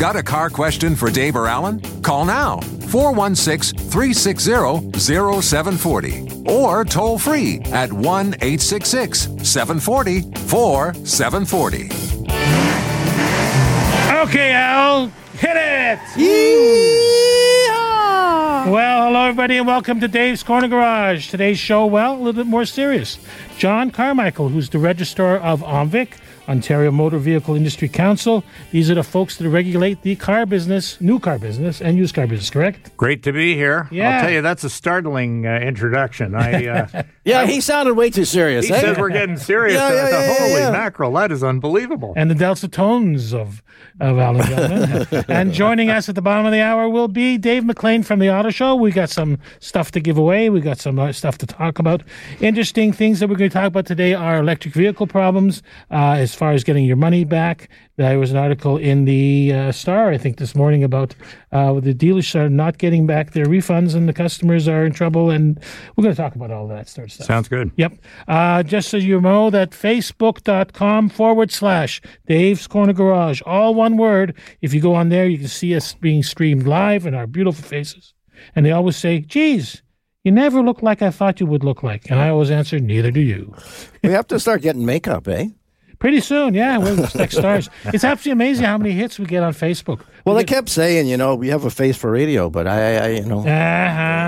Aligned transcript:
Got 0.00 0.16
a 0.16 0.22
car 0.22 0.48
question 0.48 0.96
for 0.96 1.10
Dave 1.10 1.36
or 1.36 1.46
Alan? 1.46 1.78
Call 2.00 2.24
now 2.24 2.60
416 2.88 3.78
360 3.90 4.98
0740 4.98 6.44
or 6.46 6.86
toll 6.86 7.18
free 7.18 7.60
at 7.66 7.92
1 7.92 8.28
866 8.40 9.28
740 9.46 10.22
4740. 10.48 11.84
Okay, 14.22 14.52
Al, 14.54 15.08
hit 15.34 15.56
it! 15.56 15.98
Yeehaw! 16.14 17.60
Well, 18.72 19.04
hello, 19.04 19.26
everybody, 19.26 19.58
and 19.58 19.66
welcome 19.66 20.00
to 20.00 20.08
Dave's 20.08 20.42
Corner 20.42 20.68
Garage. 20.68 21.28
Today's 21.28 21.58
show, 21.58 21.84
well, 21.84 22.14
a 22.14 22.16
little 22.16 22.32
bit 22.32 22.46
more 22.46 22.64
serious. 22.64 23.18
John 23.58 23.90
Carmichael, 23.90 24.48
who's 24.48 24.70
the 24.70 24.78
Registrar 24.78 25.36
of 25.36 25.60
OMVIC, 25.60 26.12
Ontario 26.50 26.90
Motor 26.90 27.18
Vehicle 27.18 27.54
Industry 27.54 27.88
Council. 27.88 28.42
These 28.72 28.90
are 28.90 28.96
the 28.96 29.04
folks 29.04 29.36
that 29.36 29.48
regulate 29.48 30.02
the 30.02 30.16
car 30.16 30.46
business, 30.46 31.00
new 31.00 31.20
car 31.20 31.38
business, 31.38 31.80
and 31.80 31.96
used 31.96 32.14
car 32.14 32.26
business, 32.26 32.50
correct? 32.50 32.96
Great 32.96 33.22
to 33.22 33.32
be 33.32 33.54
here. 33.54 33.88
Yeah. 33.92 34.16
I'll 34.16 34.22
tell 34.22 34.30
you, 34.30 34.42
that's 34.42 34.64
a 34.64 34.70
startling 34.70 35.46
uh, 35.46 35.60
introduction. 35.60 36.34
I 36.34 36.66
uh, 36.66 37.02
Yeah, 37.22 37.46
he 37.46 37.60
sounded 37.60 37.94
way 37.94 38.08
too 38.08 38.24
serious. 38.24 38.66
he 38.66 38.72
eh? 38.72 38.80
says 38.80 38.98
we're 38.98 39.10
getting 39.10 39.36
serious. 39.36 39.74
Yeah, 39.74 39.90
yeah, 39.90 40.08
yeah, 40.08 40.26
yeah, 40.26 40.38
Holy 40.38 40.60
yeah. 40.60 40.70
mackerel, 40.70 41.12
that 41.12 41.30
is 41.30 41.44
unbelievable. 41.44 42.14
And 42.16 42.30
the 42.30 42.34
dulcet 42.34 42.72
tones 42.72 43.34
of, 43.34 43.62
of 44.00 44.18
Alan 44.18 45.06
and 45.28 45.52
joining 45.52 45.90
us 45.90 46.08
at 46.08 46.14
the 46.14 46.22
bottom 46.22 46.46
of 46.46 46.52
the 46.52 46.62
hour 46.62 46.88
will 46.88 47.08
be 47.08 47.36
Dave 47.36 47.64
McLean 47.64 48.02
from 48.02 48.20
the 48.20 48.34
Auto 48.34 48.48
Show. 48.48 48.74
We 48.74 48.90
got 48.90 49.10
some 49.10 49.38
stuff 49.58 49.90
to 49.92 50.00
give 50.00 50.16
away. 50.16 50.48
We 50.48 50.62
got 50.62 50.78
some 50.78 50.98
uh, 50.98 51.12
stuff 51.12 51.36
to 51.38 51.46
talk 51.46 51.78
about. 51.78 52.02
Interesting 52.40 52.90
things 52.92 53.20
that 53.20 53.28
we're 53.28 53.36
going 53.36 53.50
to 53.50 53.54
talk 53.54 53.66
about 53.66 53.84
today 53.84 54.14
are 54.14 54.38
electric 54.38 54.72
vehicle 54.72 55.06
problems 55.06 55.62
uh, 55.90 56.12
as 56.12 56.34
far 56.40 56.52
as 56.52 56.64
getting 56.64 56.86
your 56.86 56.96
money 56.96 57.24
back. 57.24 57.68
There 57.96 58.18
was 58.18 58.30
an 58.30 58.38
article 58.38 58.78
in 58.78 59.04
the 59.04 59.52
uh, 59.52 59.72
Star, 59.72 60.10
I 60.10 60.16
think, 60.16 60.38
this 60.38 60.54
morning 60.54 60.82
about 60.82 61.14
uh, 61.52 61.78
the 61.80 61.92
dealers 61.92 62.34
are 62.34 62.48
not 62.48 62.78
getting 62.78 63.06
back 63.06 63.32
their 63.32 63.44
refunds 63.44 63.94
and 63.94 64.08
the 64.08 64.14
customers 64.14 64.66
are 64.66 64.86
in 64.86 64.92
trouble. 64.92 65.28
And 65.28 65.62
we're 65.94 66.04
going 66.04 66.14
to 66.14 66.20
talk 66.20 66.34
about 66.34 66.50
all 66.50 66.66
that 66.68 66.88
sort 66.88 67.08
of 67.08 67.12
stuff. 67.12 67.26
Sounds 67.26 67.46
good. 67.46 67.72
Yep. 67.76 67.92
Uh, 68.26 68.62
just 68.62 68.88
so 68.88 68.96
you 68.96 69.20
know 69.20 69.50
that 69.50 69.72
facebook.com 69.72 71.10
forward 71.10 71.50
slash 71.52 72.00
Dave's 72.26 72.66
Corner 72.66 72.94
Garage, 72.94 73.42
all 73.44 73.74
one 73.74 73.98
word. 73.98 74.34
If 74.62 74.72
you 74.72 74.80
go 74.80 74.94
on 74.94 75.10
there, 75.10 75.26
you 75.26 75.36
can 75.36 75.48
see 75.48 75.76
us 75.76 75.92
being 75.92 76.22
streamed 76.22 76.66
live 76.66 77.04
and 77.04 77.14
our 77.14 77.26
beautiful 77.26 77.62
faces. 77.62 78.14
And 78.56 78.64
they 78.64 78.72
always 78.72 78.96
say, 78.96 79.20
geez, 79.20 79.82
you 80.24 80.32
never 80.32 80.62
look 80.62 80.82
like 80.82 81.02
I 81.02 81.10
thought 81.10 81.38
you 81.38 81.44
would 81.44 81.64
look 81.64 81.82
like. 81.82 82.10
And 82.10 82.18
I 82.18 82.30
always 82.30 82.50
answer, 82.50 82.78
neither 82.78 83.10
do 83.10 83.20
you. 83.20 83.54
we 84.02 84.08
have 84.08 84.26
to 84.28 84.40
start 84.40 84.62
getting 84.62 84.86
makeup, 84.86 85.28
eh? 85.28 85.48
Pretty 86.00 86.20
soon, 86.20 86.54
yeah, 86.54 86.78
we're 86.78 86.94
like 87.14 87.30
stars. 87.42 87.68
It's 87.84 88.04
absolutely 88.04 88.32
amazing 88.32 88.64
how 88.64 88.78
many 88.78 88.92
hits 88.92 89.18
we 89.18 89.26
get 89.26 89.42
on 89.42 89.52
Facebook. 89.52 90.00
Well, 90.24 90.34
they 90.34 90.44
kept 90.44 90.68
saying, 90.70 91.06
you 91.06 91.16
know, 91.16 91.34
we 91.34 91.48
have 91.48 91.64
a 91.64 91.70
face 91.70 91.96
for 91.96 92.10
radio, 92.10 92.50
but 92.50 92.66
I, 92.66 92.96
I 92.96 93.08
you 93.10 93.26
know, 93.26 93.40
Uh 93.40 93.44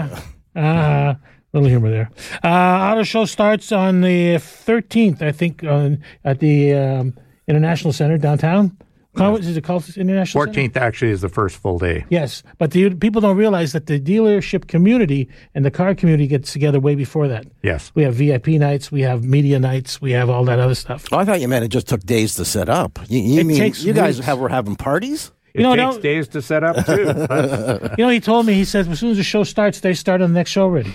huh. 0.07 0.21
Uh 0.55 0.61
huh. 0.61 1.15
Little 1.55 1.69
humor 1.69 1.91
there. 1.91 2.11
Uh, 2.45 2.49
auto 2.49 3.03
show 3.03 3.25
starts 3.25 3.73
on 3.73 4.01
the 4.03 4.37
13th, 4.37 5.21
I 5.23 5.33
think, 5.33 5.65
on, 5.65 6.03
at 6.25 6.39
the 6.41 6.73
um, 6.75 7.15
International 7.49 7.93
Center 7.93 8.17
downtown. 8.19 8.77
Call- 9.15 9.37
Is 9.37 9.57
it 9.57 9.63
called 9.63 9.85
International 9.97 10.47
14th 10.47 10.75
actually 10.77 11.11
is 11.11 11.21
the 11.21 11.29
first 11.29 11.57
full 11.59 11.79
day. 11.79 12.07
Yes, 12.09 12.43
but 12.57 12.71
the, 12.71 12.95
people 12.95 13.21
don't 13.21 13.37
realize 13.37 13.73
that 13.73 13.85
the 13.87 14.01
dealership 14.01 14.69
community 14.69 15.29
and 15.55 15.65
the 15.67 15.71
car 15.71 15.95
community 15.95 16.27
gets 16.27 16.51
together 16.51 16.81
way 16.81 16.95
before 16.95 17.29
that. 17.29 17.47
Yes. 17.63 17.93
We 17.95 18.05
have 18.05 18.15
VIP 18.15 18.49
nights, 18.49 18.91
we 18.91 19.03
have 19.03 19.23
media 19.23 19.59
nights, 19.59 20.01
we 20.01 20.13
have 20.13 20.31
all 20.31 20.45
that 20.47 20.59
other 20.59 20.75
stuff. 20.75 21.05
Oh, 21.13 21.19
I 21.19 21.25
thought 21.27 21.41
you 21.43 21.49
meant 21.49 21.63
it 21.65 21.69
just 21.69 21.89
took 21.89 22.01
days 22.05 22.35
to 22.37 22.45
set 22.47 22.71
up. 22.71 22.99
You, 23.09 23.21
you 23.21 23.41
It 23.41 23.45
mean 23.45 23.59
takes 23.59 23.85
you 23.85 23.93
guys 23.93 24.19
have 24.21 24.39
were 24.39 24.49
having 24.49 24.77
parties? 24.77 25.31
It 25.53 25.61
You 25.61 25.77
know, 25.77 25.91
takes 25.93 26.03
days 26.03 26.29
to 26.29 26.41
set 26.41 26.65
up, 26.65 26.87
too. 26.87 27.93
You 27.99 28.05
know, 28.05 28.09
he 28.11 28.21
told 28.21 28.47
me, 28.47 28.55
he 28.55 28.65
says, 28.65 28.89
as 28.89 28.99
soon 28.99 29.11
as 29.11 29.19
the 29.19 29.23
show 29.23 29.45
starts, 29.45 29.81
they 29.81 29.93
start 29.93 30.23
on 30.23 30.33
the 30.33 30.39
next 30.39 30.51
show 30.53 30.63
already. 30.63 30.95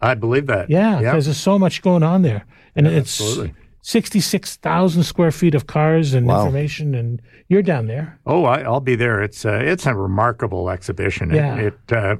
I 0.00 0.14
believe 0.14 0.46
that. 0.46 0.70
Yeah, 0.70 1.00
because 1.00 1.24
there's 1.24 1.36
so 1.38 1.58
much 1.58 1.82
going 1.82 2.04
on 2.04 2.22
there, 2.22 2.46
and 2.76 2.86
it's 2.86 3.20
absolutely. 3.20 3.54
Sixty-six 3.82 4.56
thousand 4.56 5.02
square 5.04 5.30
feet 5.30 5.54
of 5.54 5.66
cars 5.66 6.14
and 6.14 6.26
Wow. 6.26 6.40
information, 6.44 6.94
and 6.94 7.20
you're 7.48 7.62
down 7.62 7.86
there. 7.86 8.18
Oh, 8.26 8.44
I, 8.44 8.60
I'll 8.62 8.80
be 8.80 8.96
there. 8.96 9.22
It's 9.22 9.44
uh, 9.44 9.60
it's 9.62 9.86
a 9.86 9.94
remarkable 9.94 10.70
exhibition. 10.70 11.30
It- 11.30 11.36
Yeah. 11.36 11.56
It, 11.56 11.92
uh, 11.92 12.16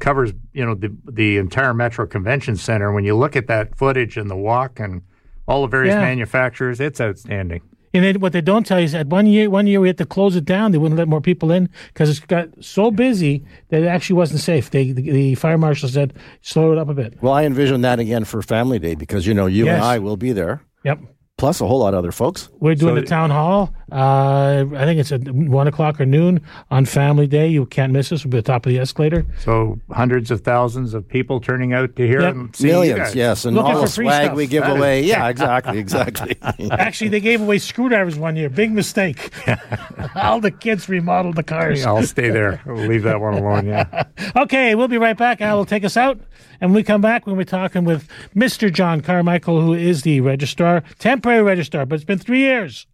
covers 0.00 0.32
you 0.52 0.64
know 0.64 0.74
the 0.74 0.94
the 1.10 1.36
entire 1.38 1.74
Metro 1.74 2.06
Convention 2.06 2.56
Center. 2.56 2.92
When 2.92 3.04
you 3.04 3.14
look 3.16 3.36
at 3.36 3.46
that 3.46 3.76
footage 3.76 4.16
and 4.16 4.28
the 4.30 4.36
walk 4.36 4.80
and 4.80 5.02
all 5.46 5.62
the 5.62 5.68
various 5.68 5.94
Yeah. 5.94 6.00
manufacturers, 6.00 6.80
it's 6.80 7.00
outstanding. 7.00 7.60
And 7.94 8.02
then 8.02 8.20
what 8.20 8.32
they 8.32 8.40
don't 8.40 8.64
tell 8.64 8.78
you 8.80 8.86
is 8.86 8.92
that 8.92 9.08
one 9.08 9.26
year, 9.26 9.50
one 9.50 9.66
year 9.66 9.78
we 9.78 9.86
had 9.86 9.98
to 9.98 10.06
close 10.06 10.34
it 10.34 10.46
down. 10.46 10.72
They 10.72 10.78
wouldn't 10.78 10.96
let 10.98 11.08
more 11.08 11.20
people 11.20 11.50
in 11.52 11.68
because 11.92 12.16
it 12.18 12.26
got 12.26 12.48
so 12.64 12.90
busy 12.90 13.44
that 13.68 13.82
it 13.82 13.86
actually 13.86 14.16
wasn't 14.16 14.40
safe. 14.40 14.70
They, 14.70 14.92
the, 14.92 15.02
the 15.10 15.34
fire 15.34 15.58
marshal 15.58 15.90
said, 15.90 16.14
slow 16.40 16.72
it 16.72 16.78
up 16.78 16.88
a 16.88 16.94
bit. 16.94 17.18
Well, 17.20 17.34
I 17.34 17.44
envision 17.44 17.82
that 17.82 18.00
again 18.00 18.24
for 18.24 18.40
Family 18.40 18.78
Day 18.78 18.94
because 18.94 19.26
you 19.26 19.34
know 19.34 19.44
you 19.44 19.66
Yes. 19.66 19.74
and 19.74 19.84
I 19.84 19.98
will 19.98 20.16
be 20.16 20.32
there, 20.32 20.62
Yep. 20.84 21.00
plus 21.38 21.60
a 21.60 21.66
whole 21.66 21.80
lot 21.80 21.92
of 21.92 21.98
other 21.98 22.12
folks. 22.12 22.48
We're 22.60 22.76
doing 22.76 22.94
So- 22.96 23.00
the 23.00 23.06
town 23.06 23.30
hall. 23.30 23.74
Uh, 23.90 24.64
I 24.74 24.84
think 24.84 24.98
it's 25.00 25.12
at 25.12 25.28
one 25.30 25.66
o'clock 25.66 26.00
or 26.00 26.06
noon 26.06 26.40
on 26.70 26.84
Family 26.86 27.26
Day. 27.26 27.48
You 27.48 27.66
can't 27.66 27.92
miss 27.92 28.10
us. 28.12 28.24
We'll 28.24 28.30
be 28.30 28.38
at 28.38 28.44
the 28.44 28.52
top 28.52 28.64
of 28.64 28.70
the 28.72 28.78
escalator. 28.78 29.26
So 29.40 29.78
hundreds 29.90 30.30
of 30.30 30.40
thousands 30.42 30.94
of 30.94 31.06
people 31.06 31.40
turning 31.40 31.72
out 31.74 31.94
to 31.96 32.06
hear 32.06 32.20
Yep. 32.22 32.34
and 32.34 32.56
see 32.56 32.68
you 32.68 32.72
Millions, 32.74 32.98
guys. 33.00 33.14
yes, 33.14 33.44
and 33.44 33.56
Looking 33.56 33.74
all 33.74 33.80
the 33.82 33.86
free 33.90 34.06
swag 34.06 34.24
stuff. 34.26 34.36
we 34.36 34.46
give 34.46 34.62
That 34.62 34.72
is- 34.74 34.78
away. 34.78 35.02
Yeah, 35.12 35.28
exactly, 35.28 35.78
exactly. 35.78 36.36
Actually, 36.70 37.08
they 37.10 37.20
gave 37.20 37.40
away 37.42 37.58
screwdrivers 37.58 38.16
one 38.16 38.36
year. 38.36 38.48
Big 38.48 38.70
mistake. 38.72 39.30
All 40.16 40.40
the 40.40 40.50
kids 40.50 40.88
remodeled 40.88 41.36
the 41.36 41.42
cars. 41.42 41.84
I'll 41.84 42.02
stay 42.04 42.30
there. 42.30 42.60
We'll 42.64 42.86
leave 42.86 43.02
that 43.02 43.20
one 43.20 43.34
alone. 43.34 43.66
Yeah. 43.66 44.04
Okay, 44.36 44.74
we'll 44.74 44.88
be 44.88 44.98
right 44.98 45.16
back. 45.18 45.40
I 45.42 45.54
will 45.54 45.64
take 45.66 45.84
us 45.84 45.96
out. 45.96 46.18
And 46.62 46.70
when 46.70 46.76
we 46.76 46.84
come 46.84 47.00
back, 47.00 47.26
when 47.26 47.34
we're 47.36 47.42
going 47.42 47.46
to 47.46 47.50
be 47.56 47.58
talking 47.58 47.84
with 47.84 48.08
Mr. 48.36 48.72
John 48.72 49.00
Carmichael, 49.00 49.60
who 49.60 49.74
is 49.74 50.02
the 50.02 50.20
registrar, 50.20 50.84
temporary 51.00 51.42
registrar, 51.42 51.86
but 51.86 51.96
it's 51.96 52.04
been 52.04 52.20
three 52.20 52.38
years. 52.38 52.86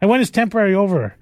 And 0.00 0.08
when 0.08 0.22
is 0.22 0.30
temporary 0.30 0.74
over? 0.74 1.14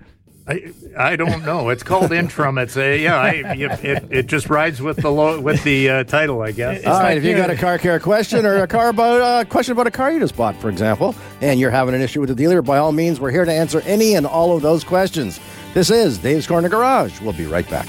I, 0.46 0.72
I 0.96 1.16
don't 1.16 1.44
know. 1.44 1.68
It's 1.68 1.82
called 1.82 2.12
interim. 2.12 2.58
It's 2.58 2.76
a 2.76 2.96
yeah. 2.96 3.16
I, 3.16 3.30
it, 3.56 4.04
it 4.10 4.26
just 4.26 4.48
rides 4.48 4.80
with 4.80 4.98
the 4.98 5.10
lo, 5.10 5.40
with 5.40 5.64
the 5.64 5.90
uh, 5.90 6.04
title, 6.04 6.42
I 6.42 6.52
guess. 6.52 6.86
All 6.86 7.00
right, 7.00 7.18
if 7.18 7.24
you 7.24 7.30
you're- 7.30 7.40
got 7.40 7.50
a 7.50 7.56
car 7.56 7.76
care 7.76 7.98
question 7.98 8.46
or 8.46 8.62
a 8.62 8.68
car 8.68 8.88
about 8.90 9.42
a 9.42 9.44
question 9.44 9.72
about 9.72 9.88
a 9.88 9.90
car 9.90 10.12
you 10.12 10.20
just 10.20 10.36
bought, 10.36 10.54
for 10.56 10.70
example, 10.70 11.14
and 11.40 11.58
you're 11.58 11.70
having 11.70 11.94
an 11.94 12.02
issue 12.02 12.20
with 12.20 12.28
the 12.30 12.36
dealer, 12.36 12.62
by 12.62 12.78
all 12.78 12.92
means, 12.92 13.18
we're 13.20 13.32
here 13.32 13.44
to 13.44 13.52
answer 13.52 13.80
any 13.84 14.14
and 14.14 14.26
all 14.26 14.56
of 14.56 14.62
those 14.62 14.84
questions. 14.84 15.40
This 15.74 15.90
is 15.90 16.18
Dave's 16.18 16.46
Corner 16.46 16.68
Garage. 16.68 17.20
We'll 17.20 17.32
be 17.32 17.46
right 17.46 17.68
back. 17.68 17.88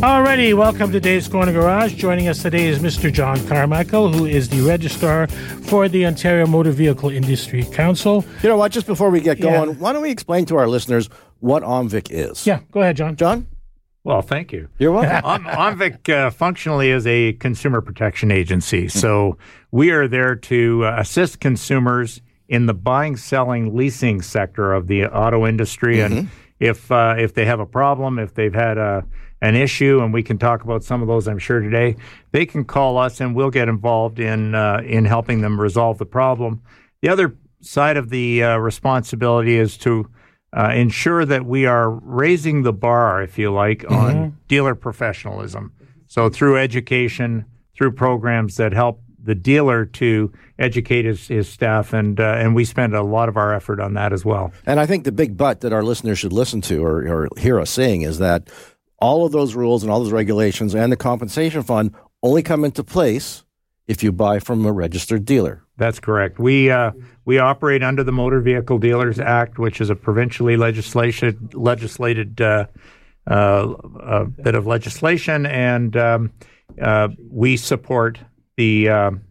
Alrighty, 0.00 0.54
welcome 0.54 0.92
to 0.92 1.00
Dave's 1.00 1.26
Corner 1.26 1.52
Garage. 1.52 1.94
Joining 1.94 2.28
us 2.28 2.40
today 2.40 2.68
is 2.68 2.78
Mr. 2.78 3.12
John 3.12 3.44
Carmichael, 3.48 4.12
who 4.12 4.26
is 4.26 4.48
the 4.48 4.60
registrar 4.60 5.26
for 5.26 5.88
the 5.88 6.06
Ontario 6.06 6.46
Motor 6.46 6.70
Vehicle 6.70 7.10
Industry 7.10 7.64
Council. 7.64 8.24
You 8.44 8.48
know 8.48 8.56
what? 8.56 8.70
Just 8.70 8.86
before 8.86 9.10
we 9.10 9.20
get 9.20 9.38
Yeah. 9.38 9.50
going, 9.64 9.78
why 9.80 9.92
don't 9.92 10.02
we 10.02 10.10
explain 10.12 10.44
to 10.46 10.56
our 10.56 10.68
listeners 10.68 11.08
what 11.40 11.64
OMVIC 11.64 12.08
is? 12.12 12.46
Yeah, 12.46 12.60
go 12.70 12.80
ahead, 12.80 12.96
John. 12.96 13.16
John, 13.16 13.48
Well, 14.04 14.22
thank 14.22 14.52
you. 14.52 14.68
you're 14.78 14.92
welcome. 14.92 15.44
OMVIC 15.44 16.08
uh, 16.08 16.30
functionally 16.30 16.90
is 16.90 17.04
a 17.04 17.32
consumer 17.34 17.80
protection 17.80 18.30
agency. 18.30 18.86
So 18.86 19.36
we 19.72 19.90
are 19.90 20.06
there 20.06 20.36
to 20.36 20.84
uh, 20.84 20.94
assist 20.98 21.40
consumers 21.40 22.22
in 22.48 22.66
the 22.66 22.74
buying, 22.74 23.16
selling, 23.16 23.76
leasing 23.76 24.22
sector 24.22 24.72
of 24.72 24.86
the 24.86 25.06
auto 25.06 25.44
industry. 25.44 26.00
And 26.00 26.28
if 26.60 26.90
uh, 26.92 27.16
if 27.18 27.34
they 27.34 27.46
have 27.46 27.58
a 27.58 27.66
problem, 27.66 28.20
if 28.20 28.34
they've 28.34 28.54
had 28.54 28.78
a 28.78 29.04
an 29.40 29.54
issue, 29.54 30.00
and 30.02 30.12
we 30.12 30.22
can 30.22 30.38
talk 30.38 30.64
about 30.64 30.82
some 30.82 31.02
of 31.02 31.08
those, 31.08 31.28
I'm 31.28 31.38
sure 31.38 31.60
today, 31.60 31.96
they 32.32 32.44
can 32.44 32.64
call 32.64 32.98
us 32.98 33.20
and 33.20 33.36
we'll 33.36 33.50
get 33.50 33.68
involved 33.68 34.18
in 34.18 34.54
uh, 34.54 34.82
in 34.84 35.04
helping 35.04 35.40
them 35.40 35.60
resolve 35.60 35.98
the 35.98 36.06
problem. 36.06 36.62
The 37.02 37.08
other 37.08 37.36
side 37.60 37.96
of 37.96 38.10
the 38.10 38.42
uh, 38.42 38.56
responsibility 38.56 39.56
is 39.56 39.76
to 39.78 40.08
uh, 40.56 40.72
ensure 40.74 41.24
that 41.24 41.44
we 41.44 41.66
are 41.66 41.90
raising 41.90 42.62
the 42.62 42.72
bar, 42.72 43.22
if 43.22 43.38
you 43.38 43.52
like, 43.52 43.88
on 43.90 44.38
dealer 44.48 44.74
professionalism. 44.74 45.72
So 46.06 46.30
through 46.30 46.56
education, 46.56 47.44
through 47.76 47.92
programs 47.92 48.56
that 48.56 48.72
help 48.72 49.02
the 49.22 49.34
dealer 49.34 49.84
to 49.84 50.32
educate 50.58 51.04
his, 51.04 51.28
his 51.28 51.48
staff, 51.48 51.92
and 51.92 52.18
uh, 52.18 52.34
and 52.38 52.54
we 52.54 52.64
spend 52.64 52.94
a 52.94 53.02
lot 53.02 53.28
of 53.28 53.36
our 53.36 53.52
effort 53.52 53.78
on 53.78 53.94
that 53.94 54.12
as 54.12 54.24
well. 54.24 54.52
And 54.64 54.80
I 54.80 54.86
think 54.86 55.04
the 55.04 55.12
big 55.12 55.36
but 55.36 55.60
that 55.60 55.72
our 55.72 55.82
listeners 55.82 56.18
should 56.18 56.32
listen 56.32 56.60
to 56.62 56.84
or, 56.84 57.06
or 57.06 57.28
hear 57.36 57.60
us 57.60 57.70
saying 57.70 58.02
is 58.02 58.18
that 58.18 58.48
all 58.98 59.24
of 59.24 59.32
those 59.32 59.54
rules 59.54 59.82
and 59.82 59.92
all 59.92 60.00
those 60.02 60.12
regulations 60.12 60.74
and 60.74 60.90
the 60.90 60.96
compensation 60.96 61.62
fund 61.62 61.94
only 62.22 62.42
come 62.42 62.64
into 62.64 62.82
place 62.82 63.44
if 63.86 64.02
you 64.02 64.12
buy 64.12 64.38
from 64.38 64.64
a 64.66 64.72
registered 64.72 65.24
dealer. 65.24 65.64
That's 65.76 66.00
correct. 66.00 66.38
We 66.38 66.70
uh, 66.70 66.92
we 67.24 67.38
operate 67.38 67.82
under 67.82 68.02
the 68.02 68.12
Motor 68.12 68.40
Vehicle 68.40 68.78
Dealers 68.78 69.20
Act, 69.20 69.58
which 69.58 69.80
is 69.80 69.90
a 69.90 69.94
provincially 69.94 70.56
legislation 70.56 71.50
legislated 71.52 72.40
uh, 72.40 72.66
uh, 73.28 74.24
bit 74.24 74.54
of 74.54 74.66
legislation, 74.66 75.46
and 75.46 75.96
um, 75.96 76.32
uh, 76.80 77.08
we 77.30 77.56
support 77.56 78.18
the 78.56 78.88
um, 78.88 79.22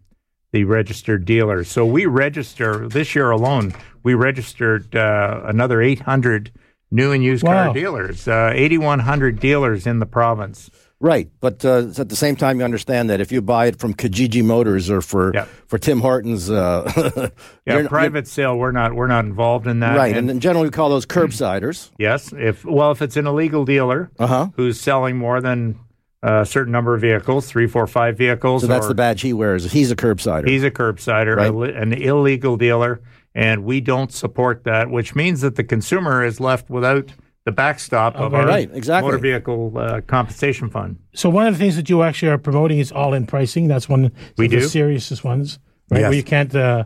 the 0.54 0.64
registered 0.64 1.26
dealers. 1.26 1.68
So 1.68 1.86
we 1.86 2.06
register 2.06 2.88
this 2.88 3.14
year 3.14 3.32
alone. 3.32 3.74
We 4.04 4.14
registered 4.14 4.96
uh, 4.96 5.42
another 5.44 5.82
800 5.82 6.52
new 6.92 7.12
and 7.12 7.24
used 7.24 7.44
Wow. 7.44 7.66
car 7.66 7.74
dealers, 7.74 8.28
uh, 8.28 8.52
8,100 8.54 9.40
dealers 9.40 9.86
in 9.88 10.00
the 10.00 10.06
province. 10.06 10.70
Right, 11.00 11.30
but 11.42 11.64
uh, 11.64 11.90
at 12.00 12.10
the 12.10 12.16
same 12.16 12.36
time, 12.36 12.58
you 12.58 12.66
understand 12.66 13.12
that 13.12 13.22
if 13.22 13.32
you 13.32 13.40
buy 13.40 13.68
it 13.68 13.78
from 13.80 13.94
Kijiji 13.94 14.44
Motors 14.44 14.90
or 14.90 15.02
for 15.02 15.32
Yeah. 15.32 15.46
for 15.68 15.78
Tim 15.78 16.00
Hortons, 16.00 16.50
uh, 16.50 17.30
Yeah, 17.68 17.88
private 17.88 18.28
sale. 18.28 18.58
We're 18.58 18.72
not 18.72 18.96
we're 18.96 19.06
not 19.06 19.24
involved 19.26 19.68
in 19.68 19.82
that. 19.82 19.96
right, 19.96 20.18
and 20.18 20.28
in 20.32 20.40
general 20.40 20.64
we 20.64 20.72
call 20.72 20.90
those 20.90 21.06
curbsiders. 21.06 21.92
Yes, 22.00 22.34
if 22.36 22.66
well, 22.66 22.90
if 22.92 23.04
it's 23.04 23.16
an 23.16 23.28
illegal 23.28 23.64
dealer 23.64 24.10
Uh-huh. 24.18 24.48
who's 24.56 24.80
selling 24.80 25.18
more 25.18 25.40
than 25.40 25.78
a 26.24 26.44
certain 26.48 26.72
number 26.72 26.96
of 26.96 27.02
vehicles, 27.02 27.46
three, 27.48 27.68
four, 27.68 27.86
five 27.86 28.18
vehicles, 28.18 28.64
So 28.64 28.68
that's 28.68 28.88
or 28.88 28.90
the 28.90 28.96
badge 28.96 29.22
he 29.22 29.34
wears. 29.34 29.72
He's 29.72 29.92
a 29.92 29.96
curbsider. 29.96 30.48
he's 30.50 30.64
a 30.64 30.72
curbsider, 30.72 31.36
Right. 31.38 31.52
a 31.52 31.56
li- 31.56 31.74
an 31.76 31.94
illegal 31.94 32.58
dealer, 32.58 33.02
and 33.38 33.64
we 33.64 33.80
don't 33.80 34.12
support 34.12 34.64
that, 34.64 34.90
which 34.90 35.14
means 35.14 35.42
that 35.42 35.56
the 35.56 35.64
consumer 35.64 36.26
is 36.26 36.40
left 36.40 36.72
without 36.72 37.14
the 37.46 37.52
backstop 37.52 38.16
of 38.16 38.34
our 38.34 38.48
Right, 38.48 38.70
exactly. 38.74 39.08
motor 39.12 39.22
vehicle 39.22 39.74
uh, 39.78 40.02
compensation 40.02 40.70
fund. 40.72 40.98
So 41.14 41.30
one 41.30 41.46
of 41.48 41.54
the 41.54 41.60
things 41.60 41.76
that 41.76 41.88
you 41.88 42.02
actually 42.02 42.32
are 42.32 42.40
promoting 42.40 42.80
is 42.80 42.92
all-in 42.92 43.28
pricing. 43.28 43.68
That's 43.68 43.88
one 43.88 44.12
We 44.38 44.46
of 44.46 44.52
the 44.52 44.60
do. 44.62 44.68
seriousest 44.68 45.24
ones, 45.24 45.60
right? 45.92 46.00
Yes. 46.02 46.10
Where 46.10 46.18
you 46.18 46.24
can't 46.24 46.56
uh, 46.56 46.84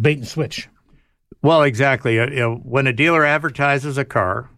bait 0.00 0.18
and 0.18 0.28
switch. 0.28 0.68
Well, 1.42 1.62
exactly. 1.64 2.20
Uh, 2.20 2.30
you 2.30 2.36
know, 2.40 2.54
when 2.62 2.86
a 2.86 2.92
dealer 2.92 3.24
advertises 3.24 3.98
a 3.98 4.04
car, 4.04 4.48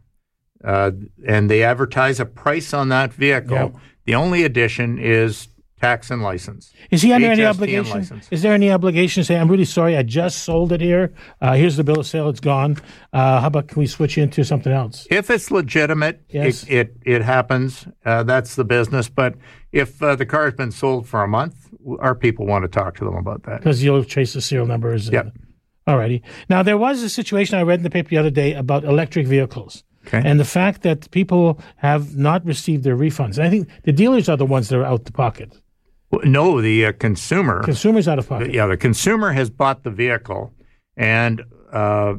uh, 0.62 0.90
and 1.26 1.50
they 1.50 1.62
advertise 1.62 2.20
a 2.20 2.26
price 2.26 2.74
on 2.74 2.90
that 2.90 3.12
vehicle, 3.14 3.80
the 4.04 4.14
only 4.14 4.44
addition 4.44 4.98
is 4.98 5.48
tax 5.84 6.10
and 6.10 6.22
license. 6.22 6.72
Is 6.90 7.02
he 7.02 7.12
under 7.12 7.30
any 7.30 7.42
HST 7.42 7.50
obligation? 7.54 8.20
Is 8.30 8.42
there 8.42 8.52
any 8.54 8.70
obligation 8.70 9.20
to 9.22 9.24
say, 9.24 9.36
"I'm 9.40 9.50
really 9.50 9.64
sorry, 9.78 9.96
I 9.96 10.02
just 10.02 10.36
sold 10.48 10.72
it 10.72 10.80
here. 10.80 11.12
Uh, 11.40 11.54
here's 11.54 11.76
the 11.76 11.84
bill 11.84 12.00
of 12.00 12.06
sale; 12.06 12.28
it's 12.28 12.40
gone. 12.40 12.76
Uh, 13.12 13.40
how 13.40 13.46
about 13.48 13.68
can 13.68 13.78
we 13.80 13.86
switch 13.86 14.16
into 14.18 14.44
something 14.44 14.72
else?" 14.72 15.06
If 15.10 15.30
it's 15.30 15.50
legitimate, 15.50 16.16
Yes. 16.28 16.64
it, 16.64 16.70
it 16.70 16.96
it 17.16 17.22
happens. 17.22 17.86
Uh, 18.04 18.22
that's 18.22 18.54
the 18.56 18.64
business. 18.64 19.08
But 19.08 19.34
if 19.72 20.02
uh, 20.02 20.16
the 20.16 20.26
car 20.26 20.44
has 20.44 20.54
been 20.54 20.72
sold 20.72 21.06
for 21.06 21.22
a 21.22 21.28
month, 21.28 21.54
our 22.00 22.14
people 22.14 22.46
want 22.46 22.62
to 22.64 22.68
talk 22.68 22.96
to 22.98 23.04
them 23.04 23.16
about 23.16 23.42
that. 23.44 23.58
Because 23.60 23.82
you'll 23.84 24.04
trace 24.04 24.32
the 24.34 24.40
serial 24.40 24.66
numbers. 24.66 25.06
and- 25.08 25.14
Yep. 25.14 25.26
Alrighty. 25.86 26.22
Now 26.48 26.62
there 26.62 26.78
was 26.78 27.02
a 27.02 27.10
situation 27.10 27.58
I 27.58 27.62
read 27.62 27.80
in 27.80 27.82
the 27.84 27.90
paper 27.90 28.08
the 28.08 28.16
other 28.16 28.30
day 28.30 28.54
about 28.54 28.84
electric 28.84 29.26
vehicles. 29.26 29.84
Okay. 30.06 30.22
And 30.24 30.40
the 30.40 30.44
fact 30.44 30.82
that 30.82 31.10
people 31.10 31.60
have 31.76 32.16
not 32.16 32.44
received 32.46 32.84
their 32.84 32.96
refunds. 32.96 33.36
And 33.38 33.46
I 33.46 33.50
think 33.50 33.68
the 33.84 33.92
dealers 33.92 34.28
are 34.30 34.36
the 34.38 34.46
ones 34.46 34.68
that 34.68 34.78
are 34.78 34.84
out 34.84 35.04
the 35.04 35.12
pocket. 35.12 35.50
W- 36.14 36.30
No, 36.30 36.60
the 36.60 36.86
uh, 36.86 36.92
consumer. 36.92 37.62
Consumers 37.62 38.08
out 38.08 38.18
of 38.18 38.28
pocket. 38.28 38.52
yeah, 38.52 38.66
the 38.66 38.76
consumer 38.76 39.32
has 39.32 39.50
bought 39.50 39.82
the 39.84 39.90
vehicle, 39.90 40.52
and 40.96 41.42
uh, 41.72 42.14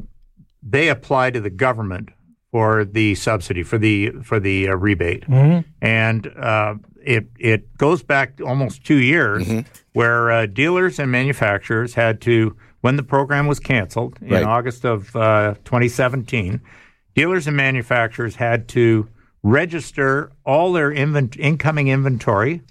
they 0.62 0.88
apply 0.88 1.30
to 1.30 1.40
the 1.40 1.50
government 1.50 2.10
for 2.52 2.84
the 2.84 3.14
subsidy 3.16 3.62
for 3.62 3.78
the 3.78 4.10
for 4.22 4.38
the 4.40 4.68
uh, 4.68 4.74
rebate, 4.76 5.24
and 5.82 6.26
uh, 6.38 6.74
it 7.04 7.28
it 7.38 7.76
goes 7.76 8.02
back 8.02 8.40
almost 8.44 8.84
two 8.84 8.96
years, 8.98 9.46
where 9.92 10.30
uh, 10.30 10.46
dealers 10.46 10.98
and 10.98 11.10
manufacturers 11.10 11.94
had 11.94 12.20
to 12.22 12.56
when 12.80 12.96
the 12.96 13.02
program 13.02 13.46
was 13.46 13.58
canceled 13.60 14.16
in 14.22 14.28
Right. 14.30 14.44
August 14.44 14.84
of 14.84 15.14
uh, 15.16 15.54
2017, 15.64 16.60
dealers 17.14 17.46
and 17.48 17.56
manufacturers 17.56 18.36
had 18.36 18.68
to 18.68 19.08
register 19.42 20.30
all 20.44 20.72
their 20.72 20.90
invent- 20.90 21.36
incoming 21.36 21.88
inventory 21.88 22.62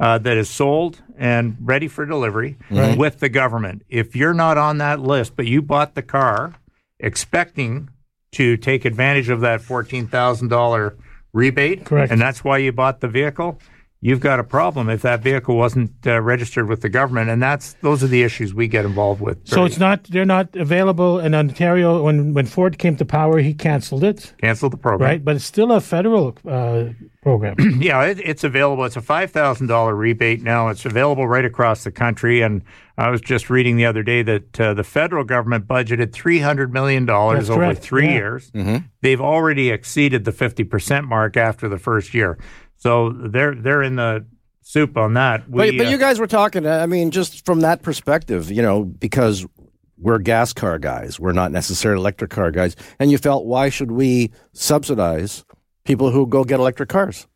uh, 0.00 0.18
that 0.18 0.36
is 0.36 0.48
sold 0.48 1.02
and 1.16 1.56
ready 1.60 1.88
for 1.88 2.06
delivery 2.06 2.56
with 2.70 3.20
the 3.20 3.28
government. 3.28 3.82
If 3.88 4.14
you're 4.14 4.34
not 4.34 4.56
on 4.58 4.78
that 4.78 5.00
list, 5.00 5.34
but 5.36 5.46
you 5.46 5.60
bought 5.62 5.94
the 5.94 6.02
car 6.02 6.54
expecting 7.00 7.90
to 8.32 8.56
take 8.56 8.84
advantage 8.84 9.28
of 9.28 9.40
that 9.40 9.60
$14,000 9.60 10.96
rebate, 11.32 11.84
Correct. 11.84 12.12
and 12.12 12.20
that's 12.20 12.44
why 12.44 12.58
you 12.58 12.72
bought 12.72 13.00
the 13.00 13.08
vehicle, 13.08 13.58
you've 14.00 14.20
got 14.20 14.38
a 14.38 14.44
problem 14.44 14.88
if 14.88 15.02
that 15.02 15.20
vehicle 15.22 15.56
wasn't 15.56 15.90
uh, 16.06 16.20
registered 16.20 16.68
with 16.68 16.82
the 16.82 16.88
government. 16.88 17.30
And 17.30 17.42
that's 17.42 17.74
those 17.82 18.02
are 18.02 18.06
the 18.06 18.22
issues 18.22 18.54
we 18.54 18.68
get 18.68 18.84
involved 18.84 19.20
with. 19.20 19.46
So 19.48 19.64
it's 19.64 19.78
not 19.78 20.04
they're 20.04 20.24
not 20.24 20.54
available 20.54 21.18
in 21.18 21.34
Ontario. 21.34 22.02
When 22.02 22.34
when 22.34 22.46
Ford 22.46 22.78
came 22.78 22.96
to 22.96 23.04
power, 23.04 23.38
he 23.38 23.54
canceled 23.54 24.04
it, 24.04 24.34
cancel 24.40 24.70
the 24.70 24.76
program. 24.76 25.08
right? 25.10 25.24
But 25.24 25.36
it's 25.36 25.44
still 25.44 25.72
a 25.72 25.80
federal 25.80 26.36
uh, 26.46 26.86
program. 27.22 27.56
Yeah, 27.78 28.02
it, 28.04 28.18
it's 28.20 28.44
available. 28.44 28.84
It's 28.84 28.96
a 28.96 29.00
five 29.00 29.30
thousand 29.30 29.68
dollar 29.68 29.94
rebate 29.94 30.42
now. 30.42 30.68
It's 30.68 30.84
available 30.84 31.26
right 31.28 31.44
across 31.44 31.84
the 31.84 31.90
country. 31.92 32.42
And 32.42 32.62
I 32.96 33.10
was 33.10 33.20
just 33.20 33.50
reading 33.50 33.76
the 33.76 33.86
other 33.86 34.02
day 34.02 34.22
that 34.22 34.60
uh, 34.60 34.74
the 34.74 34.84
federal 34.84 35.22
government 35.24 35.66
budgeted 35.66 36.12
three 36.12 36.40
hundred 36.40 36.72
million 36.72 37.06
dollars 37.06 37.46
That's 37.46 37.50
over 37.50 37.60
correct, 37.66 37.82
three 37.82 38.06
yeah. 38.06 38.12
years. 38.14 38.52
They've 39.00 39.20
already 39.20 39.70
exceeded 39.70 40.24
the 40.24 40.32
fifty 40.32 40.64
percent 40.64 41.06
mark 41.06 41.36
after 41.36 41.68
the 41.68 41.78
first 41.78 42.14
year. 42.14 42.38
So 42.78 43.10
they're 43.10 43.54
they're 43.54 43.82
in 43.82 43.96
the 43.96 44.24
soup 44.62 44.96
on 44.96 45.14
that. 45.14 45.50
But, 45.50 45.76
but 45.76 45.86
uh, 45.86 45.90
you 45.90 45.98
guys 45.98 46.18
were 46.18 46.26
talking, 46.26 46.66
I 46.66 46.86
mean, 46.86 47.10
just 47.10 47.44
from 47.46 47.60
that 47.60 47.82
perspective, 47.82 48.50
you 48.50 48.62
know, 48.62 48.84
because 48.84 49.46
we're 49.98 50.18
gas 50.18 50.52
car 50.52 50.78
guys, 50.78 51.18
we're 51.18 51.32
not 51.32 51.50
necessarily 51.52 52.00
electric 52.00 52.30
car 52.30 52.50
guys. 52.50 52.76
And 52.98 53.10
you 53.10 53.18
felt, 53.18 53.46
why 53.46 53.68
should 53.68 53.90
we 53.90 54.30
subsidize 54.52 55.44
people 55.84 56.10
who 56.10 56.26
go 56.26 56.44
get 56.44 56.60
electric 56.60 56.88
cars? 56.88 57.26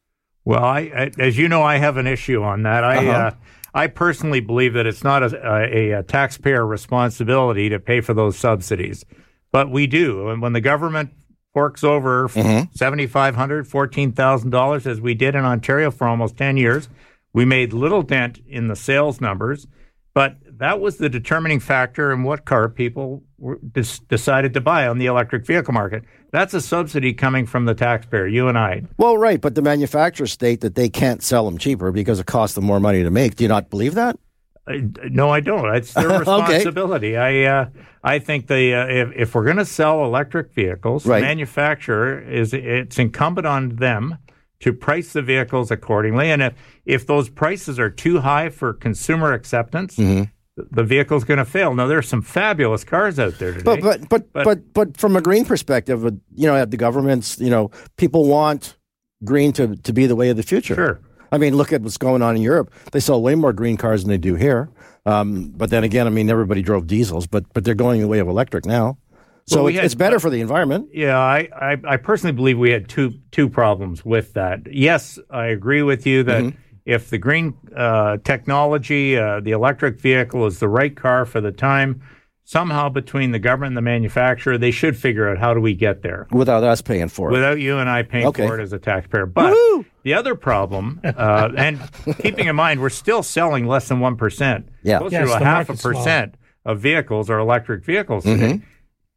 Well, 0.45 0.63
I, 0.63 0.81
I, 0.81 1.11
as 1.19 1.39
you 1.39 1.49
know, 1.49 1.63
I 1.63 1.79
have 1.79 1.97
an 1.97 2.07
issue 2.07 2.43
on 2.43 2.63
that. 2.65 2.85
I, 2.85 2.97
Uh-huh. 2.99 3.11
uh, 3.11 3.31
I 3.75 3.87
personally 3.87 4.41
believe 4.41 4.75
that 4.75 4.87
it's 4.87 5.03
not 5.03 5.23
a, 5.23 5.51
a, 5.51 5.91
a 5.93 6.03
taxpayer 6.03 6.67
responsibility 6.67 7.71
to 7.71 7.81
pay 7.81 8.03
for 8.03 8.13
those 8.13 8.37
subsidies, 8.37 9.05
but 9.51 9.71
we 9.71 9.87
do. 9.87 10.29
And 10.29 10.43
when 10.43 10.53
the 10.53 10.61
government 10.61 11.11
forks 11.53 11.85
over 11.85 12.29
mm-hmm. 12.29 13.63
fourteen 13.65 14.13
thousand 14.13 14.51
dollars, 14.51 14.87
as 14.87 15.01
we 15.01 15.15
did 15.15 15.35
in 15.35 15.45
Ontario 15.45 15.91
for 15.91 16.07
almost 16.07 16.37
ten 16.37 16.57
years, 16.57 16.89
we 17.33 17.45
made 17.45 17.73
little 17.73 18.03
dent 18.03 18.41
in 18.47 18.69
the 18.69 18.77
sales 18.77 19.21
numbers. 19.21 19.67
But 20.15 20.37
that 20.59 20.79
was 20.79 20.99
the 20.99 21.09
determining 21.09 21.59
factor 21.59 22.13
in 22.13 22.23
what 22.23 22.45
car 22.45 22.69
people 22.69 23.23
were, 23.39 23.59
decided 23.63 24.53
to 24.53 24.61
buy 24.61 24.87
on 24.87 24.99
the 24.99 25.07
electric 25.07 25.47
vehicle 25.47 25.73
market. 25.73 26.05
That's 26.31 26.53
a 26.53 26.61
subsidy 26.61 27.15
coming 27.15 27.47
from 27.47 27.65
the 27.65 27.75
taxpayer, 27.75 28.27
you 28.27 28.49
and 28.49 28.59
I. 28.59 28.83
Well, 28.99 29.17
right, 29.17 29.41
but 29.41 29.55
the 29.55 29.63
manufacturers 29.63 30.31
state 30.31 30.61
that 30.61 30.75
they 30.75 30.91
can't 30.91 31.23
sell 31.23 31.47
them 31.47 31.57
cheaper 31.57 31.93
because 31.93 32.21
it 32.21 32.27
costs 32.27 32.55
them 32.55 32.65
more 32.65 32.79
money 32.79 33.03
to 33.03 33.11
make. 33.11 33.37
Do 33.37 33.45
you 33.45 33.49
not 33.49 33.71
believe 33.71 33.95
that? 33.95 34.19
I- 34.67 34.89
No, 35.11 35.31
I 35.31 35.41
don't. 35.41 35.75
It's 35.75 35.93
their 35.95 36.07
Okay. 36.11 36.19
responsibility. 36.19 37.17
I 37.17 37.45
uh, 37.45 37.67
I 38.05 38.19
think 38.19 38.47
the 38.47 38.75
uh, 38.75 38.87
if 38.87 39.09
if 39.17 39.35
we're 39.35 39.45
going 39.45 39.57
to 39.57 39.65
sell 39.65 40.05
electric 40.05 40.53
vehicles, 40.55 41.07
Right. 41.07 41.21
the 41.21 41.27
manufacturer 41.27 42.21
is 42.21 42.53
it's 42.55 42.99
incumbent 42.99 43.47
on 43.47 43.77
them 43.77 44.19
to 44.61 44.73
price 44.73 45.13
the 45.13 45.23
vehicles 45.23 45.71
accordingly. 45.71 46.31
And 46.31 46.43
if 46.43 46.55
if 46.85 47.07
those 47.07 47.29
prices 47.29 47.79
are 47.79 47.91
too 47.91 48.21
high 48.21 48.49
for 48.51 48.73
consumer 48.73 49.33
acceptance, 49.33 49.97
Mm-hmm. 49.97 50.25
th- 50.57 50.69
the 50.71 50.85
vehicle's 50.85 51.25
going 51.25 51.39
to 51.39 51.45
fail. 51.45 51.75
Now 51.75 51.87
there's 51.89 52.09
some 52.09 52.23
fabulous 52.23 52.85
cars 52.85 53.19
out 53.19 53.39
there 53.39 53.53
today. 53.53 53.65
But 53.65 53.81
but 53.83 54.09
but 54.09 54.33
But- 54.33 54.45
but 54.45 54.73
but, 54.75 54.97
from 54.97 55.17
a 55.17 55.21
green 55.21 55.45
perspective, 55.45 56.05
uh, 56.07 56.11
you 56.35 56.47
know, 56.47 56.55
at 56.57 56.71
the 56.71 56.77
government's, 56.77 57.39
you 57.41 57.51
know, 57.51 57.71
people 57.97 58.27
want 58.29 58.77
green 59.25 59.53
to, 59.55 59.77
to 59.77 59.93
be 59.93 60.07
the 60.07 60.17
way 60.17 60.31
of 60.31 60.37
the 60.37 60.43
future. 60.43 60.75
Sure. 60.75 61.01
I 61.33 61.39
mean, 61.39 61.57
look 61.57 61.73
at 61.73 61.81
what's 61.83 61.97
going 61.99 62.23
on 62.23 62.37
in 62.37 62.43
Europe. 62.43 62.71
They 62.93 63.01
sell 63.01 63.21
way 63.21 63.35
more 63.35 63.53
green 63.53 63.77
cars 63.77 64.03
than 64.03 64.11
they 64.11 64.19
do 64.19 64.35
here. 64.37 64.69
Um, 65.07 65.49
but 65.57 65.71
then 65.71 65.83
again, 65.83 66.07
I 66.07 66.11
mean, 66.11 66.31
everybody 66.31 66.63
drove 66.63 66.87
diesels, 66.87 67.27
but 67.27 67.45
but 67.55 67.65
they're 67.65 67.75
going 67.75 68.01
the 68.01 68.07
way 68.09 68.21
of 68.21 68.29
electric 68.29 68.65
now. 68.67 68.99
So 69.47 69.57
Well, 69.57 69.65
we 69.65 69.73
it's, 69.73 69.77
had- 69.79 69.85
it's 69.87 69.95
better 69.97 70.21
for 70.21 70.31
the 70.31 70.41
environment. 70.41 70.91
Yeah, 70.93 71.19
I, 71.19 71.49
I, 71.61 71.77
I 71.85 71.97
personally 71.97 72.33
believe 72.33 72.59
we 72.59 72.71
had 72.71 72.89
two 72.89 73.15
two 73.33 73.49
problems 73.49 74.05
with 74.05 74.35
that. 74.35 74.61
Yes, 74.73 75.19
I 75.31 75.47
agree 75.47 75.83
with 75.83 76.07
you 76.07 76.23
that 76.25 76.43
Mm-hmm. 76.45 76.57
if 76.85 77.11
the 77.11 77.19
green 77.19 77.55
uh, 77.77 78.19
technology, 78.23 79.17
uh, 79.17 79.41
the 79.41 79.51
electric 79.51 80.01
vehicle 80.01 80.47
is 80.47 80.61
the 80.61 80.69
right 80.69 80.95
car 80.95 81.25
for 81.25 81.41
the 81.41 81.51
time, 81.51 82.01
somehow 82.45 82.89
between 82.89 83.33
the 83.33 83.39
government 83.41 83.71
and 83.71 83.77
the 83.77 83.83
manufacturer, 83.83 84.59
they 84.59 84.71
should 84.71 84.97
figure 84.97 85.29
out 85.29 85.39
how 85.39 85.55
do 85.55 85.61
we 85.61 85.75
get 85.75 86.03
there 86.03 86.27
Without 86.31 86.63
us 86.63 86.81
paying 86.81 87.09
for 87.09 87.31
it. 87.31 87.33
without 87.33 87.59
you 87.61 87.79
and 87.79 87.89
I 87.91 88.03
paying 88.03 88.27
Okay. 88.27 88.47
for 88.47 88.59
it 88.61 88.63
as 88.63 88.73
a 88.73 88.79
taxpayer. 88.79 89.27
But 89.27 89.55
The 90.03 90.15
other 90.15 90.35
problem, 90.35 91.01
uh, 91.05 91.51
and 91.57 91.81
keeping 92.21 92.49
in 92.49 92.57
mind, 92.57 92.81
we're 92.81 92.89
still 92.91 93.23
selling 93.23 93.67
less 93.67 93.89
than 93.89 93.99
1%. 94.01 94.65
Yeah. 94.83 94.99
Closer 94.99 95.15
Yes, 95.15 95.29
to 95.29 95.35
a 95.37 95.39
half 95.39 95.43
a 95.43 95.45
market's 95.45 95.81
small. 95.83 95.93
percent 95.95 96.35
of 96.65 96.81
vehicles 96.81 97.31
are 97.31 97.39
electric 97.39 97.85
vehicles 97.85 98.25
today. 98.25 98.61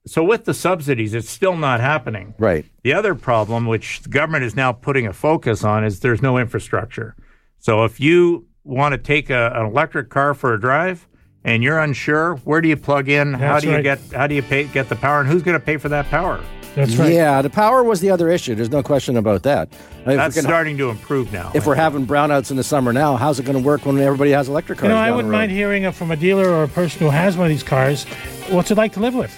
So 0.08 0.24
with 0.24 0.46
the 0.46 0.54
subsidies, 0.54 1.16
it's 1.16 1.30
still 1.30 1.58
not 1.58 1.80
happening. 1.80 2.36
Right. 2.38 2.66
The 2.84 2.94
other 2.94 3.16
problem, 3.16 3.66
which 3.66 4.02
the 4.04 4.10
government 4.10 4.44
is 4.44 4.56
now 4.56 4.72
putting 4.72 5.08
a 5.08 5.14
focus 5.14 5.64
on, 5.64 5.84
is 5.84 6.02
there's 6.02 6.22
no 6.22 6.38
infrastructure. 6.38 7.16
So 7.58 7.84
if 7.86 8.00
you 8.00 8.46
want 8.64 8.92
to 8.94 9.00
take 9.00 9.32
a, 9.32 9.52
an 9.56 9.66
electric 9.66 10.10
car 10.12 10.36
for 10.36 10.54
a 10.54 10.60
drive 10.62 11.08
and 11.46 11.64
you're 11.64 11.80
unsure, 11.80 12.36
where 12.38 12.60
do 12.60 12.68
you 12.68 12.76
plug 12.76 13.08
in? 13.08 13.34
how 13.34 13.60
do 13.60 13.68
you 13.68 13.76
right. 13.76 13.84
get 13.84 14.00
how 14.12 14.28
do 14.28 14.36
you 14.36 14.42
pay, 14.42 14.66
get 14.66 14.90
the 14.90 14.96
power, 14.96 15.22
and 15.22 15.30
who's 15.30 15.44
going 15.44 15.58
to 15.58 15.66
pay 15.66 15.78
for 15.78 15.88
that 15.90 16.10
power? 16.10 16.44
That's 16.76 16.98
right. 16.98 17.14
Yeah, 17.14 17.42
the 17.42 17.50
power 17.50 17.84
was 17.84 18.02
the 18.02 18.10
other 18.10 18.30
issue. 18.30 18.54
There's 18.54 18.70
no 18.70 18.84
question 18.84 19.16
about 19.16 19.44
that. 19.44 19.70
I 20.06 20.10
mean, 20.10 20.18
That's 20.18 20.36
gonna- 20.36 20.48
starting 20.48 20.78
to 20.80 20.90
improve 20.90 21.32
now. 21.32 21.52
if 21.56 21.66
we're 21.66 21.76
having 21.76 22.06
brownouts 22.06 22.52
in 22.52 22.58
the 22.58 22.66
summer 22.66 22.92
now, 22.92 23.16
how's 23.16 23.40
it 23.40 23.44
going 23.44 23.58
to 23.58 23.64
work 23.64 23.86
when 23.86 23.98
everybody 23.98 24.32
has 24.32 24.50
electric 24.50 24.80
cars? 24.80 24.90
You 24.90 24.96
know, 24.96 25.00
I 25.00 25.10
wouldn't 25.12 25.32
mind 25.32 25.52
hearing 25.54 25.84
it 25.84 25.96
from 25.96 26.12
a 26.12 26.18
dealer 26.18 26.50
or 26.50 26.64
a 26.64 26.68
person 26.68 27.00
who 27.00 27.10
has 27.10 27.38
one 27.38 27.46
of 27.46 27.50
these 27.50 27.64
cars. 27.64 28.04
What's 28.50 28.72
it 28.72 28.78
like 28.78 28.92
to 28.94 29.00
live 29.00 29.16
with? 29.16 29.34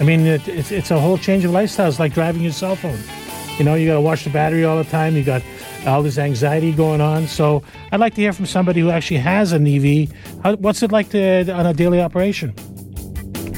I 0.00 0.04
mean, 0.04 0.26
it, 0.26 0.46
it's, 0.46 0.70
it's 0.70 0.90
a 0.90 1.00
whole 1.00 1.16
change 1.16 1.46
of 1.46 1.52
lifestyle. 1.52 1.88
It's 1.88 1.98
like 1.98 2.12
driving 2.12 2.42
your 2.42 2.52
cell 2.52 2.76
phone. 2.76 2.98
You 3.58 3.64
know, 3.64 3.74
you 3.74 3.86
got 3.86 3.94
to 3.94 4.02
watch 4.02 4.24
the 4.24 4.30
battery 4.30 4.66
all 4.66 4.76
the 4.76 4.88
time. 4.90 5.16
You 5.16 5.24
got 5.24 5.42
all 5.86 6.02
this 6.02 6.18
anxiety 6.18 6.72
going 6.72 7.00
on. 7.00 7.26
So 7.28 7.62
I'd 7.92 8.00
like 8.00 8.14
to 8.14 8.20
hear 8.20 8.32
from 8.32 8.46
somebody 8.46 8.80
who 8.80 8.90
actually 8.90 9.18
has 9.18 9.52
an 9.52 9.66
EV. 9.66 10.10
How, 10.42 10.56
what's 10.56 10.82
it 10.82 10.92
like 10.92 11.10
to, 11.10 11.50
on 11.52 11.66
a 11.66 11.74
daily 11.74 12.00
operation? 12.00 12.54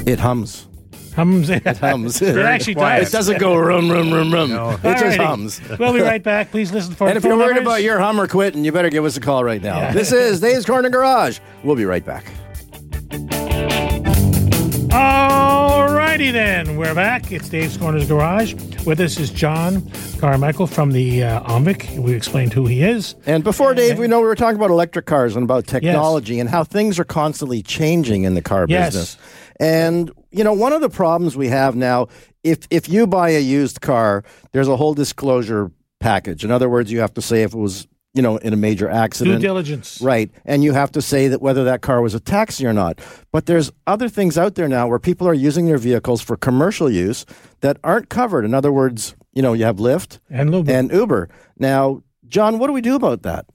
It 0.07 0.19
hums. 0.21 0.67
Hums. 1.17 1.51
It 1.51 1.67
Hums. 1.79 2.23
It 2.23 2.37
actually 2.39 2.77
quiet. 2.77 3.01
does. 3.01 3.09
It 3.09 3.13
doesn't 3.17 3.39
go 3.41 3.57
rum, 3.57 3.91
rum, 3.91 4.13
rum, 4.15 4.33
rum. 4.33 4.51
It 4.53 4.83
just 4.83 5.05
Alrighty. 5.05 5.17
hums. 5.27 5.61
We'll 5.79 5.93
be 5.93 6.01
right 6.01 6.23
back. 6.23 6.53
Please 6.53 6.71
listen 6.73 6.95
for 6.95 7.09
And 7.09 7.17
if 7.17 7.25
you're 7.25 7.37
worried 7.37 7.57
numbers. 7.57 7.63
about 7.73 7.83
your 7.83 7.99
Hummer 7.99 8.29
quitting, 8.29 8.65
you 8.65 8.71
better 8.71 8.89
give 8.89 9.05
us 9.05 9.17
a 9.17 9.21
call 9.21 9.43
right 9.43 9.61
now. 9.61 9.79
Yeah. 9.79 9.93
This 9.93 10.13
is 10.13 10.39
Dave's 10.41 10.65
Corner 10.65 10.91
Garage. 10.91 11.41
We'll 11.65 11.75
be 11.75 11.87
right 11.87 12.05
back. 12.05 12.25
Alrighty 16.19 16.33
then, 16.33 16.77
we're 16.77 16.97
back. 16.97 17.31
It's 17.31 17.49
Dave's 17.49 17.77
Corners 17.77 18.09
Garage. 18.09 18.55
With 18.85 18.99
us 18.99 19.21
is 19.21 19.31
John 19.31 19.89
Carmichael 20.19 20.67
from 20.67 20.91
the 20.91 21.23
uh. 21.23 21.61
We 21.97 22.13
explained 22.13 22.53
who 22.53 22.67
he 22.67 22.83
is. 22.83 23.15
And 23.25 23.45
before, 23.45 23.73
Dave, 23.73 24.01
we 24.01 24.09
know 24.09 24.21
we 24.21 24.27
were 24.27 24.35
talking 24.35 24.57
about 24.57 24.71
electric 24.71 25.07
cars 25.07 25.37
and 25.37 25.45
about 25.45 25.69
technology 25.69 26.41
and 26.41 26.51
how 26.51 26.65
things 26.65 26.99
are 26.99 27.05
constantly 27.05 27.63
changing 27.63 28.25
in 28.25 28.35
the 28.35 28.43
car 28.43 28.67
Yes. 28.69 28.95
business. 28.95 29.17
And, 29.61 30.11
you 30.33 30.43
know, 30.43 30.55
one 30.55 30.73
of 30.73 30.81
the 30.81 30.91
problems 30.91 31.37
we 31.37 31.47
have 31.51 31.77
now, 31.77 32.09
if, 32.43 32.67
if 32.69 32.89
you 32.89 33.07
buy 33.07 33.31
a 33.31 33.41
used 33.41 33.81
car, 33.81 34.25
there's 34.51 34.67
a 34.67 34.77
whole 34.77 34.95
disclosure 34.95 35.71
package. 36.01 36.45
In 36.45 36.51
other 36.51 36.69
words, 36.69 36.91
you 36.91 36.99
have 36.99 37.15
to 37.15 37.23
say 37.23 37.45
if 37.45 37.55
it 37.55 37.59
was, 37.59 37.87
you 38.19 38.23
know, 38.23 38.37
in 38.39 38.53
a 38.53 38.57
major 38.57 38.91
accident. 38.91 39.41
Due 39.41 39.47
diligence. 39.47 40.01
Right. 40.01 40.29
And 40.45 40.65
you 40.65 40.73
have 40.73 40.91
to 40.91 41.01
say 41.01 41.29
that 41.29 41.41
whether 41.41 41.63
that 41.63 41.83
car 41.83 42.03
was 42.03 42.17
a 42.17 42.19
taxi 42.19 42.67
or 42.67 42.73
not. 42.73 42.99
But 43.31 43.47
there's 43.47 43.71
other 43.87 44.09
things 44.09 44.37
out 44.37 44.57
there 44.57 44.67
now 44.67 44.89
where 44.89 44.99
people 44.99 45.29
are 45.29 45.35
using 45.35 45.67
their 45.67 45.79
vehicles 45.79 46.21
for 46.21 46.37
commercial 46.37 46.91
use 46.91 47.25
that 47.61 47.77
aren't 47.85 48.09
covered. 48.09 48.45
In 48.45 48.55
other 48.55 48.73
words, 48.73 49.15
you 49.35 49.41
know, 49.41 49.53
you 49.53 49.65
have 49.67 49.77
Lyft 49.77 50.19
And 50.29 50.51
Luba. 50.51 50.75
and 50.75 50.91
Uber. 50.91 51.29
Now, 51.61 52.03
John, 52.27 52.59
what 52.59 52.67
do 52.67 52.73
we 52.73 52.81
do 52.81 52.97
about 52.97 53.23
that? 53.23 53.47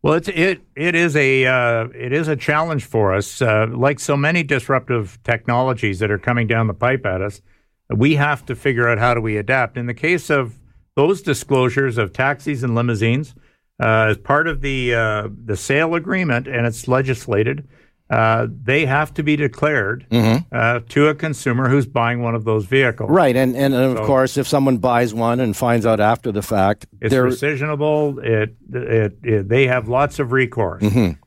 Well, 0.00 0.14
it's, 0.14 0.28
it 0.28 0.62
it 0.74 0.94
is 0.94 1.14
a 1.14 1.44
uh, 1.44 1.88
it 1.94 2.14
is 2.14 2.28
a 2.28 2.36
challenge 2.36 2.86
for 2.86 3.12
us. 3.12 3.42
Uh, 3.42 3.66
like 3.70 4.00
so 4.00 4.16
many 4.16 4.42
disruptive 4.42 5.18
technologies 5.22 5.98
that 5.98 6.10
are 6.10 6.18
coming 6.18 6.46
down 6.46 6.66
the 6.66 6.72
pipe 6.72 7.04
at 7.04 7.20
us, 7.20 7.42
we 7.94 8.14
have 8.14 8.46
to 8.46 8.54
figure 8.54 8.88
out 8.88 8.96
how 8.98 9.12
do 9.12 9.20
we 9.20 9.36
adapt. 9.36 9.76
In 9.76 9.84
the 9.84 9.92
case 9.92 10.30
of 10.30 10.58
those 10.96 11.20
disclosures 11.20 11.98
of 11.98 12.14
taxis 12.14 12.62
and 12.62 12.74
limousines, 12.74 13.34
uh, 13.80 14.08
as 14.10 14.18
part 14.18 14.48
of 14.48 14.60
the 14.60 14.94
uh, 14.94 15.28
the 15.44 15.56
sale 15.56 15.94
agreement, 15.94 16.46
and 16.48 16.66
it's 16.66 16.88
legislated, 16.88 17.66
uh, 18.10 18.46
they 18.64 18.86
have 18.86 19.12
to 19.14 19.22
be 19.22 19.36
declared 19.36 20.06
uh, 20.10 20.80
to 20.88 21.08
a 21.08 21.14
consumer 21.14 21.68
who's 21.68 21.86
buying 21.86 22.22
one 22.22 22.34
of 22.34 22.44
those 22.44 22.64
vehicles. 22.64 23.10
Right. 23.10 23.36
And, 23.36 23.54
and, 23.54 23.74
of 23.74 23.98
So- 23.98 24.06
course, 24.06 24.36
if 24.36 24.48
someone 24.48 24.78
buys 24.78 25.12
one 25.12 25.40
and 25.40 25.56
finds 25.56 25.84
out 25.86 26.00
after 26.00 26.32
the 26.32 26.42
fact, 26.42 26.86
It's 27.00 27.10
they're. 27.12 27.26
rescissionable. 27.26 28.18
It, 28.24 28.56
it, 28.72 29.18
it 29.22 29.48
they 29.48 29.66
have 29.66 29.88
lots 29.88 30.18
of 30.18 30.32
recourse, 30.32 30.82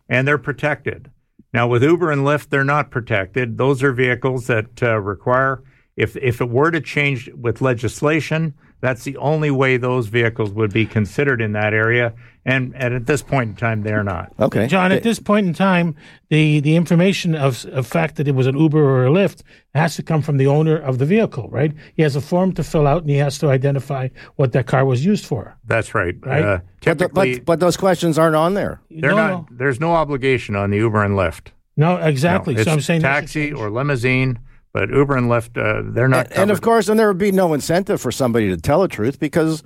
and 0.09 0.27
they're 0.27 0.37
protected. 0.39 1.09
Now 1.53 1.67
with 1.67 1.83
Uber 1.83 2.11
and 2.11 2.21
Lyft, 2.21 2.49
they're 2.49 2.63
not 2.63 2.91
protected. 2.91 3.57
Those 3.57 3.83
are 3.83 3.91
vehicles 3.93 4.47
that 4.47 4.81
uh, 4.81 4.99
require 4.99 5.63
if 5.97 6.15
if 6.17 6.39
it 6.41 6.49
were 6.49 6.71
to 6.71 6.79
change 6.81 7.29
with 7.33 7.61
legislation, 7.61 8.53
that's 8.81 9.03
the 9.03 9.15
only 9.17 9.51
way 9.51 9.77
those 9.77 10.07
vehicles 10.07 10.51
would 10.51 10.73
be 10.73 10.85
considered 10.85 11.39
in 11.39 11.53
that 11.53 11.73
area. 11.73 12.13
And, 12.43 12.73
and 12.75 12.95
at 12.95 13.05
this 13.05 13.21
point 13.21 13.51
in 13.51 13.55
time, 13.55 13.83
they're 13.83 14.03
not. 14.03 14.33
Okay. 14.39 14.65
John, 14.65 14.91
at 14.91 15.03
this 15.03 15.19
point 15.19 15.45
in 15.45 15.53
time, 15.53 15.95
the, 16.29 16.59
the 16.59 16.75
information 16.75 17.35
of, 17.35 17.63
of 17.65 17.85
fact 17.85 18.15
that 18.15 18.27
it 18.27 18.33
was 18.33 18.47
an 18.47 18.57
Uber 18.57 18.79
or 18.83 19.05
a 19.05 19.09
Lyft 19.11 19.43
has 19.75 19.95
to 19.97 20.03
come 20.03 20.23
from 20.23 20.37
the 20.37 20.47
owner 20.47 20.75
of 20.75 20.97
the 20.97 21.05
vehicle, 21.05 21.47
right? 21.49 21.71
He 21.95 22.01
has 22.01 22.15
a 22.15 22.21
form 22.21 22.53
to 22.53 22.63
fill 22.63 22.87
out 22.87 23.01
and 23.03 23.11
he 23.11 23.17
has 23.17 23.37
to 23.39 23.49
identify 23.51 24.09
what 24.37 24.53
that 24.53 24.65
car 24.65 24.85
was 24.85 25.05
used 25.05 25.23
for. 25.23 25.55
That's 25.65 25.93
right. 25.93 26.15
Right. 26.25 26.43
Uh, 26.43 26.57
But, 26.57 26.81
typically, 26.81 27.35
but, 27.35 27.45
but 27.45 27.59
those 27.59 27.77
questions 27.77 28.17
aren't 28.17 28.35
on 28.35 28.55
there. 28.55 28.81
they're 28.89 29.11
no, 29.11 29.15
not. 29.15 29.57
There's 29.57 29.79
no 29.79 29.93
obligation 29.93 30.55
on 30.55 30.71
the 30.71 30.77
Uber 30.77 31.03
and 31.03 31.13
Lyft. 31.13 31.49
No, 31.77 31.97
No, 31.97 32.03
exactly. 32.07 32.55
it's 32.55 32.63
so 32.63 32.71
I'm 32.71 32.81
saying 32.81 33.01
taxi 33.01 33.53
or 33.53 33.69
limousine, 33.69 34.39
but 34.73 34.89
Uber 34.89 35.17
and 35.17 35.27
Lyft, 35.29 35.57
uh, 35.57 35.91
they're 35.93 36.07
not. 36.07 36.31
And 36.31 36.51
of 36.51 36.61
course, 36.61 36.87
and 36.89 36.99
there 36.99 37.07
would 37.07 37.17
be 37.17 37.31
no 37.31 37.53
incentive 37.53 37.99
for 38.01 38.11
somebody 38.11 38.49
to 38.49 38.57
tell 38.57 38.81
the 38.81 38.87
truth 38.87 39.19
because, 39.19 39.63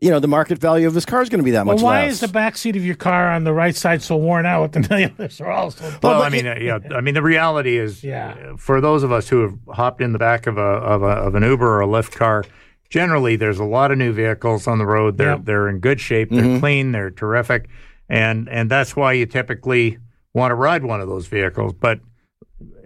you 0.00 0.10
know, 0.10 0.18
the 0.20 0.28
market 0.28 0.58
value 0.58 0.86
of 0.86 0.94
this 0.94 1.04
car 1.04 1.22
is 1.22 1.28
going 1.28 1.38
to 1.40 1.44
be 1.44 1.50
that 1.52 1.64
much. 1.66 1.76
Well, 1.76 1.84
much 1.84 1.84
why 1.84 2.02
less. 2.04 2.14
is 2.14 2.20
the 2.20 2.28
back 2.28 2.56
seat 2.56 2.76
of 2.76 2.84
your 2.84 2.94
car 2.96 3.30
on 3.30 3.44
the 3.44 3.52
right 3.52 3.74
side 3.74 4.02
so 4.02 4.16
worn 4.16 4.46
out 4.46 4.62
with 4.62 4.72
the 4.88 5.12
others 5.12 5.40
are 5.40 5.50
all 5.50 5.70
so 5.70 5.84
Well, 5.84 5.98
but 6.00 6.22
I 6.22 6.28
mean, 6.28 6.46
uh, 6.46 6.56
yeah. 6.60 6.78
I 6.94 7.00
mean, 7.00 7.14
the 7.14 7.22
reality 7.22 7.76
is, 7.78 8.02
Yeah. 8.04 8.34
uh, 8.52 8.56
for 8.56 8.80
those 8.80 9.02
of 9.02 9.12
us 9.12 9.28
who 9.28 9.42
have 9.42 9.54
hopped 9.76 10.00
in 10.00 10.12
the 10.12 10.18
back 10.18 10.46
of 10.46 10.56
a 10.58 10.60
of, 10.60 11.02
a, 11.02 11.06
of 11.06 11.34
an 11.34 11.42
Uber 11.42 11.66
or 11.66 11.80
a 11.82 11.86
Lyft 11.86 12.12
car, 12.16 12.44
generally 12.90 13.36
there's 13.36 13.58
a 13.58 13.64
lot 13.64 13.90
of 13.92 13.98
new 13.98 14.12
vehicles 14.12 14.66
on 14.66 14.78
the 14.78 14.86
road. 14.86 15.18
They're 15.18 15.32
Yep. 15.32 15.44
they're 15.44 15.68
in 15.68 15.78
good 15.80 16.00
shape. 16.00 16.30
They're 16.30 16.58
clean. 16.58 16.92
They're 16.92 17.10
terrific, 17.10 17.68
and 18.08 18.48
and 18.48 18.70
that's 18.70 18.96
why 18.96 19.12
you 19.14 19.26
typically 19.26 19.98
want 20.32 20.50
to 20.52 20.54
ride 20.54 20.84
one 20.84 21.00
of 21.00 21.08
those 21.08 21.26
vehicles. 21.26 21.72
But 21.78 22.00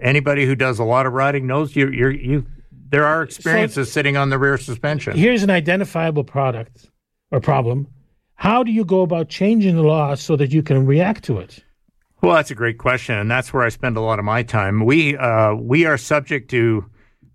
anybody 0.00 0.46
who 0.46 0.54
does 0.54 0.78
a 0.78 0.84
lot 0.84 1.06
of 1.06 1.12
riding 1.12 1.46
knows 1.46 1.76
you 1.76 1.88
you 1.90 2.08
you. 2.08 2.46
There 2.88 3.06
are 3.06 3.22
experiences 3.22 3.90
sitting 3.90 4.18
on 4.18 4.28
the 4.28 4.38
rear 4.38 4.58
suspension. 4.58 5.16
Here's 5.16 5.42
an 5.42 5.50
identifiable 5.50 6.24
product 6.24 6.90
or 7.30 7.40
problem. 7.40 7.88
How 8.34 8.62
do 8.62 8.70
you 8.70 8.84
go 8.84 9.00
about 9.00 9.28
changing 9.28 9.76
the 9.76 9.82
law 9.82 10.14
so 10.14 10.36
that 10.36 10.52
you 10.52 10.62
can 10.62 10.84
react 10.84 11.24
to 11.24 11.38
it? 11.38 11.64
Well, 12.20 12.34
that's 12.34 12.50
a 12.50 12.54
great 12.54 12.78
question, 12.78 13.16
and 13.16 13.30
that's 13.30 13.52
where 13.52 13.64
I 13.64 13.68
spend 13.68 13.96
a 13.96 14.00
lot 14.00 14.18
of 14.18 14.24
my 14.24 14.42
time. 14.42 14.84
We 14.84 15.16
uh, 15.16 15.54
we 15.54 15.86
are 15.86 15.96
subject 15.96 16.50
to 16.50 16.84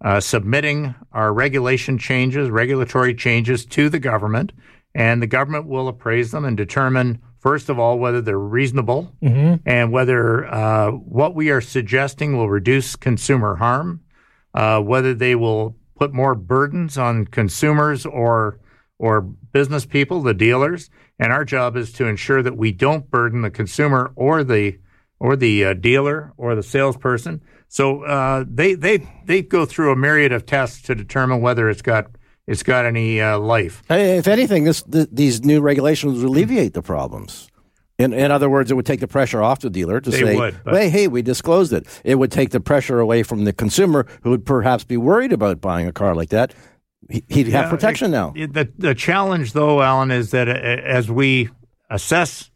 uh, 0.02 0.20
submitting 0.20 0.96
our 1.12 1.34
regulation 1.34 1.98
changes, 1.98 2.50
regulatory 2.50 3.16
changes 3.16 3.66
to 3.66 3.90
the 3.90 4.00
government, 4.00 4.54
and 4.94 5.22
the 5.22 5.28
government 5.28 5.68
will 5.68 5.88
appraise 5.88 6.32
them 6.32 6.46
and 6.46 6.56
determine, 6.56 7.22
first 7.40 7.70
of 7.70 7.80
all, 7.80 8.00
whether 8.00 8.22
they're 8.22 8.38
reasonable 8.40 9.14
and 9.66 9.92
whether 9.92 10.46
uh, 10.46 10.92
what 10.92 11.36
we 11.36 11.50
are 11.50 11.62
suggesting 11.62 12.36
will 12.36 12.50
reduce 12.50 12.96
consumer 12.96 13.56
harm, 13.56 14.02
uh, 14.54 14.80
whether 14.82 15.14
they 15.14 15.36
will 15.36 15.76
put 15.96 16.14
more 16.14 16.36
burdens 16.36 16.98
on 16.98 17.26
consumers 17.26 18.06
or 18.06 18.60
or 19.00 19.22
business 19.22 19.86
people, 19.86 20.22
the 20.24 20.34
dealers. 20.34 20.90
And 21.20 21.32
our 21.32 21.46
job 21.46 21.78
is 21.78 21.92
to 21.94 22.08
ensure 22.08 22.42
that 22.42 22.58
we 22.58 22.72
don't 22.72 23.10
burden 23.12 23.42
the 23.42 23.52
consumer 23.52 24.12
or 24.16 24.44
the 24.44 24.80
or 25.20 25.36
the 25.36 25.66
uh, 25.66 25.74
dealer 25.74 26.34
or 26.38 26.56
the 26.56 26.64
salesperson. 26.64 27.42
So 27.68 28.04
uh, 28.04 28.46
they 28.48 28.76
they 28.76 29.08
they 29.26 29.42
go 29.42 29.66
through 29.66 29.92
a 29.92 29.96
myriad 29.96 30.32
of 30.32 30.46
tests 30.46 30.82
to 30.84 30.96
determine 30.96 31.42
whether 31.42 31.70
it's 31.70 31.82
got 31.82 32.08
it's 32.48 32.64
got 32.64 32.86
any 32.86 33.22
uh, 33.22 33.38
life. 33.38 33.84
If 33.90 34.28
anything, 34.28 34.64
this 34.64 34.82
th- 34.84 35.10
these 35.12 35.44
new 35.44 35.62
regulations 35.62 36.18
would 36.20 36.28
alleviate 36.28 36.74
the 36.74 36.82
problems. 36.82 37.50
In, 38.00 38.14
in 38.14 38.30
other 38.32 38.48
words, 38.50 38.70
it 38.70 38.76
would 38.76 38.86
take 38.86 39.00
the 39.00 39.08
pressure 39.08 39.42
off 39.42 39.60
the 39.60 39.70
dealer 39.72 40.00
to 40.00 40.10
They 40.12 40.22
say, 40.22 40.36
would, 40.36 40.56
"Hey, 40.68 40.90
hey, 40.90 41.08
we 41.08 41.22
disclosed 41.24 41.74
it." 41.74 41.86
It 42.04 42.16
would 42.16 42.32
take 42.32 42.52
the 42.52 42.60
pressure 42.60 43.00
away 43.00 43.24
from 43.24 43.44
the 43.46 43.54
consumer, 43.54 44.06
who 44.22 44.30
would 44.30 44.46
perhaps 44.46 44.84
be 44.84 44.98
worried 44.98 45.34
about 45.34 45.62
buying 45.62 45.88
a 45.88 45.92
car 45.92 46.14
like 46.16 46.30
that. 46.30 46.54
He- 47.10 47.24
He'd 47.28 47.48
have 47.48 47.66
Yeah, 47.66 47.70
protection 47.70 48.08
it- 48.14 48.18
now. 48.18 48.34
it- 48.36 48.54
The 48.54 48.70
the 48.78 48.94
challenge, 48.96 49.54
though, 49.54 49.82
Alan, 49.82 50.12
is 50.12 50.30
that 50.32 50.48
uh, 50.48 50.52
as 50.52 51.10
we 51.10 51.50
assess 51.90 52.52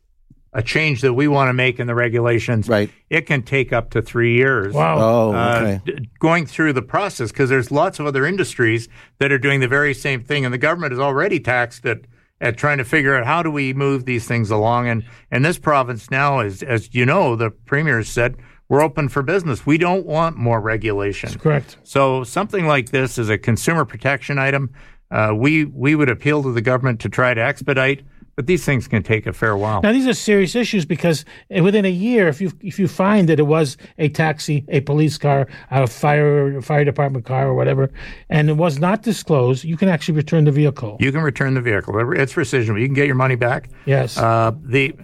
a 0.53 0.61
change 0.61 1.01
that 1.01 1.13
we 1.13 1.27
want 1.27 1.47
to 1.49 1.53
make 1.53 1.79
in 1.79 1.87
the 1.87 1.95
regulations, 1.95 2.67
Right. 2.67 2.89
it 3.09 3.25
can 3.25 3.41
take 3.41 3.71
up 3.71 3.89
to 3.91 4.01
three 4.01 4.35
years. 4.35 4.73
Wow. 4.73 4.97
Oh, 4.99 5.33
uh, 5.33 5.59
okay. 5.61 5.81
d- 5.85 6.09
going 6.19 6.45
through 6.45 6.73
the 6.73 6.81
process 6.81 7.31
because 7.31 7.49
there's 7.49 7.71
lots 7.71 7.99
of 7.99 8.05
other 8.05 8.25
industries 8.25 8.89
that 9.19 9.31
are 9.31 9.37
doing 9.37 9.61
the 9.61 9.67
very 9.67 9.93
same 9.93 10.21
thing, 10.23 10.43
and 10.43 10.53
the 10.53 10.57
government 10.57 10.91
is 10.93 10.99
already 10.99 11.39
taxed 11.39 11.85
at 11.85 12.01
at 12.41 12.57
trying 12.57 12.79
to 12.79 12.83
figure 12.83 13.15
out 13.15 13.23
how 13.23 13.43
do 13.43 13.51
we 13.51 13.71
move 13.71 14.05
these 14.05 14.25
things 14.27 14.49
along. 14.49 14.87
And 14.89 15.03
and 15.29 15.45
this 15.45 15.59
province 15.59 16.09
now 16.11 16.39
is, 16.39 16.63
as 16.63 16.93
you 16.93 17.05
know, 17.05 17.35
the 17.35 17.51
premier 17.51 17.97
has 17.97 18.09
said 18.09 18.35
we're 18.67 18.81
open 18.81 19.09
for 19.09 19.21
business. 19.21 19.65
We 19.65 19.77
don't 19.77 20.05
want 20.07 20.37
more 20.37 20.59
regulation. 20.59 21.37
Correct. 21.37 21.77
So 21.83 22.23
something 22.23 22.65
like 22.65 22.89
this 22.89 23.17
is 23.17 23.29
a 23.29 23.37
consumer 23.37 23.85
protection 23.85 24.39
item. 24.39 24.71
Uh, 25.11 25.33
we 25.35 25.65
we 25.65 25.93
would 25.93 26.09
appeal 26.09 26.41
to 26.43 26.51
the 26.51 26.61
government 26.61 26.99
to 27.01 27.09
try 27.09 27.33
to 27.33 27.41
expedite, 27.41 28.01
but 28.35 28.47
these 28.47 28.63
things 28.65 28.87
can 28.87 29.03
take 29.03 29.27
a 29.27 29.33
fair 29.33 29.55
while. 29.57 29.81
Now 29.81 29.91
these 29.91 30.07
are 30.07 30.13
serious 30.13 30.55
issues 30.55 30.85
because 30.85 31.25
within 31.49 31.85
a 31.85 31.89
year, 31.91 32.27
if 32.27 32.41
you 32.41 32.51
if 32.61 32.79
you 32.79 32.87
find 32.87 33.27
that 33.29 33.39
it 33.39 33.43
was 33.47 33.77
a 33.97 34.09
taxi, 34.09 34.65
a 34.69 34.81
police 34.81 35.17
car, 35.17 35.47
a 35.69 35.87
fire 35.87 36.61
fire 36.61 36.85
department 36.85 37.25
car, 37.25 37.47
or 37.47 37.53
whatever, 37.53 37.91
and 38.29 38.49
it 38.49 38.57
was 38.57 38.79
not 38.79 39.03
disclosed, 39.03 39.63
you 39.63 39.77
can 39.77 39.89
actually 39.89 40.15
return 40.15 40.45
the 40.45 40.51
vehicle. 40.51 40.97
You 40.99 41.11
can 41.11 41.21
return 41.21 41.53
the 41.53 41.61
vehicle. 41.61 41.93
It's 42.13 42.33
rescission. 42.33 42.79
You 42.79 42.87
can 42.87 42.95
get 42.95 43.05
your 43.07 43.15
money 43.15 43.35
back. 43.35 43.69
Yes. 43.85 44.17
Uh, 44.17 44.51
the 44.63 44.95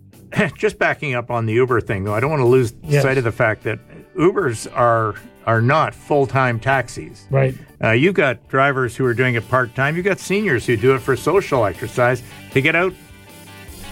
just 0.56 0.78
backing 0.78 1.14
up 1.14 1.30
on 1.30 1.46
the 1.46 1.52
Uber 1.54 1.80
thing, 1.80 2.04
though, 2.04 2.14
I 2.14 2.20
don't 2.20 2.30
want 2.30 2.40
to 2.40 2.46
lose 2.46 2.74
Yes. 2.82 3.02
sight 3.02 3.18
of 3.18 3.24
the 3.24 3.32
fact 3.32 3.62
that 3.64 3.78
Ubers 4.18 4.66
are 4.74 5.14
are 5.46 5.62
not 5.62 5.94
full 5.94 6.26
time 6.26 6.58
taxis. 6.58 7.26
right. 7.30 7.54
Uh, 7.82 7.90
you 7.92 8.12
got 8.12 8.48
drivers 8.48 8.96
who 8.96 9.04
are 9.04 9.14
doing 9.14 9.34
it 9.36 9.48
part 9.48 9.74
time. 9.76 9.94
You've 9.94 10.04
got 10.06 10.18
seniors 10.18 10.66
who 10.66 10.76
do 10.76 10.94
it 10.94 11.00
for 11.00 11.14
social 11.14 11.64
exercise 11.66 12.22
to 12.52 12.60
get 12.60 12.74
out 12.74 12.92